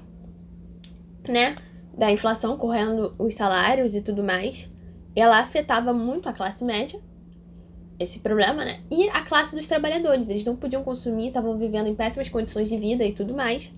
né? 1.29 1.57
Da 1.93 2.11
inflação 2.11 2.57
correndo 2.57 3.15
os 3.19 3.35
salários 3.35 3.95
e 3.95 4.01
tudo 4.01 4.23
mais 4.23 4.71
ela 5.21 5.41
afetava 5.41 5.93
muito 5.93 6.29
a 6.29 6.33
classe 6.33 6.65
média, 6.65 7.01
esse 7.99 8.21
problema, 8.21 8.65
né? 8.65 8.81
E 8.91 9.09
a 9.11 9.23
classe 9.23 9.57
dos 9.57 9.67
trabalhadores. 9.67 10.29
Eles 10.29 10.45
não 10.45 10.55
podiam 10.55 10.85
consumir, 10.85 11.29
estavam 11.29 11.59
vivendo 11.59 11.89
em 11.89 11.95
péssimas 11.95 12.29
condições 12.29 12.69
de 12.69 12.77
vida 12.77 13.05
e 13.05 13.13
tudo 13.13 13.35
mais. 13.35 13.73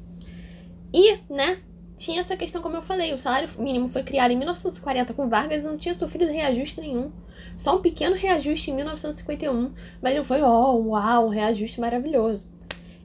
E, 0.92 1.18
né, 1.30 1.58
tinha 2.00 2.20
essa 2.20 2.34
questão, 2.34 2.62
como 2.62 2.76
eu 2.76 2.82
falei, 2.82 3.12
o 3.12 3.18
salário 3.18 3.46
mínimo 3.58 3.86
foi 3.86 4.02
criado 4.02 4.30
em 4.30 4.36
1940 4.36 5.12
com 5.12 5.28
Vargas 5.28 5.64
e 5.64 5.66
não 5.66 5.76
tinha 5.76 5.94
sofrido 5.94 6.32
reajuste 6.32 6.80
nenhum. 6.80 7.12
Só 7.58 7.76
um 7.76 7.82
pequeno 7.82 8.16
reajuste 8.16 8.70
em 8.70 8.74
1951, 8.74 9.70
mas 10.00 10.16
não 10.16 10.24
foi, 10.24 10.40
oh, 10.40 10.78
uau, 10.78 11.26
um 11.26 11.28
reajuste 11.28 11.78
maravilhoso. 11.78 12.48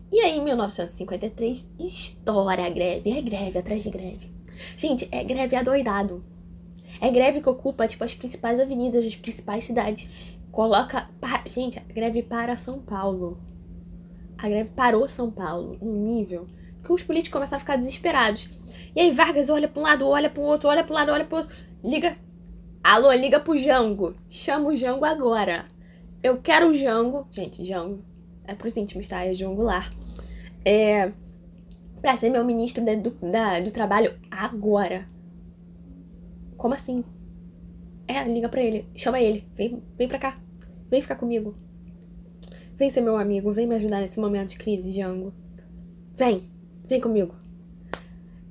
E 0.10 0.22
aí, 0.22 0.38
em 0.38 0.44
1953, 0.46 1.66
estoura 1.78 2.66
a 2.66 2.70
greve. 2.70 3.12
É 3.12 3.22
greve 3.22 3.60
atrás 3.60 3.84
de 3.84 3.90
greve. 3.90 4.32
Gente, 4.78 5.10
é 5.12 5.26
greve 5.26 5.58
adoidado. 5.58 6.24
É 7.02 7.12
greve 7.12 7.42
que 7.42 7.50
ocupa, 7.50 7.90
tipo, 7.90 8.06
as 8.06 8.14
principais 8.14 8.62
avenidas 8.62 9.04
das 9.04 9.16
principais 9.18 9.66
cidades. 9.66 10.10
Coloca. 10.54 11.10
Pa... 11.20 11.44
Gente, 11.48 11.78
a 11.80 11.94
greve 11.94 12.24
para 12.24 12.56
São 12.56 12.80
Paulo. 12.80 13.38
A 14.38 14.48
greve 14.48 14.70
parou 14.70 15.06
São 15.10 15.30
Paulo 15.30 15.78
no 15.82 15.92
nível 15.92 16.48
que 16.86 16.94
os 16.94 17.04
políticos 17.04 17.34
começaram 17.34 17.58
a 17.58 17.60
ficar 17.60 17.76
desesperados. 17.76 18.50
E 18.96 19.00
aí 19.00 19.12
Vargas 19.12 19.50
olha 19.50 19.68
para 19.68 19.82
um 19.82 19.84
lado, 19.84 20.08
olha 20.08 20.30
para 20.30 20.42
o 20.42 20.46
outro, 20.46 20.70
olha 20.70 20.84
para 20.84 20.94
um 20.94 20.98
lado, 20.98 21.12
olha 21.12 21.26
para 21.26 21.40
outro. 21.40 21.56
Liga. 21.84 22.16
Alô, 22.84 23.12
liga 23.12 23.40
pro 23.40 23.58
Jango. 23.58 24.16
Chama 24.30 24.70
o 24.70 24.76
Jango 24.76 25.04
agora. 25.04 25.66
Eu 26.22 26.42
quero 26.42 26.70
o 26.70 26.74
Jango. 26.74 27.28
Gente, 27.32 27.66
Jango. 27.66 28.04
É 28.44 28.54
pros 28.54 28.78
íntimos, 28.78 29.08
tá? 29.08 29.26
É 29.26 29.34
Jango 29.34 29.64
lá. 29.64 29.92
É. 30.64 31.12
Pra 32.02 32.16
ser 32.16 32.30
meu 32.30 32.46
ministro 32.46 32.84
do, 32.86 33.12
da, 33.32 33.60
do 33.60 33.72
trabalho 33.72 34.14
agora. 34.30 35.10
Como 36.56 36.74
assim? 36.74 37.04
É, 38.08 38.24
liga 38.24 38.48
pra 38.48 38.62
ele, 38.62 38.88
chama 38.96 39.20
ele, 39.20 39.48
vem, 39.56 39.82
vem 39.98 40.08
pra 40.08 40.20
cá, 40.20 40.40
vem 40.90 41.02
ficar 41.02 41.16
comigo. 41.16 41.56
Vem 42.76 42.90
ser 42.90 43.02
meu 43.02 43.18
amigo, 43.18 43.52
vem 43.52 43.66
me 43.66 43.76
ajudar 43.76 44.02
nesse 44.02 44.20
momento 44.20 44.50
de 44.50 44.58
crise, 44.58 44.92
Django. 44.92 45.34
Vem, 46.16 46.52
vem 46.88 47.00
comigo. 47.00 47.36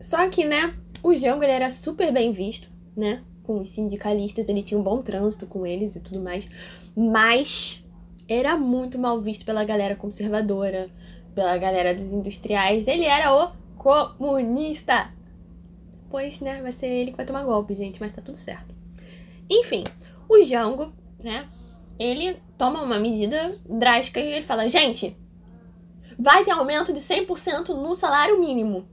Só 0.01 0.29
que, 0.29 0.45
né, 0.45 0.75
o 1.03 1.13
Django 1.13 1.43
ele 1.43 1.53
era 1.53 1.71
super 1.71 2.13
bem 2.13 2.33
visto, 2.33 2.71
né? 2.97 3.23
Com 3.43 3.61
os 3.61 3.71
sindicalistas, 3.71 4.49
ele 4.49 4.63
tinha 4.63 4.79
um 4.79 4.83
bom 4.83 5.03
trânsito 5.03 5.47
com 5.47 5.67
eles 5.67 5.97
e 5.97 6.01
tudo 6.01 6.21
mais. 6.21 6.49
Mas 6.97 7.87
era 8.29 8.57
muito 8.57 8.99
mal 8.99 9.21
visto 9.21 9.45
pela 9.45 9.65
galera 9.65 9.95
conservadora, 9.95 10.91
pela 11.35 11.57
galera 11.59 11.95
dos 11.95 12.13
industriais. 12.13 12.87
Ele 12.87 13.05
era 13.05 13.35
o 13.35 13.53
comunista 13.77 15.13
depois, 16.15 16.39
né, 16.39 16.63
vai 16.63 16.71
ser 16.71 16.87
ele 16.87 17.11
que 17.11 17.17
vai 17.17 17.27
tomar 17.27 17.43
golpe, 17.43 17.75
gente, 17.75 18.01
mas 18.01 18.13
tá 18.13 18.23
tudo 18.23 18.39
certo. 18.39 18.73
Enfim, 19.51 19.83
o 20.29 20.41
Jango, 20.43 20.93
né, 21.21 21.45
ele 21.99 22.37
toma 22.57 22.83
uma 22.83 23.01
medida 23.01 23.53
drástica 23.69 24.21
e 24.21 24.33
ele 24.33 24.45
fala: 24.45 24.69
gente, 24.69 25.17
vai 26.19 26.45
ter 26.45 26.51
aumento 26.51 26.93
de 26.93 27.01
100% 27.01 27.69
no 27.69 27.95
salário 27.95 28.39
mínimo. 28.39 28.89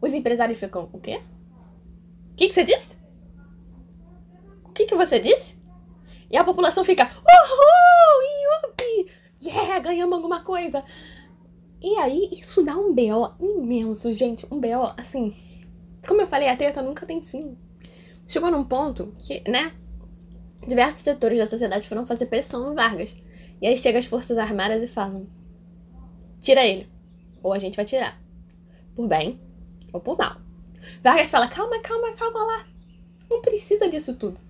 Os 0.00 0.12
empresários 0.14 0.58
ficam: 0.58 0.88
o 0.92 0.98
quê? 0.98 1.20
O 2.32 2.34
que, 2.36 2.48
que 2.48 2.54
você 2.54 2.64
disse? 2.64 2.98
O 4.64 4.72
que, 4.72 4.86
que 4.86 4.96
você 4.96 5.18
disse? 5.18 5.60
E 6.30 6.36
a 6.36 6.44
população 6.44 6.84
fica: 6.84 7.04
uhul, 7.04 8.66
yupi, 8.66 9.12
yeah, 9.42 9.78
ganhamos 9.78 10.14
alguma 10.16 10.42
coisa. 10.42 10.82
E 11.82 11.96
aí, 11.96 12.28
isso 12.32 12.62
dá 12.62 12.76
um 12.76 12.92
B.O. 12.92 13.32
imenso, 13.40 14.12
gente. 14.12 14.46
Um 14.50 14.60
B.O. 14.60 14.92
assim 14.98 15.34
como 16.06 16.22
eu 16.22 16.26
falei, 16.26 16.48
a 16.48 16.56
treta 16.56 16.82
nunca 16.82 17.06
tem 17.06 17.22
fim. 17.22 17.56
Chegou 18.26 18.50
num 18.50 18.64
ponto 18.64 19.14
que, 19.18 19.42
né? 19.48 19.72
Diversos 20.66 21.02
setores 21.02 21.38
da 21.38 21.46
sociedade 21.46 21.88
foram 21.88 22.06
fazer 22.06 22.26
pressão 22.26 22.68
no 22.68 22.74
Vargas. 22.74 23.16
E 23.60 23.66
aí 23.66 23.76
chega 23.76 23.98
as 23.98 24.06
Forças 24.06 24.38
Armadas 24.38 24.82
e 24.82 24.88
falam: 24.88 25.26
tira 26.40 26.64
ele. 26.64 26.88
Ou 27.42 27.52
a 27.52 27.58
gente 27.58 27.76
vai 27.76 27.84
tirar. 27.84 28.20
Por 28.94 29.06
bem 29.06 29.40
ou 29.92 30.00
por 30.00 30.16
mal. 30.16 30.36
Vargas 31.02 31.30
fala: 31.30 31.48
calma, 31.48 31.80
calma, 31.80 32.12
calma 32.14 32.42
lá. 32.42 32.66
Não 33.30 33.40
precisa 33.40 33.88
disso 33.88 34.16
tudo. 34.16 34.40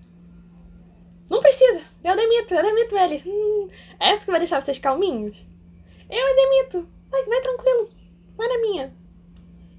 Não 1.29 1.39
precisa. 1.39 1.81
Eu 2.03 2.15
demito, 2.15 2.53
eu 2.53 2.63
demito 2.63 2.97
ele. 2.97 3.23
Hum, 3.25 3.69
é 3.99 4.09
essa 4.09 4.25
que 4.25 4.31
vai 4.31 4.39
deixar 4.39 4.61
vocês 4.61 4.79
calminhos? 4.79 5.47
Eu 6.09 6.35
demito. 6.35 6.89
Vai, 7.09 7.25
vai 7.25 7.41
tranquilo. 7.41 7.89
Vai 8.35 8.47
na 8.47 8.57
minha. 8.59 8.95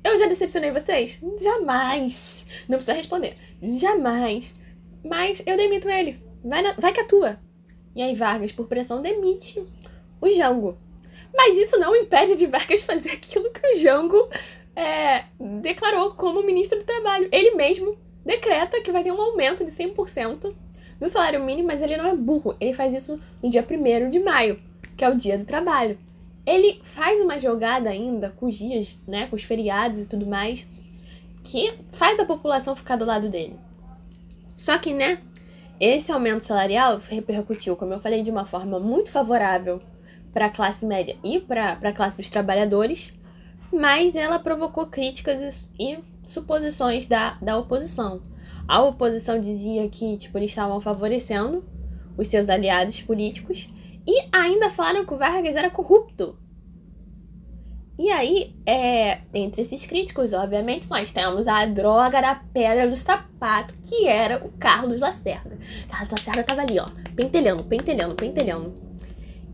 Eu 0.05 0.17
já 0.17 0.27
decepcionei 0.27 0.71
vocês? 0.71 1.21
Jamais. 1.41 2.47
Não 2.69 2.79
precisa 2.79 2.95
responder. 2.95 3.37
Jamais. 3.63 4.59
Mas 5.05 5.43
eu 5.47 5.57
demito 5.57 5.89
ele. 5.89 6.23
Vai, 6.45 6.63
na... 6.63 6.73
Vai 6.73 6.93
que 6.93 7.01
atua. 7.01 7.39
E 7.95 8.03
aí 8.03 8.15
Vargas, 8.15 8.53
por 8.53 8.67
pressão, 8.67 9.03
demite 9.03 9.63
o 10.21 10.29
Jango. 10.31 10.79
Mas 11.35 11.57
isso 11.57 11.79
não 11.79 11.97
impede 11.97 12.37
de 12.37 12.47
Vargas 12.47 12.83
fazer 12.83 13.11
aquilo 13.13 13.51
que 13.51 13.67
o 13.67 13.79
Jango 13.79 14.29
é, 14.77 15.25
declarou 15.61 16.13
como 16.15 16.43
ministro 16.43 16.79
do 16.79 16.85
Trabalho. 16.85 17.29
Ele 17.33 17.55
mesmo 17.55 17.97
decreta 18.25 18.81
que 18.81 18.93
vai 18.93 19.03
ter 19.03 19.13
um 19.13 19.21
aumento 19.21 19.65
de 19.65 19.71
100% 19.71 20.55
do 21.01 21.09
salário 21.09 21.43
mínimo, 21.43 21.69
mas 21.69 21.83
ele 21.83 21.97
não 21.97 22.07
é 22.07 22.15
burro. 22.15 22.55
Ele 22.61 22.73
faz 22.73 22.95
isso 22.95 23.21
no 23.43 23.51
dia 23.51 23.67
1 23.69 24.09
de 24.09 24.21
maio, 24.21 24.61
que 24.97 25.05
é 25.05 25.09
o 25.09 25.17
dia 25.17 25.37
do 25.37 25.45
trabalho. 25.45 25.99
Ele 26.47 26.81
faz 26.83 27.21
uma 27.21 27.39
jogada 27.39 27.91
ainda 27.91 28.31
com 28.31 28.47
os 28.47 28.57
dias, 28.57 29.01
né, 29.07 29.27
com 29.27 29.37
os 29.37 29.43
feriados 29.43 29.99
e 29.99 30.09
tudo 30.09 30.27
mais, 30.27 30.67
que 31.45 31.75
faz 31.93 32.19
a 32.19 32.25
população 32.25 32.75
ficar 32.75 32.97
do 32.97 33.05
lado 33.05 33.29
dele. 33.29 33.59
Só 34.55 34.79
que, 34.79 34.93
né, 34.93 35.21
esse 35.81 36.13
aumento 36.13 36.45
salarial 36.45 36.99
repercutiu, 36.99 37.75
como 37.77 37.93
eu 37.93 38.01
falei, 38.01 38.23
de 38.23 38.31
uma 38.31 38.47
forma 38.47 38.79
muito 38.79 39.11
favorável 39.11 39.81
para 40.33 40.47
a 40.47 40.51
classe 40.51 40.87
média 40.87 41.17
e 41.23 41.41
para 41.41 41.73
a 41.73 41.93
classe 41.93 42.17
dos 42.17 42.29
trabalhadores, 42.29 43.13
mas 43.73 44.17
ela 44.17 44.39
provocou 44.39 44.87
críticas 44.87 45.69
e, 45.79 45.95
e 45.95 45.99
suposições 46.27 47.07
da, 47.07 47.39
da 47.41 47.57
oposição. 47.57 48.23
A 48.67 48.81
oposição 48.83 49.41
dizia 49.41 49.89
que 49.89 50.17
tipo, 50.17 50.39
eles 50.39 50.51
estavam 50.51 50.81
favorecendo 50.81 51.65
os 52.17 52.29
seus 52.29 52.49
aliados 52.49 53.01
políticos 53.03 53.69
e 54.07 54.29
ainda 54.33 54.71
falaram 54.71 55.05
que 55.05 55.15
o 55.15 55.19
Vargas 55.19 55.57
era 55.57 55.71
corrupto. 55.71 56.39
E 57.99 58.11
aí, 58.11 58.57
é, 58.65 59.21
entre 59.35 59.61
esses 59.61 59.85
críticos, 59.85 60.33
obviamente, 60.33 60.89
nós 60.89 61.13
temos 61.13 61.47
a 61.47 61.67
droga 61.67 62.23
da 62.23 62.35
pedra 62.35 62.89
do 62.89 62.97
sapato, 62.97 63.75
que 63.83 64.09
era 64.09 64.45
o 64.45 64.51
Carlos 64.53 65.01
Lacerda. 65.01 65.59
Carlos 65.89 66.11
Lacerda 66.11 66.43
tava 66.43 66.63
ali, 66.63 66.81
ó, 66.81 66.87
pentelhando, 67.15 67.63
pentelhando, 67.65 68.15
pentelhando. 68.15 68.75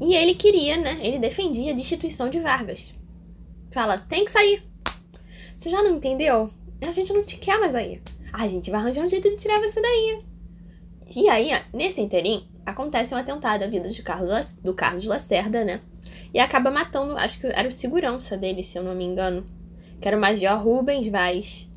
E 0.00 0.14
ele 0.14 0.34
queria, 0.34 0.76
né? 0.76 0.98
Ele 1.02 1.18
defendia 1.18 1.72
a 1.72 1.76
destituição 1.76 2.30
de 2.30 2.38
Vargas. 2.40 2.94
Fala, 3.70 3.98
tem 3.98 4.24
que 4.24 4.30
sair. 4.30 4.62
Você 5.56 5.70
já 5.70 5.82
não 5.82 5.96
entendeu? 5.96 6.50
A 6.80 6.92
gente 6.92 7.12
não 7.12 7.24
te 7.24 7.36
quer 7.36 7.58
mais 7.58 7.74
aí. 7.74 8.00
A 8.32 8.46
gente 8.46 8.70
vai 8.70 8.80
arranjar 8.80 9.04
um 9.04 9.08
jeito 9.08 9.28
de 9.28 9.36
tirar 9.36 9.60
você 9.60 9.80
daí. 9.80 10.22
E 11.16 11.28
aí, 11.28 11.50
nesse 11.72 12.00
interim, 12.00 12.46
acontece 12.64 13.14
um 13.14 13.18
atentado 13.18 13.64
à 13.64 13.66
vida 13.66 13.88
de 13.88 14.02
Carlos, 14.02 14.54
do 14.54 14.74
Carlos 14.74 15.06
Lacerda, 15.06 15.64
né? 15.64 15.80
E 16.32 16.38
acaba 16.38 16.70
matando, 16.70 17.16
acho 17.16 17.40
que 17.40 17.46
era 17.46 17.66
o 17.66 17.72
segurança 17.72 18.36
dele, 18.36 18.62
se 18.62 18.78
eu 18.78 18.84
não 18.84 18.94
me 18.94 19.04
engano. 19.04 19.44
Que 20.00 20.06
era 20.06 20.16
o 20.16 20.20
Major 20.20 20.62
Rubens 20.62 21.08
Vaz. 21.08 21.68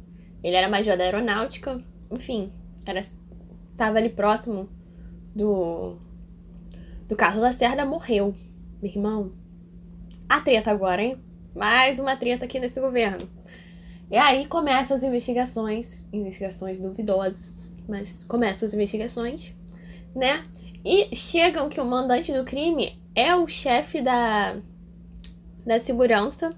Ele 0.44 0.56
era 0.56 0.68
major 0.68 0.98
da 0.98 1.04
aeronáutica, 1.04 1.84
enfim, 2.10 2.52
era 2.86 3.00
estava 3.00 3.98
ali 3.98 4.10
próximo 4.10 4.68
do 5.36 5.98
do 7.12 7.18
Carlos 7.18 7.44
Lacerda, 7.44 7.86
morreu. 7.86 8.34
Meu 8.82 8.90
irmão. 8.90 9.34
A 10.30 10.40
treta 10.40 10.72
agora, 10.72 11.04
hein? 11.04 11.22
Mais 11.54 12.00
uma 12.00 12.16
treta 12.16 12.46
aqui 12.46 12.58
nesse 12.58 12.80
governo. 12.80 13.30
E 14.10 14.16
aí 14.16 14.48
começam 14.48 14.96
as 14.96 15.04
investigações, 15.04 16.08
investigações 16.14 16.80
duvidosas, 16.80 17.76
mas 17.86 18.24
começam 18.24 18.66
as 18.66 18.74
investigações, 18.74 19.54
né? 20.16 20.42
E 20.86 21.14
chegam 21.14 21.68
que 21.68 21.82
o 21.82 21.86
mandante 21.86 22.32
do 22.32 22.46
crime 22.46 22.98
é 23.14 23.36
o 23.36 23.46
chefe 23.46 24.02
da, 24.02 24.56
da 25.66 25.80
segurança 25.80 26.56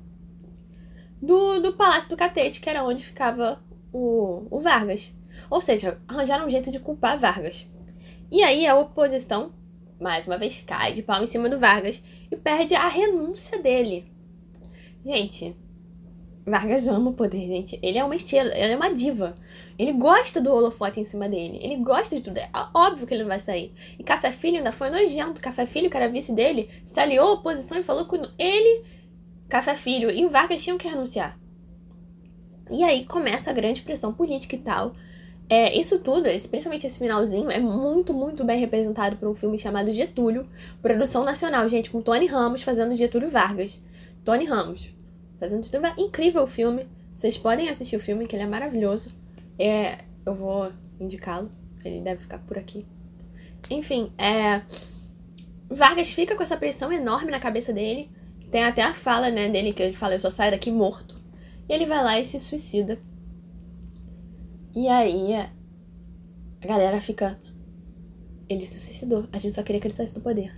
do, 1.20 1.58
do 1.62 1.74
Palácio 1.74 2.12
do 2.12 2.16
Catete, 2.16 2.62
que 2.62 2.70
era 2.70 2.84
onde 2.84 3.04
ficava 3.04 3.60
o, 3.91 4.45
o 4.51 4.60
Vargas. 4.60 5.12
Ou 5.49 5.60
seja, 5.60 5.99
arranjaram 6.08 6.45
um 6.45 6.49
jeito 6.51 6.70
de 6.70 6.80
culpar 6.80 7.18
Vargas. 7.18 7.68
E 8.32 8.43
aí 8.43 8.68
a 8.68 8.76
oposição, 8.76 9.51
mais 10.04 10.28
uma 10.28 10.38
vez, 10.38 10.64
cai 10.68 10.93
de 10.93 11.01
pau 11.01 11.24
em 11.24 11.26
cima 11.26 11.49
do 11.49 11.58
Vargas 11.58 12.04
e 12.30 12.36
perde 12.36 12.76
a 12.76 12.88
renúncia 12.88 13.58
dele. 13.58 14.12
Gente, 15.01 15.56
Vargas 16.45 16.88
ama 16.88 17.12
o 17.12 17.14
poder, 17.14 17.47
gente. 17.47 17.80
Ele 17.82 17.97
é 17.97 18.04
uma 18.04 18.16
estrela, 18.16 18.54
ele 18.54 18.74
é 18.74 18.76
uma 18.76 18.93
diva. 18.93 19.36
Ele 19.80 19.93
gosta 19.93 20.41
do 20.41 20.51
holofote 20.51 20.99
em 20.99 21.06
cima 21.06 21.30
dele. 21.30 21.58
Ele 21.62 21.78
gosta 21.78 22.16
de 22.16 22.22
tudo. 22.22 22.38
É 22.38 22.49
óbvio 22.74 23.08
que 23.08 23.14
ele 23.14 23.24
não 23.24 23.30
vai 23.30 23.39
sair. 23.39 23.72
E 23.97 24.04
Café 24.04 24.30
Filho 24.30 24.58
ainda 24.58 24.72
foi 24.72 24.89
nojento. 24.89 25.41
Café 25.41 25.66
Filho, 25.66 25.89
que 25.89 25.95
era 25.95 26.10
vice 26.10 26.34
dele, 26.34 26.70
se 26.84 26.99
aliou 26.99 27.30
à 27.30 27.34
oposição 27.34 27.80
e 27.80 27.84
falou 27.84 28.06
que 28.06 28.18
ele, 28.38 28.84
Café 29.47 29.76
Filho 29.76 30.12
e 30.12 30.26
o 30.26 30.30
Vargas 30.30 30.62
tinham 30.62 30.78
que 30.78 30.88
renunciar. 30.88 31.39
E 32.70 32.84
aí 32.84 33.06
começa 33.06 33.49
a 33.49 33.54
grande 33.54 33.82
pressão 33.82 34.14
política 34.14 34.56
e 34.56 34.60
tal. 34.60 34.95
É, 35.50 35.78
isso 35.78 36.00
tudo, 36.00 36.28
esse, 36.28 36.48
principalmente 36.48 36.88
esse 36.88 36.98
finalzinho, 36.98 37.52
é 37.52 37.60
muito, 37.60 38.14
muito 38.14 38.44
bem 38.44 38.60
representado 38.60 39.18
por 39.18 39.28
um 39.28 39.36
filme 39.36 39.60
chamado 39.60 39.91
Getúlio, 39.91 40.48
produção 40.82 41.24
nacional, 41.24 41.68
gente, 41.68 41.91
com 41.91 42.02
Tony 42.02 42.26
Ramos 42.26 42.64
fazendo 42.64 42.96
Getúlio 42.96 43.30
Vargas. 43.30 43.82
Tony 44.24 44.46
Ramos 44.46 44.91
fazendo 45.39 45.70
tudo. 45.70 45.86
É 45.86 45.94
incrível 45.98 46.48
filme. 46.48 46.88
Vocês 47.14 47.38
podem 47.38 47.70
assistir 47.70 47.96
o 47.96 48.00
filme, 48.00 48.26
que 48.26 48.36
ele 48.36 48.44
é 48.44 48.48
maravilhoso. 48.48 49.12
É, 49.60 50.00
eu 50.26 50.34
vou 50.34 50.72
indicá-lo. 51.00 51.52
Ele 51.84 52.02
deve 52.02 52.22
ficar 52.22 52.39
por 52.39 52.58
aqui. 52.58 52.86
Enfim, 53.70 54.12
é. 54.18 54.62
Vargas 55.70 56.12
fica 56.12 56.36
com 56.36 56.44
essa 56.44 56.58
pressão 56.58 56.91
enorme 56.91 57.32
na 57.32 57.39
cabeça 57.39 57.74
dele. 57.74 58.10
Tem 58.50 58.64
até 58.64 58.84
a 58.84 58.94
fala, 58.94 59.30
né, 59.30 59.50
dele, 59.50 59.74
que 59.74 59.82
ele 59.82 59.96
fala, 59.96 60.14
eu 60.14 60.20
só 60.20 60.30
saio 60.30 60.52
daqui 60.52 60.72
morto. 60.72 61.20
E 61.68 61.74
ele 61.74 61.86
vai 61.86 62.04
lá 62.04 62.20
e 62.20 62.26
se 62.26 62.39
suicida. 62.39 62.98
E 64.76 64.88
aí 64.88 65.36
a 65.36 66.67
galera 66.67 66.99
fica. 66.99 67.39
Ele 68.49 68.65
se 68.65 68.80
suicidou. 68.80 69.28
A 69.32 69.38
gente 69.38 69.55
só 69.55 69.63
queria 69.63 69.80
que 69.80 69.88
ele 69.88 69.95
saísse 69.95 70.15
do 70.15 70.21
poder. 70.21 70.53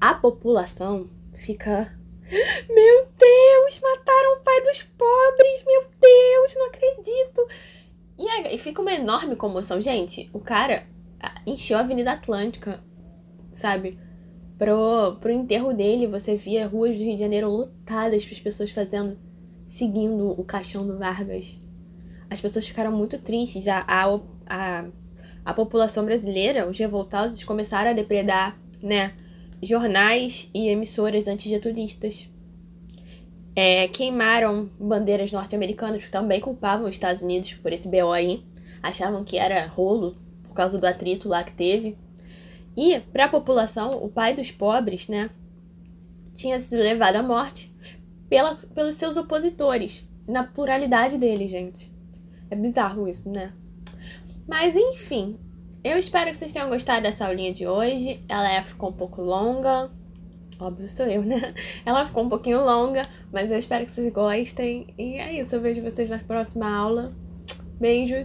A 0.00 0.14
população 0.14 1.08
fica 1.34 1.98
meu 2.68 3.06
Deus, 3.18 3.80
mataram 3.80 4.38
o 4.38 4.42
pai 4.42 4.62
dos 4.62 4.82
pobres! 4.82 5.64
Meu 5.66 5.82
Deus, 6.00 6.54
não 6.56 6.66
acredito! 6.66 7.46
E, 8.18 8.28
aí, 8.28 8.56
fica 8.58 8.80
uma 8.80 8.92
enorme 8.92 9.36
comoção. 9.36 9.80
Gente, 9.80 10.30
o 10.32 10.40
cara 10.40 10.86
encheu 11.46 11.76
a 11.76 11.80
Avenida 11.80 12.12
Atlântica, 12.12 12.82
sabe? 13.50 13.98
Pro, 14.56 15.16
pro 15.20 15.32
enterro 15.32 15.72
dele, 15.74 16.06
você 16.06 16.36
via 16.36 16.66
ruas 16.66 16.96
do 16.96 17.04
Rio 17.04 17.14
de 17.14 17.20
Janeiro 17.20 17.50
lotadas 17.50 18.24
para 18.24 18.34
as 18.34 18.40
pessoas 18.40 18.70
fazendo, 18.70 19.18
seguindo 19.64 20.30
o 20.30 20.44
caixão 20.44 20.86
do 20.86 20.98
Vargas. 20.98 21.60
As 22.34 22.40
pessoas 22.40 22.66
ficaram 22.66 22.90
muito 22.90 23.16
tristes. 23.18 23.68
A, 23.68 23.84
a, 23.86 24.20
a, 24.46 24.84
a 25.44 25.54
população 25.54 26.04
brasileira, 26.04 26.68
os 26.68 26.76
revoltados, 26.76 27.44
começaram 27.44 27.92
a 27.92 27.94
depredar, 27.94 28.58
né? 28.82 29.14
jornais 29.62 30.50
e 30.52 30.68
emissoras 30.68 31.28
antigetulistas. 31.28 32.28
É, 33.54 33.86
queimaram 33.86 34.68
bandeiras 34.80 35.30
norte-americanas, 35.30 36.02
que 36.02 36.10
também 36.10 36.40
culpavam 36.40 36.86
os 36.86 36.90
Estados 36.90 37.22
Unidos 37.22 37.54
por 37.54 37.72
esse 37.72 37.88
BO 37.88 38.10
aí. 38.10 38.44
Achavam 38.82 39.22
que 39.22 39.38
era 39.38 39.64
rolo 39.68 40.16
por 40.42 40.54
causa 40.54 40.76
do 40.76 40.86
atrito 40.86 41.28
lá 41.28 41.44
que 41.44 41.52
teve. 41.52 41.96
E, 42.76 42.98
para 42.98 43.26
a 43.26 43.28
população, 43.28 43.92
o 44.02 44.08
pai 44.08 44.34
dos 44.34 44.50
pobres, 44.50 45.06
né, 45.06 45.30
tinha 46.34 46.58
sido 46.58 46.82
levado 46.82 47.14
à 47.14 47.22
morte 47.22 47.72
pela, 48.28 48.56
pelos 48.74 48.96
seus 48.96 49.16
opositores, 49.16 50.04
na 50.26 50.42
pluralidade 50.42 51.16
deles, 51.16 51.48
gente. 51.48 51.93
É 52.54 52.56
bizarro 52.56 53.08
isso, 53.08 53.28
né? 53.32 53.52
Mas, 54.46 54.76
enfim, 54.76 55.36
eu 55.82 55.98
espero 55.98 56.30
que 56.30 56.36
vocês 56.36 56.52
tenham 56.52 56.68
gostado 56.68 57.02
dessa 57.02 57.26
aulinha 57.26 57.52
de 57.52 57.66
hoje. 57.66 58.22
Ela 58.28 58.48
é, 58.48 58.62
ficou 58.62 58.90
um 58.90 58.92
pouco 58.92 59.20
longa. 59.20 59.90
Óbvio, 60.60 60.86
sou 60.86 61.06
eu, 61.06 61.22
né? 61.22 61.52
Ela 61.84 62.06
ficou 62.06 62.22
um 62.22 62.28
pouquinho 62.28 62.64
longa, 62.64 63.02
mas 63.32 63.50
eu 63.50 63.58
espero 63.58 63.84
que 63.84 63.90
vocês 63.90 64.08
gostem. 64.12 64.86
E 64.96 65.16
é 65.16 65.40
isso, 65.40 65.56
eu 65.56 65.60
vejo 65.60 65.82
vocês 65.82 66.08
na 66.10 66.20
próxima 66.20 66.72
aula. 66.72 67.12
Beijos! 67.80 68.22